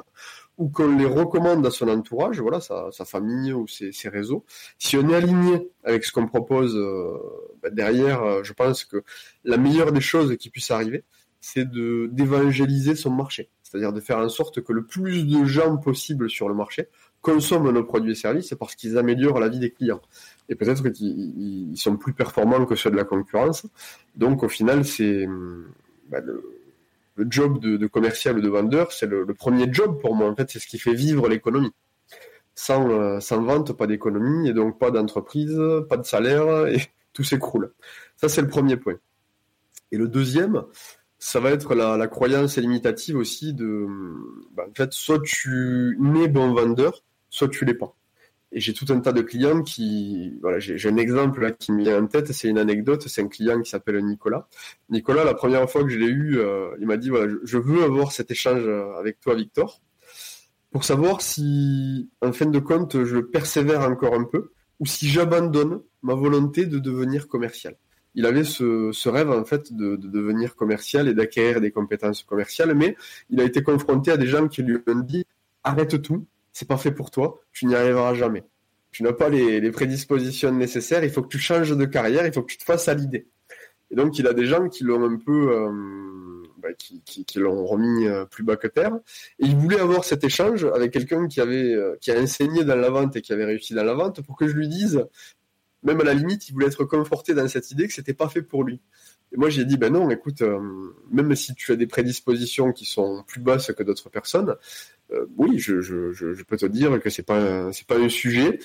ou 0.56 0.68
qu'on 0.68 0.96
les 0.96 1.04
recommande 1.04 1.66
à 1.66 1.70
son 1.70 1.88
entourage, 1.88 2.40
voilà, 2.40 2.60
sa, 2.60 2.90
famille 3.04 3.52
ou 3.52 3.66
ses, 3.68 4.08
réseaux. 4.08 4.44
Si 4.78 4.96
on 4.96 5.08
est 5.10 5.14
aligné 5.14 5.68
avec 5.84 6.04
ce 6.04 6.12
qu'on 6.12 6.26
propose 6.26 6.76
euh, 6.76 7.18
bah, 7.62 7.70
derrière, 7.70 8.22
euh, 8.22 8.42
je 8.42 8.52
pense 8.52 8.84
que 8.84 9.04
la 9.44 9.58
meilleure 9.58 9.92
des 9.92 10.00
choses 10.00 10.36
qui 10.38 10.48
puisse 10.48 10.70
arriver, 10.70 11.04
c'est 11.40 11.70
d'évangéliser 11.70 12.94
son 12.94 13.10
marché, 13.10 13.50
c'est-à-dire 13.62 13.92
de 13.92 14.00
faire 14.00 14.18
en 14.18 14.30
sorte 14.30 14.62
que 14.62 14.72
le 14.72 14.86
plus 14.86 15.26
de 15.26 15.44
gens 15.44 15.76
possible 15.76 16.30
sur 16.30 16.48
le 16.48 16.54
marché 16.54 16.88
consomment 17.24 17.72
nos 17.72 17.82
produits 17.82 18.12
et 18.12 18.14
services, 18.14 18.48
c'est 18.50 18.58
parce 18.58 18.74
qu'ils 18.76 18.98
améliorent 18.98 19.40
la 19.40 19.48
vie 19.48 19.58
des 19.58 19.70
clients. 19.70 20.02
Et 20.50 20.54
peut-être 20.54 20.90
qu'ils 20.90 21.76
sont 21.76 21.96
plus 21.96 22.12
performants 22.12 22.66
que 22.66 22.76
ceux 22.76 22.90
de 22.90 22.96
la 22.96 23.04
concurrence. 23.04 23.66
Donc 24.14 24.42
au 24.42 24.48
final, 24.48 24.84
c'est 24.84 25.26
bah, 26.10 26.20
le, 26.20 26.42
job 27.30 27.60
de, 27.60 27.86
commercial 27.86 28.38
ou 28.38 28.42
de 28.42 28.48
vendeur, 28.48 28.92
c'est 28.92 29.06
le, 29.06 29.24
premier 29.34 29.72
job 29.72 30.00
pour 30.00 30.14
moi. 30.14 30.28
En 30.28 30.36
fait, 30.36 30.50
c'est 30.50 30.58
ce 30.58 30.66
qui 30.66 30.78
fait 30.78 30.94
vivre 30.94 31.28
l'économie. 31.28 31.72
Sans, 32.54 32.88
euh, 32.90 33.18
vente, 33.30 33.72
pas 33.72 33.86
d'économie, 33.86 34.48
et 34.48 34.52
donc 34.52 34.78
pas 34.78 34.90
d'entreprise, 34.90 35.58
pas 35.88 35.96
de 35.96 36.04
salaire, 36.04 36.66
et 36.66 36.80
tout 37.14 37.24
s'écroule. 37.24 37.72
Ça, 38.16 38.28
c'est 38.28 38.42
le 38.42 38.48
premier 38.48 38.76
point. 38.76 38.96
Et 39.92 39.96
le 39.96 40.08
deuxième, 40.08 40.62
ça 41.18 41.40
va 41.40 41.50
être 41.52 41.74
la, 41.74 42.06
croyance 42.06 42.58
limitative 42.58 43.16
aussi 43.16 43.54
de, 43.54 43.86
bah, 44.54 44.66
en 44.70 44.74
fait, 44.74 44.92
soit 44.92 45.22
tu 45.24 45.96
nais 45.98 46.28
bon 46.28 46.52
vendeur, 46.52 47.02
soit 47.34 47.48
tu 47.48 47.64
l'es 47.64 47.74
pas. 47.74 47.96
Et 48.52 48.60
j'ai 48.60 48.72
tout 48.72 48.86
un 48.90 49.00
tas 49.00 49.12
de 49.12 49.22
clients 49.22 49.62
qui, 49.62 50.38
voilà, 50.40 50.60
j'ai 50.60 50.88
un 50.88 50.96
exemple 50.96 51.40
là 51.40 51.50
qui 51.50 51.72
me 51.72 51.82
vient 51.82 52.00
en 52.00 52.06
tête, 52.06 52.32
c'est 52.32 52.48
une 52.48 52.58
anecdote, 52.58 53.08
c'est 53.08 53.22
un 53.22 53.26
client 53.26 53.60
qui 53.60 53.68
s'appelle 53.68 53.98
Nicolas. 54.04 54.46
Nicolas, 54.88 55.24
la 55.24 55.34
première 55.34 55.68
fois 55.68 55.82
que 55.82 55.88
je 55.88 55.98
l'ai 55.98 56.06
eu, 56.06 56.38
euh, 56.38 56.70
il 56.78 56.86
m'a 56.86 56.96
dit 56.96 57.10
voilà, 57.10 57.32
je, 57.42 57.58
veux 57.58 57.82
avoir 57.82 58.12
cet 58.12 58.30
échange 58.30 58.64
avec 59.00 59.18
toi, 59.18 59.34
Victor, 59.34 59.80
pour 60.70 60.84
savoir 60.84 61.22
si, 61.22 62.08
en 62.20 62.32
fin 62.32 62.46
de 62.46 62.60
compte, 62.60 63.02
je 63.02 63.18
persévère 63.18 63.80
encore 63.80 64.14
un 64.14 64.24
peu 64.24 64.52
ou 64.78 64.86
si 64.86 65.08
j'abandonne 65.08 65.80
ma 66.02 66.14
volonté 66.14 66.66
de 66.66 66.78
devenir 66.78 67.26
commercial. 67.26 67.76
Il 68.14 68.26
avait 68.26 68.44
ce, 68.44 69.08
rêve 69.08 69.32
en 69.32 69.44
fait 69.44 69.72
de 69.72 69.96
devenir 69.96 70.54
commercial 70.54 71.08
et 71.08 71.14
d'acquérir 71.14 71.60
des 71.60 71.72
compétences 71.72 72.22
commerciales, 72.22 72.72
mais 72.76 72.96
il 73.30 73.40
a 73.40 73.44
été 73.44 73.64
confronté 73.64 74.12
à 74.12 74.16
des 74.16 74.28
gens 74.28 74.46
qui 74.46 74.62
lui 74.62 74.78
ont 74.86 75.00
dit 75.00 75.24
arrête 75.64 76.00
tout, 76.00 76.24
c'est 76.54 76.68
pas 76.68 76.78
fait 76.78 76.92
pour 76.92 77.10
toi, 77.10 77.42
tu 77.52 77.66
n'y 77.66 77.74
arriveras 77.74 78.14
jamais. 78.14 78.44
Tu 78.92 79.02
n'as 79.02 79.12
pas 79.12 79.28
les, 79.28 79.70
prédispositions 79.72 80.52
nécessaires, 80.52 81.02
il 81.04 81.10
faut 81.10 81.20
que 81.20 81.28
tu 81.28 81.38
changes 81.38 81.76
de 81.76 81.84
carrière, 81.84 82.24
il 82.26 82.32
faut 82.32 82.42
que 82.42 82.52
tu 82.52 82.58
te 82.58 82.64
fasses 82.64 82.88
à 82.88 82.94
l'idée. 82.94 83.26
Et 83.90 83.96
donc 83.96 84.18
il 84.18 84.26
a 84.28 84.32
des 84.32 84.46
gens 84.46 84.68
qui 84.68 84.84
l'ont 84.84 85.04
un 85.04 85.16
peu, 85.16 85.52
euh, 85.52 86.42
bah, 86.58 86.68
qui, 86.78 87.26
l'ont 87.38 87.66
remis 87.66 88.06
euh, 88.06 88.24
plus 88.24 88.44
bas 88.44 88.56
que 88.56 88.68
terre. 88.68 88.94
Et 89.40 89.46
il 89.46 89.56
voulait 89.56 89.80
avoir 89.80 90.04
cet 90.04 90.22
échange 90.22 90.64
avec 90.64 90.92
quelqu'un 90.92 91.26
qui 91.26 91.40
avait, 91.40 91.74
euh, 91.74 91.96
qui 92.00 92.12
a 92.12 92.20
enseigné 92.20 92.62
dans 92.62 92.76
la 92.76 92.88
vente 92.88 93.16
et 93.16 93.20
qui 93.20 93.32
avait 93.32 93.44
réussi 93.44 93.74
dans 93.74 93.84
la 93.84 93.94
vente 93.94 94.24
pour 94.24 94.36
que 94.36 94.46
je 94.46 94.54
lui 94.54 94.68
dise, 94.68 95.04
même 95.82 96.00
à 96.00 96.04
la 96.04 96.14
limite, 96.14 96.48
il 96.48 96.52
voulait 96.52 96.68
être 96.68 96.84
conforté 96.84 97.34
dans 97.34 97.48
cette 97.48 97.72
idée 97.72 97.88
que 97.88 97.92
c'était 97.92 98.14
pas 98.14 98.28
fait 98.28 98.42
pour 98.42 98.62
lui. 98.62 98.80
Moi, 99.36 99.50
j'ai 99.50 99.64
dit, 99.64 99.76
ben 99.76 99.92
non, 99.92 100.10
écoute, 100.10 100.42
même 101.10 101.34
si 101.34 101.54
tu 101.54 101.72
as 101.72 101.76
des 101.76 101.86
prédispositions 101.86 102.72
qui 102.72 102.84
sont 102.84 103.24
plus 103.26 103.40
basses 103.40 103.72
que 103.72 103.82
d'autres 103.82 104.08
personnes, 104.08 104.56
euh, 105.12 105.26
oui, 105.36 105.58
je, 105.58 106.42
peux 106.42 106.56
te 106.56 106.66
dire 106.66 107.00
que 107.00 107.10
c'est 107.10 107.22
pas 107.22 107.70
pas 107.88 107.98
un 107.98 108.08
sujet. 108.08 108.58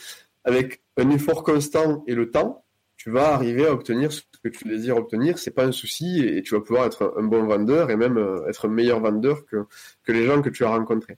Avec 0.45 0.81
un 0.97 1.09
effort 1.09 1.43
constant 1.43 2.03
et 2.07 2.15
le 2.15 2.31
temps, 2.31 2.65
tu 2.95 3.11
vas 3.11 3.33
arriver 3.33 3.67
à 3.67 3.73
obtenir 3.73 4.11
ce 4.11 4.21
que 4.43 4.49
tu 4.49 4.67
désires 4.67 4.97
obtenir. 4.97 5.37
C'est 5.37 5.51
pas 5.51 5.65
un 5.65 5.71
souci 5.71 6.21
et 6.21 6.41
tu 6.41 6.55
vas 6.55 6.61
pouvoir 6.61 6.85
être 6.85 7.13
un 7.17 7.23
bon 7.23 7.45
vendeur 7.45 7.91
et 7.91 7.95
même 7.95 8.17
euh, 8.17 8.47
être 8.47 8.65
un 8.65 8.69
meilleur 8.69 8.99
vendeur 8.99 9.45
que 9.45 9.65
les 10.11 10.25
gens 10.25 10.41
que 10.41 10.49
tu 10.49 10.63
as 10.63 10.69
rencontrés. 10.69 11.17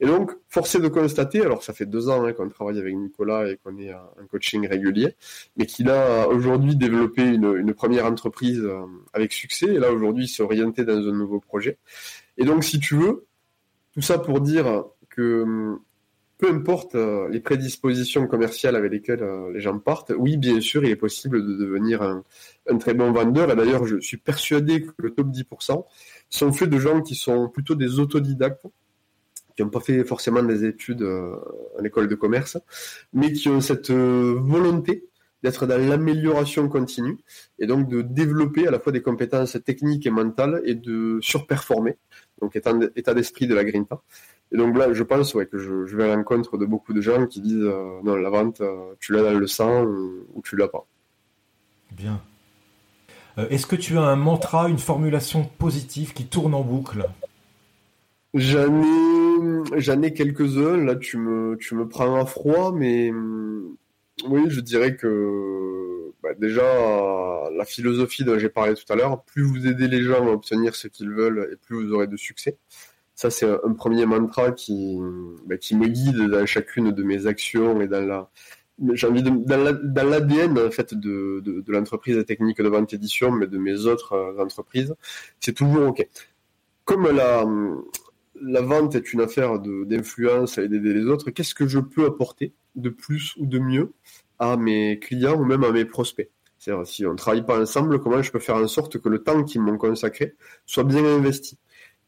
Et 0.00 0.06
donc, 0.06 0.32
forcé 0.48 0.80
de 0.80 0.88
constater, 0.88 1.42
alors 1.42 1.62
ça 1.62 1.74
fait 1.74 1.84
deux 1.86 2.08
ans 2.08 2.24
hein, 2.24 2.32
qu'on 2.32 2.48
travaille 2.48 2.78
avec 2.78 2.94
Nicolas 2.94 3.50
et 3.50 3.58
qu'on 3.58 3.76
est 3.78 3.92
en 3.92 4.26
coaching 4.30 4.66
régulier, 4.66 5.14
mais 5.56 5.66
qu'il 5.66 5.90
a 5.90 6.26
aujourd'hui 6.28 6.74
développé 6.74 7.22
une, 7.22 7.74
première 7.74 8.06
entreprise 8.06 8.60
euh, 8.60 8.86
avec 9.12 9.32
succès. 9.32 9.66
Et 9.66 9.78
là, 9.78 9.92
aujourd'hui, 9.92 10.34
orienté 10.40 10.84
dans 10.84 10.96
un 10.96 11.12
nouveau 11.12 11.38
projet. 11.38 11.78
Et 12.38 12.44
donc, 12.44 12.64
si 12.64 12.80
tu 12.80 12.96
veux, 12.96 13.26
tout 13.92 14.02
ça 14.02 14.18
pour 14.18 14.40
dire 14.40 14.84
que 15.10 15.42
hum, 15.42 15.80
peu 16.40 16.50
importe 16.50 16.94
euh, 16.94 17.28
les 17.28 17.40
prédispositions 17.40 18.26
commerciales 18.26 18.74
avec 18.74 18.90
lesquelles 18.90 19.22
euh, 19.22 19.52
les 19.52 19.60
gens 19.60 19.78
partent, 19.78 20.12
oui, 20.16 20.38
bien 20.38 20.60
sûr, 20.60 20.82
il 20.84 20.90
est 20.90 20.96
possible 20.96 21.46
de 21.46 21.54
devenir 21.54 22.00
un, 22.02 22.24
très 22.78 22.94
bon 22.94 23.12
vendeur. 23.12 23.50
Et 23.50 23.56
d'ailleurs, 23.56 23.84
je 23.84 24.00
suis 24.00 24.16
persuadé 24.16 24.82
que 24.82 24.90
le 24.96 25.10
top 25.10 25.28
10% 25.28 25.84
sont 26.30 26.52
faits 26.52 26.70
de 26.70 26.78
gens 26.78 27.02
qui 27.02 27.14
sont 27.14 27.48
plutôt 27.50 27.74
des 27.74 28.00
autodidactes, 28.00 28.64
qui 29.60 29.64
n'ont 29.64 29.70
pas 29.70 29.80
fait 29.80 30.04
forcément 30.04 30.42
des 30.42 30.64
études 30.64 31.02
euh, 31.02 31.36
en 31.78 31.84
école 31.84 32.08
de 32.08 32.14
commerce, 32.14 32.56
mais 33.12 33.32
qui 33.32 33.48
ont 33.48 33.60
cette 33.60 33.90
volonté 33.90 35.04
d'être 35.42 35.66
dans 35.66 35.78
l'amélioration 35.78 36.68
continue 36.68 37.18
et 37.58 37.66
donc 37.66 37.88
de 37.88 38.02
développer 38.02 38.66
à 38.66 38.70
la 38.70 38.78
fois 38.78 38.92
des 38.92 39.02
compétences 39.02 39.56
techniques 39.64 40.06
et 40.06 40.10
mentales 40.10 40.60
et 40.64 40.74
de 40.74 41.18
surperformer 41.20 41.96
donc 42.40 42.56
état, 42.56 43.14
d'esprit 43.14 43.46
de 43.46 43.54
la 43.54 43.64
grinta. 43.64 44.00
Et 44.52 44.56
donc 44.56 44.76
là, 44.76 44.92
je 44.92 45.02
pense 45.02 45.34
ouais, 45.34 45.46
que 45.46 45.58
je, 45.58 45.96
vais 45.96 46.10
à 46.10 46.16
l'encontre 46.16 46.56
de 46.56 46.64
beaucoup 46.64 46.92
de 46.92 47.00
gens 47.00 47.26
qui 47.26 47.40
disent 47.40 47.62
euh, 47.62 48.00
non, 48.02 48.16
la 48.16 48.30
vente, 48.30 48.60
euh, 48.62 48.94
tu 48.98 49.12
l'as 49.12 49.22
dans 49.22 49.38
le 49.38 49.46
sang 49.46 49.84
ou, 49.84 50.42
tu 50.42 50.56
l'as 50.56 50.68
pas. 50.68 50.86
Bien. 51.92 52.20
Euh, 53.38 53.48
est-ce 53.50 53.66
que 53.66 53.76
tu 53.76 53.96
as 53.98 54.02
un 54.02 54.16
mantra, 54.16 54.68
une 54.68 54.78
formulation 54.78 55.44
positive 55.44 56.14
qui 56.14 56.26
tourne 56.26 56.54
en 56.54 56.62
boucle? 56.62 57.08
J'en 58.34 58.82
ai, 58.82 59.09
j'en 59.76 60.02
ai 60.02 60.12
quelques-uns. 60.12 60.76
Là, 60.76 60.96
tu 60.96 61.18
me, 61.18 61.56
tu 61.56 61.74
me 61.74 61.88
prends 61.88 62.14
à 62.16 62.26
froid, 62.26 62.72
mais 62.74 63.12
oui, 64.28 64.44
je 64.48 64.60
dirais 64.60 64.96
que 64.96 66.12
bah, 66.22 66.30
déjà 66.38 66.62
la 67.56 67.64
philosophie 67.64 68.24
dont 68.24 68.38
j'ai 68.38 68.48
parlé 68.48 68.74
tout 68.74 68.90
à 68.92 68.96
l'heure, 68.96 69.22
plus 69.24 69.42
vous 69.42 69.66
aidez 69.66 69.88
les 69.88 70.02
gens 70.02 70.26
à 70.26 70.30
obtenir 70.30 70.74
ce 70.74 70.88
qu'ils 70.88 71.10
veulent 71.10 71.48
et 71.52 71.56
plus 71.56 71.84
vous 71.84 71.92
aurez 71.92 72.06
de 72.06 72.16
succès. 72.16 72.56
Ça, 73.14 73.30
c'est 73.30 73.46
un 73.46 73.72
premier 73.74 74.06
mantra 74.06 74.52
qui, 74.52 74.98
bah, 75.46 75.58
qui 75.58 75.76
me 75.76 75.88
guide 75.88 76.30
dans 76.30 76.46
chacune 76.46 76.90
de 76.90 77.02
mes 77.02 77.26
actions 77.26 77.80
et 77.82 77.86
dans 77.88 78.06
la, 78.06 78.30
j'ai 78.94 79.06
envie 79.06 79.22
de, 79.22 79.30
dans 79.30 80.08
l'ADN 80.08 80.58
en 80.58 80.70
fait 80.70 80.94
de, 80.94 81.40
de, 81.44 81.60
de 81.60 81.72
l'entreprise 81.72 82.24
technique 82.24 82.60
de 82.62 82.68
vente 82.68 82.92
édition, 82.92 83.30
mais 83.30 83.46
de 83.46 83.58
mes 83.58 83.86
autres 83.86 84.14
euh, 84.14 84.42
entreprises, 84.42 84.94
c'est 85.38 85.52
toujours 85.52 85.88
ok. 85.88 86.06
Comme 86.84 87.08
la, 87.10 87.44
la 88.40 88.60
vente 88.60 88.94
est 88.94 89.12
une 89.12 89.20
affaire 89.20 89.58
d'influence 89.58 90.58
et 90.58 90.68
d'aider 90.68 90.94
les 90.94 91.06
autres, 91.06 91.30
qu'est-ce 91.30 91.54
que 91.54 91.66
je 91.66 91.78
peux 91.78 92.06
apporter 92.06 92.52
de 92.76 92.88
plus 92.88 93.34
ou 93.36 93.46
de 93.46 93.58
mieux 93.58 93.92
à 94.38 94.56
mes 94.56 94.98
clients 94.98 95.38
ou 95.38 95.44
même 95.44 95.64
à 95.64 95.72
mes 95.72 95.84
prospects? 95.84 96.30
C'est-à-dire, 96.58 96.86
si 96.86 97.06
on 97.06 97.12
ne 97.12 97.16
travaille 97.16 97.44
pas 97.44 97.58
ensemble, 97.58 98.00
comment 98.00 98.22
je 98.22 98.30
peux 98.30 98.38
faire 98.38 98.56
en 98.56 98.68
sorte 98.68 98.98
que 98.98 99.08
le 99.08 99.22
temps 99.22 99.44
qu'ils 99.44 99.62
m'ont 99.62 99.78
consacré 99.78 100.34
soit 100.66 100.84
bien 100.84 101.04
investi? 101.04 101.58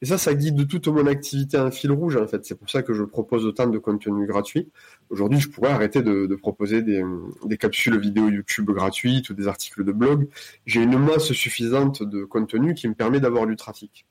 Et 0.02 0.04
ça, 0.04 0.18
ça 0.18 0.34
guide 0.34 0.66
toute 0.66 0.88
mon 0.88 1.06
activité 1.06 1.56
en 1.58 1.70
fil 1.70 1.92
rouge, 1.92 2.16
en 2.16 2.26
fait. 2.26 2.44
C'est 2.44 2.56
pour 2.56 2.68
ça 2.68 2.82
que 2.82 2.92
je 2.92 3.04
propose 3.04 3.46
autant 3.46 3.68
de 3.68 3.78
contenu 3.78 4.26
gratuit. 4.26 4.68
Aujourd'hui, 5.10 5.38
je 5.38 5.48
pourrais 5.48 5.70
arrêter 5.70 6.02
de, 6.02 6.34
proposer 6.34 6.82
des, 6.82 7.04
des, 7.44 7.56
capsules 7.56 7.98
vidéo 8.00 8.28
YouTube 8.28 8.68
gratuites 8.70 9.30
ou 9.30 9.34
des 9.34 9.46
articles 9.46 9.84
de 9.84 9.92
blog. 9.92 10.28
J'ai 10.66 10.82
une 10.82 10.98
masse 10.98 11.32
suffisante 11.32 12.02
de 12.02 12.24
contenu 12.24 12.74
qui 12.74 12.88
me 12.88 12.94
permet 12.94 13.20
d'avoir 13.20 13.46
du 13.46 13.54
trafic. 13.54 14.04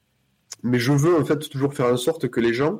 Mais 0.64 0.80
je 0.80 0.92
veux, 0.92 1.16
en 1.16 1.26
fait, 1.26 1.50
toujours 1.50 1.74
faire 1.74 1.88
en 1.88 1.98
sorte 1.98 2.28
que 2.30 2.40
les 2.40 2.54
gens, 2.54 2.80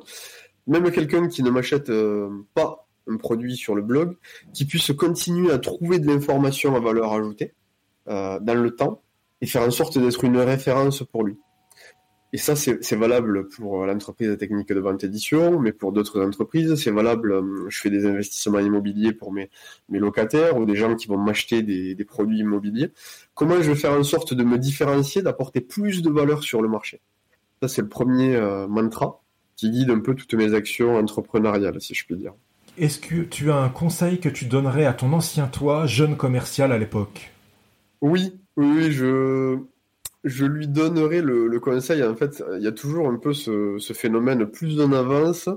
même 0.66 0.90
quelqu'un 0.90 1.28
qui 1.28 1.42
ne 1.42 1.50
m'achète 1.50 1.90
euh, 1.90 2.28
pas 2.54 2.88
un 3.08 3.16
produit 3.16 3.56
sur 3.56 3.74
le 3.74 3.82
blog, 3.82 4.16
qui 4.52 4.64
puisse 4.64 4.92
continuer 4.92 5.50
à 5.50 5.58
trouver 5.58 5.98
de 5.98 6.06
l'information 6.06 6.76
à 6.76 6.80
valeur 6.80 7.12
ajoutée 7.12 7.54
euh, 8.08 8.38
dans 8.40 8.54
le 8.54 8.74
temps 8.74 9.02
et 9.40 9.46
faire 9.46 9.62
en 9.62 9.70
sorte 9.70 9.98
d'être 9.98 10.22
une 10.24 10.38
référence 10.38 11.02
pour 11.02 11.24
lui. 11.24 11.36
Et 12.34 12.38
ça, 12.38 12.56
c'est 12.56 12.96
valable 12.96 13.48
pour 13.48 13.84
l'entreprise 13.84 14.38
technique 14.38 14.72
de 14.72 14.80
vente 14.80 15.04
édition, 15.04 15.60
mais 15.60 15.70
pour 15.70 15.92
d'autres 15.92 16.24
entreprises, 16.24 16.76
c'est 16.76 16.90
valable. 16.90 17.32
Euh, 17.32 17.66
je 17.68 17.78
fais 17.78 17.90
des 17.90 18.06
investissements 18.06 18.60
immobiliers 18.60 19.12
pour 19.12 19.32
mes, 19.32 19.50
locataires 19.90 20.56
ou 20.56 20.64
des 20.64 20.74
gens 20.74 20.96
qui 20.96 21.08
vont 21.08 21.18
m'acheter 21.18 21.62
des, 21.62 21.94
des, 21.94 22.04
produits 22.06 22.38
immobiliers. 22.38 22.90
Comment 23.34 23.56
je 23.56 23.70
vais 23.70 23.74
faire 23.74 23.92
en 23.92 24.02
sorte 24.02 24.32
de 24.32 24.44
me 24.44 24.56
différencier, 24.56 25.20
d'apporter 25.20 25.60
plus 25.60 26.00
de 26.00 26.08
valeur 26.08 26.42
sur 26.42 26.62
le 26.62 26.68
marché? 26.68 27.02
Ça, 27.62 27.68
c'est 27.68 27.82
le 27.82 27.88
premier 27.88 28.34
euh, 28.34 28.66
mantra 28.66 29.22
qui 29.54 29.70
guide 29.70 29.90
un 29.90 30.00
peu 30.00 30.16
toutes 30.16 30.34
mes 30.34 30.52
actions 30.52 30.96
entrepreneuriales, 30.96 31.80
si 31.80 31.94
je 31.94 32.04
puis 32.04 32.16
dire. 32.16 32.32
Est-ce 32.76 32.98
que 32.98 33.22
tu 33.22 33.52
as 33.52 33.56
un 33.56 33.68
conseil 33.68 34.18
que 34.18 34.28
tu 34.28 34.46
donnerais 34.46 34.84
à 34.84 34.92
ton 34.92 35.12
ancien 35.12 35.46
toi, 35.46 35.86
jeune 35.86 36.16
commercial 36.16 36.72
à 36.72 36.78
l'époque? 36.78 37.30
Oui, 38.00 38.40
oui, 38.56 38.90
je, 38.90 39.60
je 40.24 40.44
lui 40.44 40.66
donnerai 40.66 41.20
le, 41.20 41.60
conseil. 41.60 42.02
En 42.02 42.16
fait, 42.16 42.42
il 42.56 42.64
y 42.64 42.66
a 42.66 42.72
toujours 42.72 43.08
un 43.08 43.16
peu 43.16 43.32
ce, 43.32 43.78
phénomène. 43.94 44.44
Plus 44.46 44.80
on 44.80 44.90
avance 44.90 45.48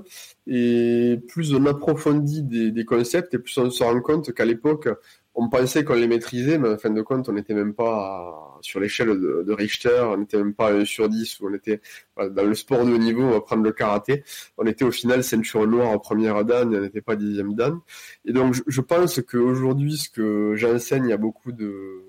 et 0.46 1.18
plus 1.26 1.54
on 1.54 1.66
approfondit 1.66 2.44
des, 2.44 2.84
concepts 2.84 3.34
et 3.34 3.40
plus 3.40 3.58
on 3.58 3.70
se 3.70 3.82
rend 3.82 4.00
compte 4.00 4.32
qu'à 4.32 4.44
l'époque, 4.44 4.88
on 5.36 5.48
pensait 5.48 5.84
qu'on 5.84 5.94
les 5.94 6.08
maîtrisait, 6.08 6.58
mais 6.58 6.70
en 6.70 6.78
fin 6.78 6.90
de 6.90 7.02
compte, 7.02 7.28
on 7.28 7.32
n'était 7.32 7.54
même 7.54 7.74
pas 7.74 8.58
sur 8.62 8.80
l'échelle 8.80 9.08
de, 9.08 9.52
Richter, 9.52 10.02
on 10.08 10.16
n'était 10.16 10.38
même 10.38 10.54
pas 10.54 10.68
à 10.68 10.72
1 10.72 10.84
sur 10.84 11.08
10, 11.08 11.38
on 11.42 11.54
était 11.54 11.80
dans 12.16 12.44
le 12.44 12.54
sport 12.54 12.84
de 12.84 12.92
haut 12.92 12.98
niveau, 12.98 13.22
on 13.22 13.30
va 13.30 13.40
prendre 13.40 13.62
le 13.62 13.72
karaté. 13.72 14.24
On 14.56 14.66
était 14.66 14.84
au 14.84 14.90
final 14.90 15.22
ceinture 15.22 15.66
noire 15.66 15.88
en 15.88 15.98
première 15.98 16.44
dan 16.44 16.72
et 16.72 16.78
on 16.78 16.80
n'était 16.80 17.02
pas 17.02 17.16
dixième 17.16 17.54
dan. 17.54 17.80
Et 18.24 18.32
donc, 18.32 18.54
je, 18.54 18.62
je 18.66 18.80
pense 18.80 19.20
qu'aujourd'hui, 19.20 19.98
ce 19.98 20.08
que 20.08 20.54
j'enseigne 20.56 21.12
à 21.12 21.18
beaucoup 21.18 21.52
de 21.52 22.02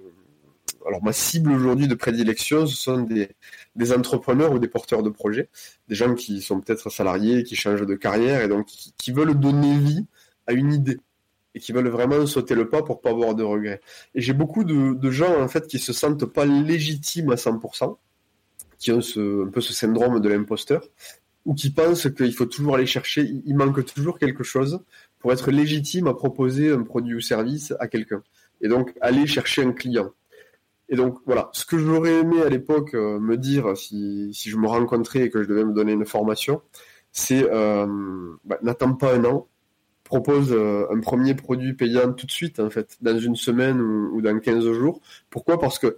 alors 0.88 1.04
ma 1.04 1.12
cible 1.12 1.52
aujourd'hui 1.52 1.88
de 1.88 1.96
prédilection, 1.96 2.66
ce 2.66 2.76
sont 2.76 3.02
des, 3.02 3.94
entrepreneurs 3.94 4.54
ou 4.54 4.60
des 4.60 4.68
porteurs 4.68 5.04
de 5.04 5.10
projets, 5.10 5.50
des 5.88 5.96
gens 5.96 6.16
qui 6.16 6.42
sont 6.42 6.62
peut-être 6.62 6.90
salariés, 6.90 7.44
qui 7.44 7.56
changent 7.56 7.86
de 7.86 7.96
carrière 7.96 8.42
et 8.42 8.48
donc 8.48 8.68
qui, 8.68 9.12
veulent 9.12 9.38
donner 9.38 9.78
vie 9.78 10.06
à 10.48 10.54
une 10.54 10.74
idée 10.74 10.98
et 11.58 11.60
qui 11.60 11.72
veulent 11.72 11.88
vraiment 11.88 12.24
sauter 12.28 12.54
le 12.54 12.70
pas 12.70 12.84
pour 12.84 13.02
pas 13.02 13.10
avoir 13.10 13.34
de 13.34 13.42
regrets. 13.42 13.82
Et 14.14 14.22
j'ai 14.22 14.34
beaucoup 14.34 14.64
de, 14.64 15.10
gens 15.10 15.42
en 15.42 15.48
fait 15.48 15.66
qui 15.66 15.80
se 15.80 15.92
sentent 15.92 16.26
pas 16.26 16.46
légitimes 16.46 17.32
à 17.32 17.36
100%, 17.36 17.98
qui 18.78 18.92
ont 18.92 19.00
un 19.00 19.48
peu 19.48 19.60
ce 19.60 19.74
syndrome 19.74 20.20
de 20.20 20.30
l'imposteur, 20.30 20.84
ou 21.46 21.56
qui 21.56 21.72
pensent 21.72 22.14
qu'il 22.14 22.32
faut 22.32 22.46
toujours 22.46 22.76
aller 22.76 22.86
chercher, 22.86 23.24
il 23.24 23.56
manque 23.56 23.84
toujours 23.86 24.20
quelque 24.20 24.44
chose 24.44 24.82
pour 25.18 25.34
être 25.34 25.50
légitime 25.50 26.06
à 26.06 26.14
proposer 26.14 26.72
un 26.72 26.84
produit 26.84 27.16
ou 27.16 27.22
service 27.22 27.74
à 27.80 27.88
quelqu'un. 27.88 28.22
Et 28.62 28.68
donc 28.68 28.94
aller 29.02 29.26
chercher 29.26 29.64
un 29.64 29.72
client. 29.72 30.12
Et 30.90 30.96
donc 30.96 31.18
voilà, 31.26 31.50
ce 31.54 31.66
que 31.66 31.80
j'aurais 31.80 32.20
aimé 32.20 32.44
à 32.44 32.50
l'époque 32.50 32.94
euh, 32.94 33.20
me 33.20 33.36
dire 33.36 33.76
si, 33.76 34.32
je 34.32 34.58
me 34.58 34.68
rencontrais 34.68 35.24
et 35.24 35.30
que 35.32 35.42
je 35.42 35.48
devais 35.48 35.66
me 35.66 35.74
donner 35.74 35.94
une 35.94 36.06
formation, 36.06 36.62
c'est 37.12 37.50
euh, 37.52 37.88
bah, 38.46 38.60
n'attends 38.62 38.94
pas 38.94 39.16
un 39.16 39.26
an, 39.26 39.48
propose 40.08 40.54
euh, 40.54 40.88
un 40.90 41.02
premier 41.02 41.36
produit 41.36 41.74
payant 41.74 42.14
tout 42.14 42.26
de 42.26 42.32
suite 42.32 42.60
en 42.60 42.70
fait, 42.70 42.98
dans 43.02 43.20
une 43.20 43.36
semaine 43.36 43.80
ou, 43.82 44.22
dans 44.22 44.40
15 44.40 44.72
jours. 44.72 45.02
Pourquoi? 45.30 45.60
Parce 45.60 45.80
que 45.80 45.98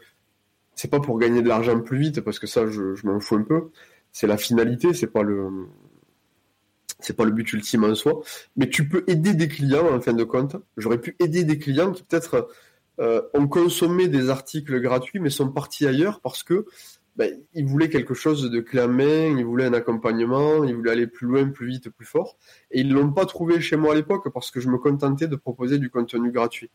c'est 0.76 0.89
pas 0.89 0.99
pour 0.99 1.20
gagner 1.20 1.41
de 1.41 1.47
l'argent 1.47 1.80
plus 1.80 1.99
vite, 1.99 2.22
parce 2.22 2.39
que 2.39 2.47
ça 2.47 2.68
je, 2.68 3.05
m'en 3.05 3.20
fous 3.20 3.36
un 3.36 3.43
peu. 3.43 3.70
C'est 4.12 4.28
la 4.28 4.38
finalité, 4.38 4.93
c'est 4.93 5.07
pas 5.07 5.22
le 5.24 5.49
c'est 6.99 7.16
pas 7.16 7.24
le 7.24 7.32
but 7.32 7.53
ultime 7.53 7.86
en 7.86 7.95
soi, 7.95 8.22
mais 8.57 8.70
tu 8.70 8.89
peux 8.89 9.05
aider 9.07 9.34
des 9.34 9.47
clients 9.47 9.88
en 9.93 10.01
fin 10.01 10.14
de 10.14 10.24
compte. 10.24 10.57
J'aurais 10.76 10.99
pu 10.99 11.16
aider 11.20 11.43
des 11.43 11.57
clients 11.57 11.91
qui 11.91 12.03
peut-être 12.03 12.49
euh, 12.99 13.22
ont 13.34 13.47
consommé 13.47 14.07
des 14.07 14.30
articles 14.30 14.82
gratuits 14.82 15.20
mais 15.20 15.30
sont 15.30 15.49
partis 15.49 15.88
ailleurs 15.88 16.20
parce 16.20 16.43
que 16.43 16.66
ben, 17.16 17.38
ils 17.53 17.66
voulaient 17.66 17.89
quelque 17.89 18.14
chose 18.14 18.49
de 18.49 18.60
clé 18.60 18.86
ils 19.38 19.43
voulaient 19.43 19.66
un 19.66 19.74
accompagnement, 19.74 20.64
ils 20.64 20.76
voulaient 20.76 20.91
aller 20.91 21.07
plus 21.07 21.28
loin, 21.28 21.49
plus 21.49 21.68
vite, 21.68 21.89
plus 21.89 22.05
fort. 22.05 22.38
Et 22.72 22.82
ils 22.82 22.91
l'ont 22.91 23.12
pas 23.12 23.26
trouvé 23.26 23.60
chez 23.62 23.76
moi 23.76 23.93
à 23.93 23.95
l'époque 23.95 24.32
parce 24.34 24.51
que 24.51 24.60
je 24.60 24.70
me 24.70 24.78
contentais 24.78 25.28
de 25.28 25.36
proposer 25.36 25.80
du 25.80 25.89
contenu 25.89 26.32
gratuit. 26.32 26.70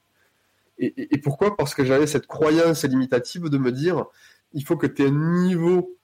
Et, 0.79 1.15
et 1.15 1.19
pourquoi? 1.19 1.57
Parce 1.57 1.75
que 1.75 1.85
j'avais 1.85 2.07
cette 2.07 2.27
croyance 2.27 2.85
limitative 2.85 3.49
de 3.49 3.59
me 3.59 3.73
dire, 3.73 4.07
il 4.53 4.65
faut 4.65 4.77
que 4.77 4.87
tu 4.87 5.03
aies 5.03 5.09
un 5.09 5.43
niveau 5.45 5.97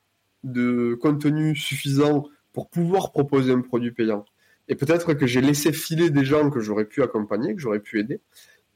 de 0.45 0.97
contenu 1.01 1.55
suffisant 1.57 2.27
pour 2.53 2.69
pouvoir 2.69 3.13
proposer 3.13 3.53
un 3.53 3.61
produit 3.61 3.93
payant. 3.93 4.25
Et 4.69 4.75
peut-être 4.75 5.15
que 5.15 5.27
j'ai 5.27 5.41
laissé 5.41 5.73
filer 5.73 6.11
des 6.11 6.25
gens 6.25 6.51
que 6.51 6.61
j'aurais 6.61 6.85
pu 6.85 7.03
accompagner, 7.03 7.55
que 7.55 7.61
j'aurais 7.61 7.81
pu 7.81 7.99
aider, 7.99 8.21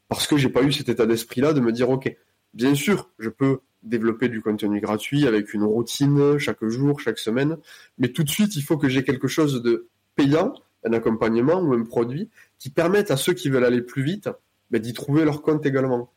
parce 0.09 0.27
que 0.27 0.37
j'ai 0.37 0.49
pas 0.49 0.63
eu 0.63 0.73
cet 0.73 0.89
état 0.89 1.07
d'esprit-là 1.07 1.53
de 1.53 1.61
me 1.61 1.73
dire, 1.73 1.91
OK, 1.91 2.15
bien 2.53 2.75
sûr, 2.75 3.11
je 3.19 3.29
peux 3.29 3.61
développer 3.85 4.29
du 4.29 4.41
contenu 4.41 4.81
gratuit 4.81 5.27
avec 5.27 5.55
une 5.55 5.63
routine 5.63 6.39
chaque 6.39 6.65
jour, 6.65 7.01
chaque 7.01 7.19
semaine, 7.19 7.59
mais 7.99 8.09
tout 8.09 8.25
de 8.25 8.31
suite, 8.31 8.57
il 8.57 8.63
faut 8.63 8.77
que 8.77 8.89
j'ai 8.89 9.05
quelque 9.05 9.29
chose 9.29 9.63
de 9.63 9.89
payant, 10.17 10.55
un 10.85 10.93
accompagnement 10.93 11.61
ou 11.61 11.73
un 11.75 11.85
produit 11.85 12.31
qui 12.59 12.71
permette 12.71 13.11
à 13.11 13.17
ceux 13.17 13.33
qui 13.35 13.49
veulent 13.49 13.65
aller 13.65 13.83
plus 13.83 14.03
vite 14.03 14.29
ben, 14.71 14.81
d'y 14.81 14.93
trouver 14.93 15.25
leur 15.25 15.43
compte 15.43 15.65
également. 15.67 16.11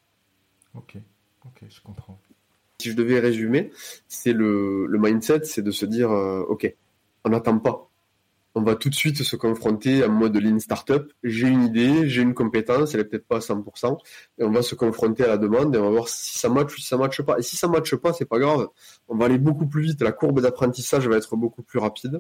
Ok, 0.75 0.97
ok, 1.45 1.63
je 1.69 1.81
comprends. 1.81 2.19
Si 2.79 2.91
je 2.91 2.95
devais 2.95 3.19
résumer, 3.19 3.71
c'est 4.07 4.33
le, 4.33 4.85
le 4.85 4.99
mindset, 4.99 5.45
c'est 5.45 5.63
de 5.63 5.71
se 5.71 5.85
dire, 5.85 6.11
euh, 6.11 6.41
ok, 6.47 6.73
on 7.23 7.29
n'attend 7.29 7.57
pas 7.59 7.89
on 8.57 8.63
va 8.63 8.75
tout 8.75 8.89
de 8.89 8.95
suite 8.95 9.21
se 9.21 9.35
confronter 9.35 10.03
à 10.03 10.07
mode 10.07 10.35
lean 10.35 10.59
startup. 10.59 11.13
J'ai 11.23 11.47
une 11.47 11.63
idée, 11.63 12.09
j'ai 12.09 12.23
une 12.23 12.33
compétence, 12.33 12.95
elle 12.95 13.01
est 13.01 13.05
peut-être 13.05 13.27
pas 13.27 13.37
à 13.37 13.39
100%, 13.39 13.97
et 14.39 14.43
on 14.43 14.49
va 14.49 14.63
se 14.63 14.73
confronter 14.73 15.23
à 15.23 15.27
la 15.27 15.37
demande 15.37 15.75
et 15.75 15.77
on 15.77 15.83
va 15.83 15.89
voir 15.91 16.07
si 16.09 16.39
ça 16.39 16.49
match 16.49 16.73
ou 16.73 16.77
si 16.77 16.87
ça 16.87 16.97
matche 16.97 17.21
pas. 17.21 17.37
Et 17.37 17.43
si 17.43 17.55
ça 17.55 17.67
matche 17.67 17.95
pas, 17.95 18.13
c'est 18.13 18.25
pas 18.25 18.39
grave. 18.39 18.67
On 19.07 19.15
va 19.15 19.25
aller 19.25 19.37
beaucoup 19.37 19.67
plus 19.67 19.83
vite. 19.83 20.01
La 20.01 20.11
courbe 20.11 20.41
d'apprentissage 20.41 21.07
va 21.07 21.17
être 21.17 21.35
beaucoup 21.35 21.61
plus 21.61 21.77
rapide 21.77 22.19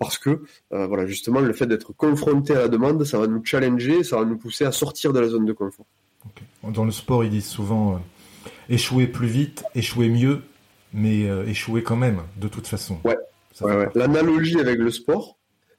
parce 0.00 0.18
que, 0.18 0.42
euh, 0.72 0.88
voilà, 0.88 1.06
justement, 1.06 1.38
le 1.38 1.52
fait 1.52 1.66
d'être 1.66 1.92
confronté 1.92 2.54
à 2.54 2.58
la 2.58 2.68
demande, 2.68 3.04
ça 3.04 3.18
va 3.20 3.28
nous 3.28 3.44
challenger, 3.44 4.02
ça 4.02 4.18
va 4.18 4.24
nous 4.24 4.38
pousser 4.38 4.64
à 4.64 4.72
sortir 4.72 5.12
de 5.12 5.20
la 5.20 5.28
zone 5.28 5.46
de 5.46 5.52
confort. 5.52 5.86
Dans 6.64 6.84
le 6.84 6.90
sport, 6.90 7.22
ils 7.22 7.30
disent 7.30 7.46
souvent 7.46 7.94
euh, 7.94 7.98
échouer 8.68 9.06
plus 9.06 9.28
vite, 9.28 9.62
échouer 9.76 10.08
mieux, 10.08 10.42
mais 10.92 11.28
euh, 11.30 11.46
échouer 11.46 11.84
quand 11.84 11.94
même, 11.94 12.22
de 12.38 12.48
toute 12.48 12.66
façon. 12.66 12.98
Ouais. 13.04 13.16
ouais. 13.60 13.88
L'analogie 13.94 14.58
avec 14.58 14.80
le 14.80 14.90
sport, 14.90 15.36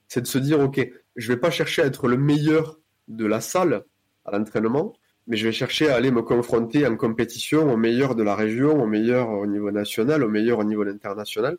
c'est 0.07 0.21
de 0.21 0.27
se 0.27 0.37
dire, 0.37 0.59
OK, 0.59 0.79
je 1.15 1.27
vais 1.27 1.37
pas 1.37 1.51
chercher 1.51 1.81
à 1.81 1.85
être 1.85 2.07
le 2.07 2.17
meilleur 2.17 2.79
de 3.07 3.25
la 3.25 3.41
salle 3.41 3.83
à 4.25 4.37
l'entraînement, 4.37 4.93
mais 5.27 5.35
je 5.35 5.45
vais 5.45 5.51
chercher 5.51 5.89
à 5.89 5.95
aller 5.95 6.09
me 6.09 6.21
confronter 6.21 6.87
en 6.87 6.95
compétition 6.95 7.71
au 7.71 7.77
meilleur 7.77 8.15
de 8.15 8.23
la 8.23 8.35
région, 8.35 8.81
au 8.81 8.87
meilleur 8.87 9.29
au 9.29 9.45
niveau 9.45 9.71
national, 9.71 10.23
au 10.23 10.29
meilleur 10.29 10.59
au 10.59 10.63
niveau 10.63 10.83
international. 10.87 11.57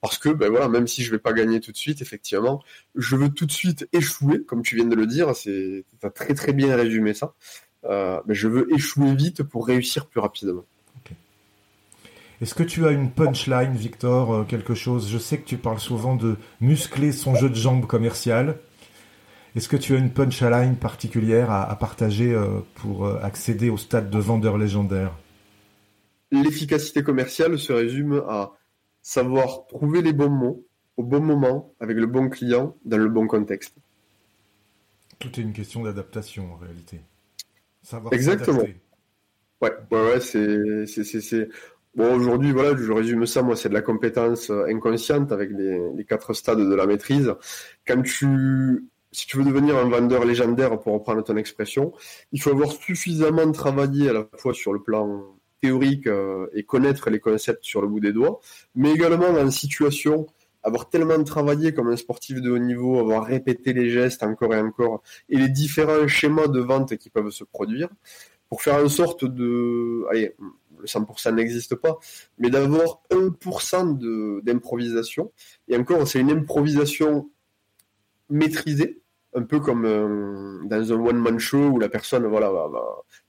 Parce 0.00 0.16
que, 0.18 0.30
ben 0.30 0.48
voilà, 0.50 0.68
même 0.68 0.86
si 0.86 1.02
je 1.02 1.10
vais 1.10 1.18
pas 1.18 1.34
gagner 1.34 1.60
tout 1.60 1.72
de 1.72 1.76
suite, 1.76 2.00
effectivement, 2.00 2.62
je 2.94 3.16
veux 3.16 3.28
tout 3.28 3.44
de 3.44 3.52
suite 3.52 3.86
échouer, 3.92 4.42
comme 4.44 4.62
tu 4.62 4.74
viens 4.76 4.86
de 4.86 4.94
le 4.96 5.06
dire, 5.06 5.36
c'est, 5.36 5.84
très 6.14 6.34
très 6.34 6.52
bien 6.54 6.74
résumé 6.76 7.12
ça. 7.12 7.34
Euh, 7.84 8.20
mais 8.26 8.34
je 8.34 8.48
veux 8.48 8.72
échouer 8.74 9.14
vite 9.14 9.42
pour 9.42 9.66
réussir 9.66 10.06
plus 10.06 10.20
rapidement. 10.20 10.64
Est-ce 12.40 12.54
que 12.54 12.62
tu 12.62 12.86
as 12.86 12.90
une 12.90 13.10
punchline, 13.10 13.74
Victor, 13.74 14.32
euh, 14.32 14.44
quelque 14.44 14.74
chose? 14.74 15.10
Je 15.10 15.18
sais 15.18 15.38
que 15.38 15.44
tu 15.44 15.58
parles 15.58 15.78
souvent 15.78 16.16
de 16.16 16.36
muscler 16.60 17.12
son 17.12 17.34
jeu 17.34 17.50
de 17.50 17.54
jambes 17.54 17.86
commercial. 17.86 18.58
Est-ce 19.56 19.68
que 19.68 19.76
tu 19.76 19.94
as 19.94 19.98
une 19.98 20.10
punchline 20.10 20.76
particulière 20.76 21.50
à, 21.50 21.76
partager 21.78 22.32
euh, 22.32 22.60
pour 22.76 23.06
euh, 23.06 23.20
accéder 23.22 23.68
au 23.68 23.76
stade 23.76 24.08
de 24.08 24.18
vendeur 24.18 24.56
légendaire? 24.56 25.12
L'efficacité 26.30 27.02
commerciale 27.02 27.58
se 27.58 27.72
résume 27.72 28.22
à 28.28 28.52
savoir 29.02 29.66
trouver 29.66 30.00
les 30.00 30.12
bons 30.12 30.30
mots 30.30 30.64
au 30.96 31.02
bon 31.02 31.20
moment 31.20 31.74
avec 31.80 31.96
le 31.96 32.06
bon 32.06 32.30
client 32.30 32.76
dans 32.84 32.98
le 32.98 33.08
bon 33.08 33.26
contexte. 33.26 33.74
Tout 35.18 35.28
est 35.38 35.42
une 35.42 35.52
question 35.52 35.82
d'adaptation 35.82 36.54
en 36.54 36.56
réalité. 36.56 37.00
Savoir 37.82 38.14
Exactement. 38.14 38.62
Ouais, 39.60 39.72
ouais, 39.90 40.12
ouais, 40.12 40.20
c'est, 40.20 40.86
c'est, 40.86 41.48
Bon, 41.96 42.14
aujourd'hui, 42.14 42.52
voilà, 42.52 42.76
je 42.76 42.92
résume 42.92 43.26
ça, 43.26 43.42
moi, 43.42 43.56
c'est 43.56 43.68
de 43.68 43.74
la 43.74 43.82
compétence 43.82 44.50
euh, 44.50 44.66
inconsciente 44.68 45.32
avec 45.32 45.50
les, 45.50 46.04
quatre 46.04 46.34
stades 46.34 46.60
de 46.60 46.74
la 46.74 46.86
maîtrise. 46.86 47.34
Quand 47.84 48.00
tu, 48.02 48.86
si 49.10 49.26
tu 49.26 49.38
veux 49.38 49.44
devenir 49.44 49.76
un 49.76 49.88
vendeur 49.88 50.24
légendaire, 50.24 50.78
pour 50.78 50.94
reprendre 50.94 51.24
ton 51.24 51.36
expression, 51.36 51.92
il 52.30 52.40
faut 52.40 52.50
avoir 52.50 52.70
suffisamment 52.70 53.50
travaillé 53.50 54.08
à 54.08 54.12
la 54.12 54.28
fois 54.38 54.54
sur 54.54 54.72
le 54.72 54.80
plan 54.80 55.24
théorique 55.60 56.06
euh, 56.06 56.46
et 56.54 56.62
connaître 56.62 57.10
les 57.10 57.18
concepts 57.18 57.64
sur 57.64 57.82
le 57.82 57.88
bout 57.88 58.00
des 58.00 58.12
doigts, 58.12 58.38
mais 58.76 58.92
également 58.92 59.28
en 59.28 59.50
situation, 59.50 60.26
avoir 60.62 60.90
tellement 60.90 61.22
travaillé 61.24 61.74
comme 61.74 61.88
un 61.88 61.96
sportif 61.96 62.40
de 62.40 62.50
haut 62.52 62.58
niveau, 62.58 63.00
avoir 63.00 63.24
répété 63.24 63.72
les 63.72 63.90
gestes 63.90 64.22
encore 64.22 64.54
et 64.54 64.60
encore, 64.60 65.02
et 65.28 65.36
les 65.36 65.48
différents 65.48 66.06
schémas 66.06 66.46
de 66.46 66.60
vente 66.60 66.96
qui 66.96 67.10
peuvent 67.10 67.30
se 67.30 67.42
produire, 67.42 67.88
pour 68.48 68.62
faire 68.62 68.76
en 68.76 68.88
sorte 68.88 69.24
de, 69.24 70.04
allez, 70.10 70.34
le 70.80 70.86
100% 70.86 71.34
n'existe 71.34 71.74
pas, 71.74 71.98
mais 72.38 72.50
d'avoir 72.50 73.02
1% 73.10 74.42
d'improvisation. 74.42 75.32
Et 75.68 75.76
encore, 75.76 76.06
c'est 76.06 76.20
une 76.20 76.30
improvisation 76.30 77.30
maîtrisée, 78.28 79.02
un 79.34 79.42
peu 79.42 79.60
comme 79.60 79.84
euh, 79.84 80.58
dans 80.64 80.92
un 80.92 80.96
one-man 80.96 81.38
show 81.38 81.68
où 81.68 81.78
la 81.78 81.88
personne, 81.88 82.26
voilà, 82.26 82.50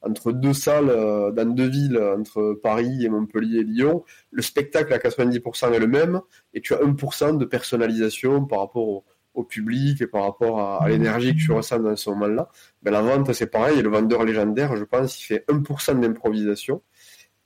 entre 0.01 0.31
deux 0.31 0.53
salles, 0.53 0.89
euh, 0.89 1.31
dans 1.31 1.53
deux 1.53 1.67
villes, 1.67 1.97
entre 1.97 2.53
Paris 2.53 3.05
et 3.05 3.09
Montpellier 3.09 3.59
et 3.59 3.63
Lyon, 3.63 4.03
le 4.31 4.41
spectacle 4.41 4.93
à 4.93 4.97
90% 4.97 5.73
est 5.73 5.79
le 5.79 5.87
même, 5.87 6.21
et 6.53 6.61
tu 6.61 6.73
as 6.73 6.79
1% 6.79 7.37
de 7.37 7.45
personnalisation 7.45 8.45
par 8.45 8.59
rapport 8.59 8.87
au, 8.87 9.05
public 9.49 10.01
et 10.01 10.07
par 10.07 10.23
rapport 10.23 10.59
à, 10.59 10.87
l'énergie 10.87 11.33
que 11.33 11.39
tu 11.39 11.51
ressens 11.51 11.79
dans 11.79 11.95
ce 11.95 12.09
moment-là. 12.11 12.49
Ben, 12.83 12.91
la 12.91 13.01
vente, 13.01 13.31
c'est 13.33 13.47
pareil, 13.47 13.79
et 13.79 13.81
le 13.81 13.89
vendeur 13.89 14.23
légendaire, 14.23 14.75
je 14.75 14.83
pense, 14.83 15.19
il 15.19 15.23
fait 15.23 15.45
1% 15.47 15.99
d'improvisation 15.99 16.83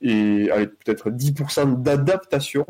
et 0.02 0.50
avec 0.52 0.78
peut-être 0.80 1.10
10% 1.10 1.82
d'adaptation 1.82 2.66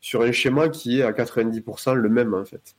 sur 0.00 0.22
un 0.22 0.32
schéma 0.32 0.68
qui 0.68 1.00
est 1.00 1.02
à 1.02 1.12
90% 1.12 1.94
le 1.94 2.08
même 2.08 2.34
en 2.34 2.44
fait. 2.44 2.76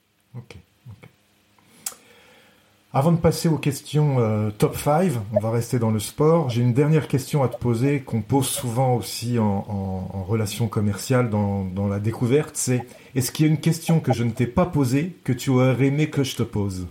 Avant 2.93 3.11
de 3.11 3.17
passer 3.17 3.49
aux 3.49 3.57
questions 3.57 4.19
euh, 4.19 4.49
top 4.49 4.77
5, 4.77 5.11
on 5.33 5.39
va 5.39 5.51
rester 5.51 5.77
dans 5.77 5.91
le 5.91 5.99
sport. 5.99 6.49
J'ai 6.49 6.61
une 6.61 6.73
dernière 6.73 7.07
question 7.07 7.43
à 7.43 7.47
te 7.47 7.57
poser 7.57 7.99
qu'on 7.99 8.21
pose 8.21 8.47
souvent 8.47 8.95
aussi 8.95 9.37
en, 9.39 10.23
relation 10.27 10.67
commerciale 10.67 11.29
dans, 11.29 11.63
dans 11.63 11.87
la 11.87 11.99
découverte. 11.99 12.55
C'est 12.55 12.85
est-ce 13.13 13.31
qu'il 13.31 13.45
y 13.45 13.49
a 13.49 13.51
une 13.51 13.59
question 13.59 13.99
que 13.99 14.13
je 14.13 14.23
ne 14.23 14.31
t'ai 14.31 14.47
pas 14.47 14.65
posée 14.65 15.15
que 15.23 15.33
tu 15.33 15.49
aurais 15.49 15.85
aimé 15.85 16.09
que 16.09 16.23
je 16.23 16.35
te 16.35 16.43
pose? 16.43 16.87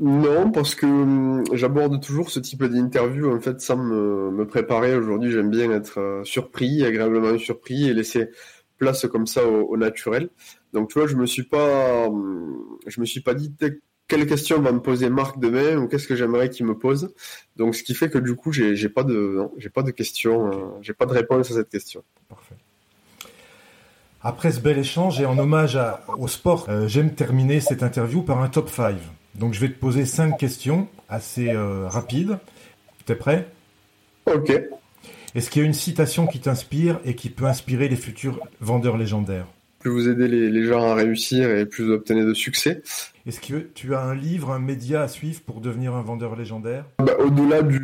Non, 0.00 0.50
parce 0.50 0.74
que 0.74 0.86
hum, 0.86 1.44
j'aborde 1.52 2.02
toujours 2.02 2.30
ce 2.30 2.40
type 2.40 2.64
d'interview 2.64 3.32
en 3.32 3.40
fait 3.40 3.60
sans 3.60 3.76
me, 3.76 4.44
préparer. 4.44 4.94
Aujourd'hui, 4.96 5.30
j'aime 5.30 5.50
bien 5.50 5.70
être 5.70 6.00
euh, 6.00 6.24
surpris, 6.24 6.84
agréablement 6.84 7.38
surpris 7.38 7.88
et 7.88 7.94
laisser 7.94 8.30
place 8.78 9.06
comme 9.06 9.26
ça 9.26 9.46
au, 9.46 9.76
naturel. 9.76 10.30
Donc 10.72 10.90
tu 10.90 10.98
vois, 10.98 11.06
je 11.06 11.14
me 11.14 11.26
suis 11.26 11.44
pas, 11.44 12.06
hum, 12.08 12.78
je 12.86 13.00
me 13.00 13.06
suis 13.06 13.20
pas 13.20 13.34
dit 13.34 13.54
quelle 14.08 14.26
question 14.26 14.60
va 14.60 14.72
me 14.72 14.80
poser 14.80 15.08
Marc 15.10 15.38
demain 15.38 15.76
ou 15.76 15.86
qu'est-ce 15.86 16.08
que 16.08 16.16
j'aimerais 16.16 16.50
qu'il 16.50 16.66
me 16.66 16.76
pose. 16.76 17.14
Donc 17.56 17.76
ce 17.76 17.84
qui 17.84 17.94
fait 17.94 18.10
que 18.10 18.18
du 18.18 18.34
coup, 18.34 18.50
j'ai 18.50 18.88
pas 18.88 19.04
de, 19.04 19.42
j'ai 19.58 19.70
pas 19.70 19.82
de 19.84 19.92
question, 19.92 20.48
euh, 20.48 20.78
j'ai 20.82 20.92
pas 20.92 21.06
de 21.06 21.12
réponse 21.12 21.52
à 21.52 21.54
cette 21.54 21.70
question. 21.70 22.02
Parfait. 22.28 22.56
Après 24.22 24.50
ce 24.50 24.60
bel 24.60 24.78
échange 24.78 25.20
et 25.20 25.26
en 25.26 25.38
hommage 25.38 25.78
au 26.18 26.26
sport, 26.26 26.66
euh, 26.68 26.88
j'aime 26.88 27.14
terminer 27.14 27.60
cette 27.60 27.84
interview 27.84 28.22
par 28.22 28.42
un 28.42 28.48
top 28.48 28.70
5. 28.70 28.96
Donc 29.34 29.54
je 29.54 29.60
vais 29.60 29.68
te 29.68 29.78
poser 29.78 30.04
cinq 30.04 30.38
questions 30.38 30.88
assez 31.08 31.50
euh, 31.50 31.88
rapides. 31.88 32.38
T'es 33.06 33.16
prêt? 33.16 33.48
Ok. 34.26 34.52
Est-ce 35.34 35.50
qu'il 35.50 35.62
y 35.62 35.64
a 35.64 35.66
une 35.66 35.74
citation 35.74 36.26
qui 36.26 36.40
t'inspire 36.40 37.00
et 37.04 37.14
qui 37.14 37.28
peut 37.28 37.46
inspirer 37.46 37.88
les 37.88 37.96
futurs 37.96 38.40
vendeurs 38.60 38.96
légendaires? 38.96 39.46
Plus 39.80 39.90
vous 39.90 40.08
aidez 40.08 40.28
les, 40.28 40.64
gens 40.64 40.82
à 40.82 40.94
réussir 40.94 41.50
et 41.50 41.66
plus 41.66 41.84
vous 41.84 41.92
obtenez 41.92 42.24
de 42.24 42.32
succès. 42.32 42.82
Est-ce 43.26 43.40
que 43.40 43.56
tu 43.74 43.94
as 43.94 44.00
un 44.00 44.14
livre, 44.14 44.50
un 44.50 44.58
média 44.58 45.02
à 45.02 45.08
suivre 45.08 45.42
pour 45.42 45.60
devenir 45.60 45.94
un 45.94 46.02
vendeur 46.02 46.36
légendaire? 46.36 46.86
Bah, 47.00 47.16
Au-delà 47.18 47.62
du 47.62 47.78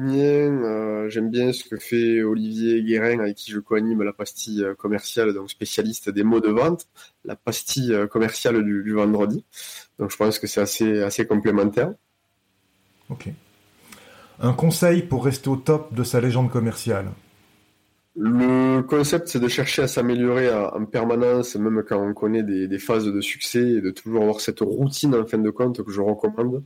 mien. 0.00 1.08
J'aime 1.08 1.30
bien 1.30 1.52
ce 1.52 1.64
que 1.64 1.76
fait 1.76 2.22
Olivier 2.22 2.82
Guérin, 2.82 3.20
avec 3.20 3.36
qui 3.36 3.50
je 3.50 3.60
co-anime 3.60 4.02
la 4.02 4.12
pastille 4.12 4.64
commerciale, 4.78 5.32
donc 5.34 5.50
spécialiste 5.50 6.10
des 6.10 6.22
mots 6.22 6.40
de 6.40 6.50
vente, 6.50 6.86
la 7.24 7.36
pastille 7.36 7.96
commerciale 8.10 8.64
du, 8.64 8.82
du 8.82 8.92
vendredi. 8.92 9.44
Donc 9.98 10.10
je 10.10 10.16
pense 10.16 10.38
que 10.38 10.46
c'est 10.46 10.60
assez, 10.60 11.02
assez 11.02 11.26
complémentaire. 11.26 11.92
Ok. 13.08 13.28
Un 14.40 14.52
conseil 14.52 15.02
pour 15.02 15.24
rester 15.24 15.48
au 15.48 15.56
top 15.56 15.94
de 15.94 16.02
sa 16.02 16.20
légende 16.20 16.50
commerciale? 16.50 17.10
Le 18.22 18.82
concept, 18.82 19.28
c'est 19.28 19.40
de 19.40 19.48
chercher 19.48 19.80
à 19.80 19.88
s'améliorer 19.88 20.52
en 20.52 20.84
permanence, 20.84 21.56
même 21.56 21.82
quand 21.88 21.96
on 21.96 22.12
connaît 22.12 22.42
des, 22.42 22.78
phases 22.78 23.06
de 23.06 23.20
succès, 23.22 23.62
et 23.62 23.80
de 23.80 23.90
toujours 23.90 24.20
avoir 24.20 24.42
cette 24.42 24.60
routine 24.60 25.14
en 25.14 25.26
fin 25.26 25.38
de 25.38 25.48
compte 25.48 25.82
que 25.82 25.90
je 25.90 26.02
recommande. 26.02 26.62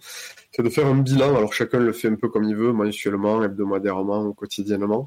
C'est 0.51 0.65
de 0.65 0.69
faire 0.69 0.89
un 0.89 0.97
bilan. 0.97 1.37
Alors 1.37 1.53
chacun 1.53 1.79
le 1.79 1.93
fait 1.93 2.09
un 2.09 2.17
peu 2.17 2.29
comme 2.29 2.43
il 2.43 2.57
veut, 2.57 2.73
mensuellement, 2.73 3.41
hebdomadairement 3.41 4.25
ou 4.25 4.35
quotidiennement. 4.35 5.07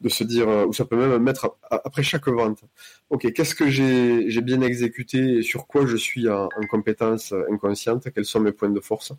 De 0.00 0.08
se 0.08 0.24
dire, 0.24 0.48
euh, 0.48 0.66
ou 0.66 0.72
ça 0.72 0.84
peut 0.84 0.96
même 0.96 1.22
mettre 1.22 1.56
après 1.70 2.02
chaque 2.02 2.26
vente. 2.26 2.64
Ok, 3.10 3.32
qu'est-ce 3.32 3.54
que 3.54 3.68
j'ai 3.68 4.40
bien 4.40 4.62
exécuté 4.62 5.36
et 5.38 5.42
sur 5.42 5.68
quoi 5.68 5.86
je 5.86 5.96
suis 5.96 6.28
en, 6.28 6.48
compétence 6.68 7.32
inconsciente? 7.52 8.08
Quels 8.12 8.24
sont 8.24 8.40
mes 8.40 8.50
points 8.50 8.70
de 8.70 8.80
force? 8.80 9.12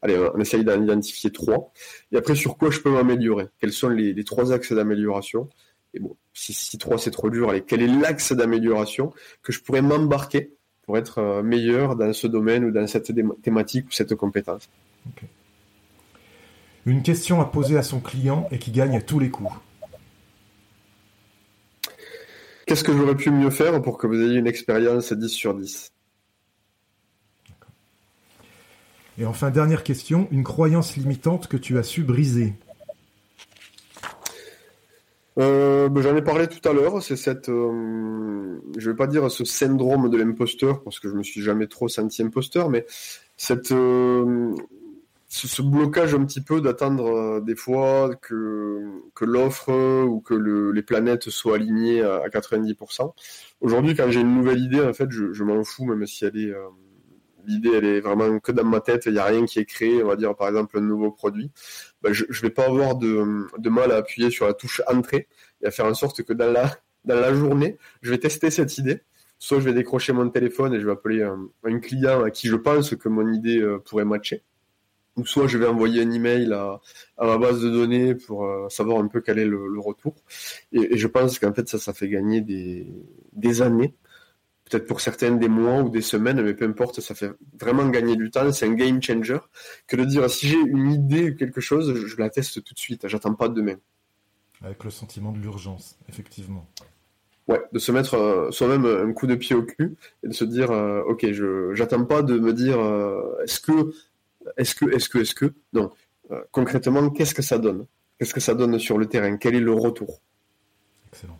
Allez, 0.00 0.18
on 0.34 0.40
essaye 0.40 0.64
d'en 0.64 0.82
identifier 0.82 1.30
trois. 1.30 1.70
Et 2.12 2.16
après, 2.16 2.34
sur 2.34 2.56
quoi 2.56 2.70
je 2.70 2.80
peux 2.80 2.90
m'améliorer? 2.90 3.48
Quels 3.60 3.72
sont 3.72 3.90
les 3.90 4.24
trois 4.24 4.52
axes 4.54 4.72
d'amélioration? 4.72 5.50
Et 5.94 6.00
bon, 6.00 6.16
si, 6.32 6.52
si 6.52 6.76
3 6.76 6.98
c'est 6.98 7.10
trop 7.10 7.30
dur, 7.30 7.50
allez, 7.50 7.62
quel 7.62 7.80
est 7.82 7.86
l'axe 7.88 8.32
d'amélioration 8.32 9.12
que 9.42 9.52
je 9.52 9.60
pourrais 9.60 9.82
m'embarquer 9.82 10.52
pour 10.82 10.98
être 10.98 11.18
euh, 11.18 11.42
meilleur 11.42 11.96
dans 11.96 12.12
ce 12.12 12.26
domaine 12.26 12.64
ou 12.64 12.70
dans 12.70 12.86
cette 12.86 13.12
thématique 13.42 13.86
ou 13.86 13.92
cette 13.92 14.14
compétence? 14.14 14.68
Une 16.84 17.02
question 17.02 17.40
à 17.40 17.46
poser 17.46 17.78
à 17.78 17.82
son 17.82 18.00
client 18.00 18.48
et 18.50 18.58
qui 18.58 18.72
gagne 18.72 18.96
à 18.96 19.00
tous 19.00 19.18
les 19.18 19.30
coups. 19.30 19.52
Qu'est-ce 22.66 22.84
que 22.84 22.92
j'aurais 22.92 23.16
pu 23.16 23.30
mieux 23.30 23.50
faire 23.50 23.80
pour 23.80 23.96
que 23.96 24.06
vous 24.06 24.20
ayez 24.20 24.38
une 24.38 24.46
expérience 24.46 25.12
10 25.12 25.28
sur 25.28 25.54
10 25.54 25.92
Et 29.16 29.26
enfin, 29.26 29.50
dernière 29.50 29.84
question, 29.84 30.26
une 30.32 30.42
croyance 30.42 30.96
limitante 30.96 31.46
que 31.46 31.56
tu 31.56 31.78
as 31.78 31.84
su 31.84 32.02
briser 32.02 32.54
euh, 35.38 35.88
ben, 35.88 36.02
J'en 36.02 36.16
ai 36.16 36.22
parlé 36.22 36.46
tout 36.46 36.66
à 36.68 36.72
l'heure. 36.72 37.02
C'est 37.02 37.16
cette, 37.16 37.48
euh, 37.48 38.58
je 38.76 38.90
vais 38.90 38.96
pas 38.96 39.06
dire 39.06 39.30
ce 39.30 39.44
syndrome 39.44 40.08
de 40.10 40.16
l'imposteur 40.16 40.82
parce 40.82 41.00
que 41.00 41.08
je 41.08 41.14
me 41.14 41.22
suis 41.22 41.42
jamais 41.42 41.66
trop 41.66 41.88
senti 41.88 42.22
imposteur, 42.22 42.70
mais 42.70 42.86
cette, 43.36 43.72
euh, 43.72 44.54
ce, 45.28 45.62
blocage 45.62 46.14
un 46.14 46.24
petit 46.24 46.40
peu 46.40 46.60
d'attendre 46.60 47.06
euh, 47.06 47.40
des 47.40 47.56
fois 47.56 48.14
que 48.16 48.80
que 49.14 49.24
l'offre 49.24 49.72
ou 50.04 50.20
que 50.20 50.34
le, 50.34 50.70
les 50.72 50.82
planètes 50.82 51.30
soient 51.30 51.56
alignées 51.56 52.02
à, 52.02 52.28
90%. 52.28 53.12
Aujourd'hui, 53.60 53.94
quand 53.94 54.10
j'ai 54.10 54.20
une 54.20 54.34
nouvelle 54.34 54.60
idée, 54.60 54.80
en 54.80 54.92
fait, 54.92 55.10
je, 55.10 55.42
m'en 55.44 55.64
fous, 55.64 55.84
même 55.84 56.06
si 56.06 56.24
elle 56.24 56.36
est 56.36 56.54
l'idée 57.46 57.70
elle 57.74 57.84
est 57.84 58.00
vraiment 58.00 58.38
que 58.38 58.52
dans 58.52 58.64
ma 58.64 58.80
tête, 58.80 59.06
il 59.06 59.12
n'y 59.12 59.18
a 59.18 59.24
rien 59.24 59.44
qui 59.44 59.58
est 59.58 59.64
créé, 59.64 60.02
on 60.02 60.08
va 60.08 60.16
dire 60.16 60.34
par 60.34 60.48
exemple 60.48 60.78
un 60.78 60.80
nouveau 60.80 61.10
produit, 61.10 61.50
ben, 62.04 62.12
je 62.12 62.24
ne 62.24 62.40
vais 62.42 62.50
pas 62.50 62.66
avoir 62.66 62.96
de, 62.96 63.46
de, 63.56 63.70
mal 63.70 63.90
à 63.90 63.96
appuyer 63.96 64.30
sur 64.30 64.46
la 64.46 64.52
touche 64.52 64.82
entrée 64.86 65.26
et 65.62 65.66
à 65.66 65.70
faire 65.70 65.86
en 65.86 65.94
sorte 65.94 66.22
que 66.22 66.34
dans 66.34 66.52
la, 66.52 66.70
dans 67.06 67.18
la 67.18 67.32
journée, 67.32 67.78
je 68.02 68.10
vais 68.10 68.18
tester 68.18 68.50
cette 68.50 68.76
idée. 68.76 69.00
Soit 69.38 69.58
je 69.60 69.64
vais 69.64 69.72
décrocher 69.72 70.12
mon 70.12 70.28
téléphone 70.28 70.74
et 70.74 70.80
je 70.80 70.84
vais 70.84 70.92
appeler 70.92 71.22
un, 71.22 71.48
un 71.64 71.78
client 71.78 72.22
à 72.22 72.30
qui 72.30 72.48
je 72.48 72.56
pense 72.56 72.94
que 72.94 73.08
mon 73.08 73.32
idée 73.32 73.58
euh, 73.58 73.78
pourrait 73.78 74.04
matcher. 74.04 74.42
Ou 75.16 75.24
soit 75.24 75.46
je 75.46 75.56
vais 75.56 75.66
envoyer 75.66 76.02
un 76.02 76.10
email 76.10 76.52
à, 76.52 76.78
à 77.16 77.26
ma 77.26 77.38
base 77.38 77.62
de 77.62 77.70
données 77.70 78.14
pour 78.14 78.44
euh, 78.44 78.68
savoir 78.68 78.98
un 78.98 79.08
peu 79.08 79.22
quel 79.22 79.38
est 79.38 79.46
le, 79.46 79.66
le 79.68 79.80
retour. 79.80 80.14
Et, 80.72 80.94
et, 80.94 80.98
je 80.98 81.06
pense 81.06 81.38
qu'en 81.38 81.54
fait 81.54 81.66
ça, 81.68 81.78
ça 81.78 81.94
fait 81.94 82.08
gagner 82.08 82.42
des, 82.42 82.86
des 83.32 83.62
années 83.62 83.94
peut-être 84.68 84.86
pour 84.86 85.00
certaines 85.00 85.38
des 85.38 85.48
mois 85.48 85.82
ou 85.82 85.90
des 85.90 86.00
semaines, 86.00 86.40
mais 86.42 86.54
peu 86.54 86.64
importe, 86.64 87.00
ça 87.00 87.14
fait 87.14 87.32
vraiment 87.60 87.88
gagner 87.88 88.16
du 88.16 88.30
temps. 88.30 88.50
C'est 88.52 88.66
un 88.66 88.74
game 88.74 89.02
changer 89.02 89.38
que 89.86 89.96
de 89.96 90.04
dire 90.04 90.28
si 90.30 90.48
j'ai 90.48 90.58
une 90.58 90.90
idée 90.90 91.30
ou 91.30 91.36
quelque 91.36 91.60
chose, 91.60 91.94
je, 92.06 92.16
la 92.16 92.30
teste 92.30 92.62
tout 92.64 92.74
de 92.74 92.78
suite. 92.78 93.06
J'attends 93.06 93.34
pas 93.34 93.48
demain. 93.48 93.76
Avec 94.62 94.82
le 94.84 94.90
sentiment 94.90 95.32
de 95.32 95.38
l'urgence, 95.38 95.98
effectivement. 96.08 96.66
Ouais, 97.46 97.60
de 97.72 97.78
se 97.78 97.92
mettre 97.92 98.14
euh, 98.14 98.50
soi-même 98.50 98.86
un 98.86 99.12
coup 99.12 99.26
de 99.26 99.34
pied 99.34 99.54
au 99.54 99.64
cul 99.64 99.96
et 100.22 100.28
de 100.28 100.32
se 100.32 100.44
dire 100.44 100.70
euh, 100.70 101.02
ok, 101.02 101.30
je 101.30 101.74
j'attends 101.74 102.06
pas 102.06 102.22
de 102.22 102.38
me 102.38 102.54
dire 102.54 102.80
euh, 102.80 103.36
est-ce 103.42 103.60
que 103.60 103.92
est-ce 104.56 104.74
que 104.74 104.86
est-ce 104.90 105.10
que 105.10 105.18
est-ce 105.18 105.34
que? 105.34 105.52
Non 105.74 105.92
concrètement 106.52 107.10
qu'est-ce 107.10 107.34
que 107.34 107.42
ça 107.42 107.58
donne? 107.58 107.86
Qu'est-ce 108.18 108.32
que 108.32 108.40
ça 108.40 108.54
donne 108.54 108.78
sur 108.78 108.96
le 108.96 109.04
terrain? 109.04 109.36
Quel 109.36 109.56
est 109.56 109.60
le 109.60 109.74
retour? 109.74 110.22
Excellent. 111.12 111.38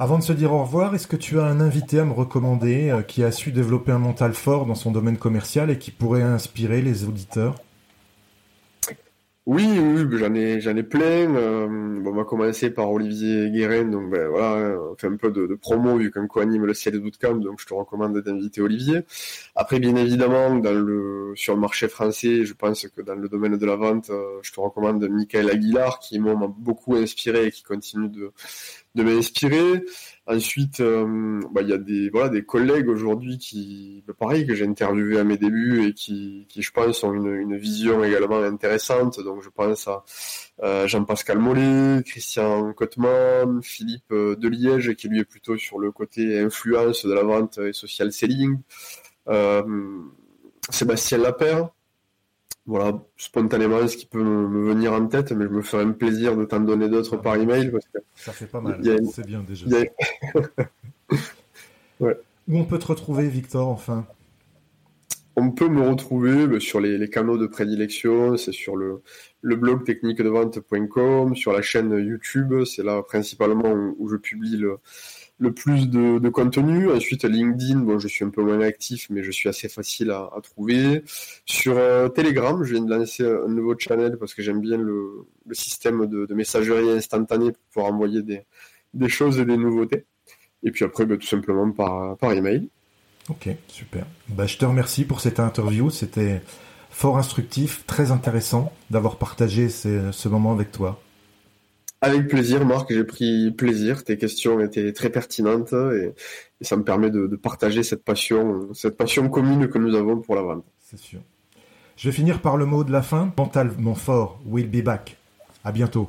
Avant 0.00 0.16
de 0.16 0.22
se 0.22 0.32
dire 0.32 0.52
au 0.52 0.62
revoir, 0.62 0.94
est-ce 0.94 1.08
que 1.08 1.16
tu 1.16 1.40
as 1.40 1.44
un 1.44 1.58
invité 1.58 1.98
à 1.98 2.04
me 2.04 2.12
recommander 2.12 2.88
euh, 2.88 3.02
qui 3.02 3.24
a 3.24 3.32
su 3.32 3.50
développer 3.50 3.90
un 3.90 3.98
mental 3.98 4.32
fort 4.32 4.64
dans 4.64 4.76
son 4.76 4.92
domaine 4.92 5.18
commercial 5.18 5.70
et 5.70 5.78
qui 5.78 5.90
pourrait 5.90 6.22
inspirer 6.22 6.82
les 6.82 7.02
auditeurs? 7.02 7.56
Oui, 9.44 9.66
oui, 9.66 10.06
j'en 10.18 10.34
ai, 10.34 10.78
ai 10.78 10.82
plein. 10.82 11.34
Euh, 11.34 11.66
on 12.06 12.12
va 12.12 12.24
commencer 12.24 12.70
par 12.70 12.92
Olivier 12.92 13.50
Guérin, 13.50 13.86
donc 13.86 14.10
ben, 14.10 14.28
voilà, 14.28 14.78
on 14.78 14.94
fait 14.94 15.06
un 15.06 15.16
peu 15.16 15.30
de, 15.30 15.54
promo 15.54 15.96
vu 15.96 16.10
qu'on 16.10 16.26
co-anime 16.26 16.66
le 16.66 16.74
ciel 16.74 17.00
Bootcamp, 17.00 17.36
donc 17.36 17.58
je 17.58 17.66
te 17.66 17.72
recommande 17.72 18.18
d'inviter 18.18 18.60
Olivier. 18.60 19.00
Après, 19.56 19.80
bien 19.80 19.96
évidemment, 19.96 20.62
sur 21.34 21.54
le 21.54 21.60
marché 21.60 21.88
français, 21.88 22.44
je 22.44 22.52
pense 22.52 22.86
que 22.88 23.00
dans 23.00 23.14
le 23.14 23.28
domaine 23.28 23.56
de 23.56 23.66
la 23.66 23.76
vente, 23.76 24.10
euh, 24.10 24.38
je 24.42 24.52
te 24.52 24.60
recommande 24.60 25.02
Michael 25.08 25.48
Aguilar, 25.50 25.98
qui 25.98 26.18
m'a 26.18 26.34
beaucoup 26.58 26.96
inspiré 26.96 27.46
et 27.46 27.50
qui 27.50 27.62
continue 27.62 28.10
de, 28.10 28.32
de 28.94 29.02
m'inspirer. 29.02 29.84
Ensuite, 30.26 30.80
euh, 30.80 31.40
bah, 31.52 31.62
il 31.62 31.68
y 31.68 31.72
a 31.72 31.78
des 31.78 32.10
voilà 32.10 32.28
des 32.28 32.44
collègues 32.44 32.88
aujourd'hui 32.88 33.38
qui, 33.38 34.04
bah, 34.06 34.12
pareil, 34.18 34.46
que 34.46 34.54
j'ai 34.54 34.66
interviewé 34.66 35.18
à 35.18 35.24
mes 35.24 35.38
débuts 35.38 35.86
et 35.86 35.94
qui, 35.94 36.46
qui 36.48 36.62
je 36.62 36.70
pense 36.70 37.02
ont 37.04 37.14
une, 37.14 37.34
une 37.34 37.56
vision 37.56 38.04
également 38.04 38.42
intéressante. 38.42 39.20
Donc 39.20 39.42
je 39.42 39.48
pense 39.48 39.88
à 39.88 40.04
euh, 40.62 40.86
Jean-Pascal 40.86 41.38
Mollet, 41.38 42.02
Christian 42.04 42.72
Cotman, 42.74 43.62
Philippe 43.62 44.12
euh, 44.12 44.36
de 44.36 44.48
Liège 44.48 44.94
qui 44.96 45.08
lui 45.08 45.20
est 45.20 45.24
plutôt 45.24 45.56
sur 45.56 45.78
le 45.78 45.92
côté 45.92 46.38
influence 46.38 47.06
de 47.06 47.12
la 47.12 47.22
vente 47.22 47.58
et 47.58 47.72
social 47.72 48.12
selling, 48.12 48.58
Sébastien 50.70 51.18
Lapère 51.18 51.70
voilà, 52.68 53.02
spontanément 53.16 53.88
ce 53.88 53.96
qui 53.96 54.04
peut 54.04 54.22
me, 54.22 54.68
venir 54.68 54.92
en 54.92 55.06
tête, 55.06 55.32
mais 55.32 55.46
je 55.46 55.50
me 55.50 55.62
ferai 55.62 55.84
un 55.84 55.92
plaisir 55.92 56.36
de 56.36 56.44
t'en 56.44 56.60
donner 56.60 56.90
d'autres 56.90 57.16
par 57.16 57.36
email. 57.36 57.70
Parce 57.70 57.86
que 57.86 57.98
ça 58.14 58.32
fait 58.32 58.44
pas 58.46 58.60
mal, 58.60 58.78
c'est 59.10 59.26
bien 59.26 59.42
déjà. 59.42 59.64
ouais. 62.00 62.16
Où 62.46 62.58
on 62.58 62.64
peut 62.64 62.78
te 62.78 62.86
retrouver, 62.86 63.26
Victor, 63.26 63.68
enfin? 63.68 64.06
On 65.34 65.50
peut 65.50 65.68
me 65.68 65.80
retrouver 65.80 66.46
bah, 66.46 66.60
sur 66.60 66.78
les, 66.80 67.08
canaux 67.08 67.38
de 67.38 67.46
prédilection, 67.46 68.36
c'est 68.36 68.52
sur 68.52 68.76
le, 68.76 69.00
le 69.40 69.56
blog 69.56 69.84
techniquedevente.com, 69.84 71.36
sur 71.36 71.52
la 71.54 71.62
chaîne 71.62 71.92
YouTube, 71.92 72.64
c'est 72.64 72.82
là 72.82 73.02
principalement 73.02 73.72
où 73.98 74.08
je 74.10 74.16
publie 74.16 74.58
le, 74.58 74.78
le 75.38 75.52
plus 75.52 75.88
de, 75.88 76.28
contenu. 76.28 76.90
Ensuite, 76.90 77.24
LinkedIn, 77.24 77.80
bon, 77.80 77.98
je 77.98 78.08
suis 78.08 78.24
un 78.24 78.30
peu 78.30 78.42
moins 78.42 78.60
actif, 78.60 79.08
mais 79.10 79.22
je 79.22 79.30
suis 79.30 79.48
assez 79.48 79.68
facile 79.68 80.10
à, 80.10 80.30
trouver. 80.42 81.02
Sur 81.46 81.76
euh, 81.76 82.08
Telegram, 82.08 82.62
je 82.64 82.74
viens 82.74 82.84
de 82.84 82.94
lancer 82.94 83.24
un 83.24 83.48
nouveau 83.48 83.74
channel 83.78 84.16
parce 84.18 84.34
que 84.34 84.42
j'aime 84.42 84.60
bien 84.60 84.76
le, 84.76 85.26
système 85.52 86.06
de, 86.06 86.32
messagerie 86.34 86.90
instantanée 86.90 87.52
pour 87.52 87.62
pouvoir 87.72 87.92
envoyer 87.92 88.22
des, 88.22 89.08
choses 89.08 89.38
et 89.38 89.44
des 89.44 89.56
nouveautés. 89.56 90.04
Et 90.62 90.70
puis 90.70 90.84
après, 90.84 91.06
bah, 91.06 91.16
tout 91.16 91.26
simplement 91.26 91.70
par, 91.70 92.16
par 92.16 92.32
email. 92.32 92.68
Ok, 93.28 93.48
super. 93.68 94.06
Bah, 94.28 94.46
je 94.46 94.56
te 94.56 94.64
remercie 94.64 95.04
pour 95.04 95.20
cette 95.20 95.38
interview. 95.38 95.90
C'était 95.90 96.42
fort 96.90 97.18
instructif, 97.18 97.84
très 97.86 98.10
intéressant 98.10 98.72
d'avoir 98.90 99.16
partagé 99.16 99.68
ce 99.68 100.28
moment 100.28 100.52
avec 100.52 100.72
toi. 100.72 101.00
Avec 102.00 102.28
plaisir, 102.28 102.64
Marc, 102.64 102.92
j'ai 102.92 103.04
pris 103.04 103.50
plaisir. 103.50 104.04
Tes 104.04 104.16
questions 104.16 104.60
étaient 104.60 104.92
très 104.92 105.10
pertinentes 105.10 105.72
et, 105.72 106.14
ça 106.60 106.76
me 106.76 106.84
permet 106.84 107.10
de, 107.10 107.26
partager 107.36 107.82
cette 107.82 108.04
passion, 108.04 108.72
cette 108.74 108.96
passion 108.96 109.28
commune 109.28 109.68
que 109.68 109.78
nous 109.78 109.94
avons 109.94 110.20
pour 110.20 110.34
la 110.34 110.42
vente. 110.42 110.64
C'est 110.78 110.98
sûr. 110.98 111.20
Je 111.96 112.08
vais 112.08 112.14
finir 112.14 112.40
par 112.40 112.56
le 112.56 112.66
mot 112.66 112.84
de 112.84 112.92
la 112.92 113.02
fin. 113.02 113.32
Mentalement 113.36 113.94
fort, 113.94 114.40
we'll 114.46 114.68
be 114.68 114.82
back. 114.82 115.16
À 115.64 115.72
bientôt. 115.72 116.08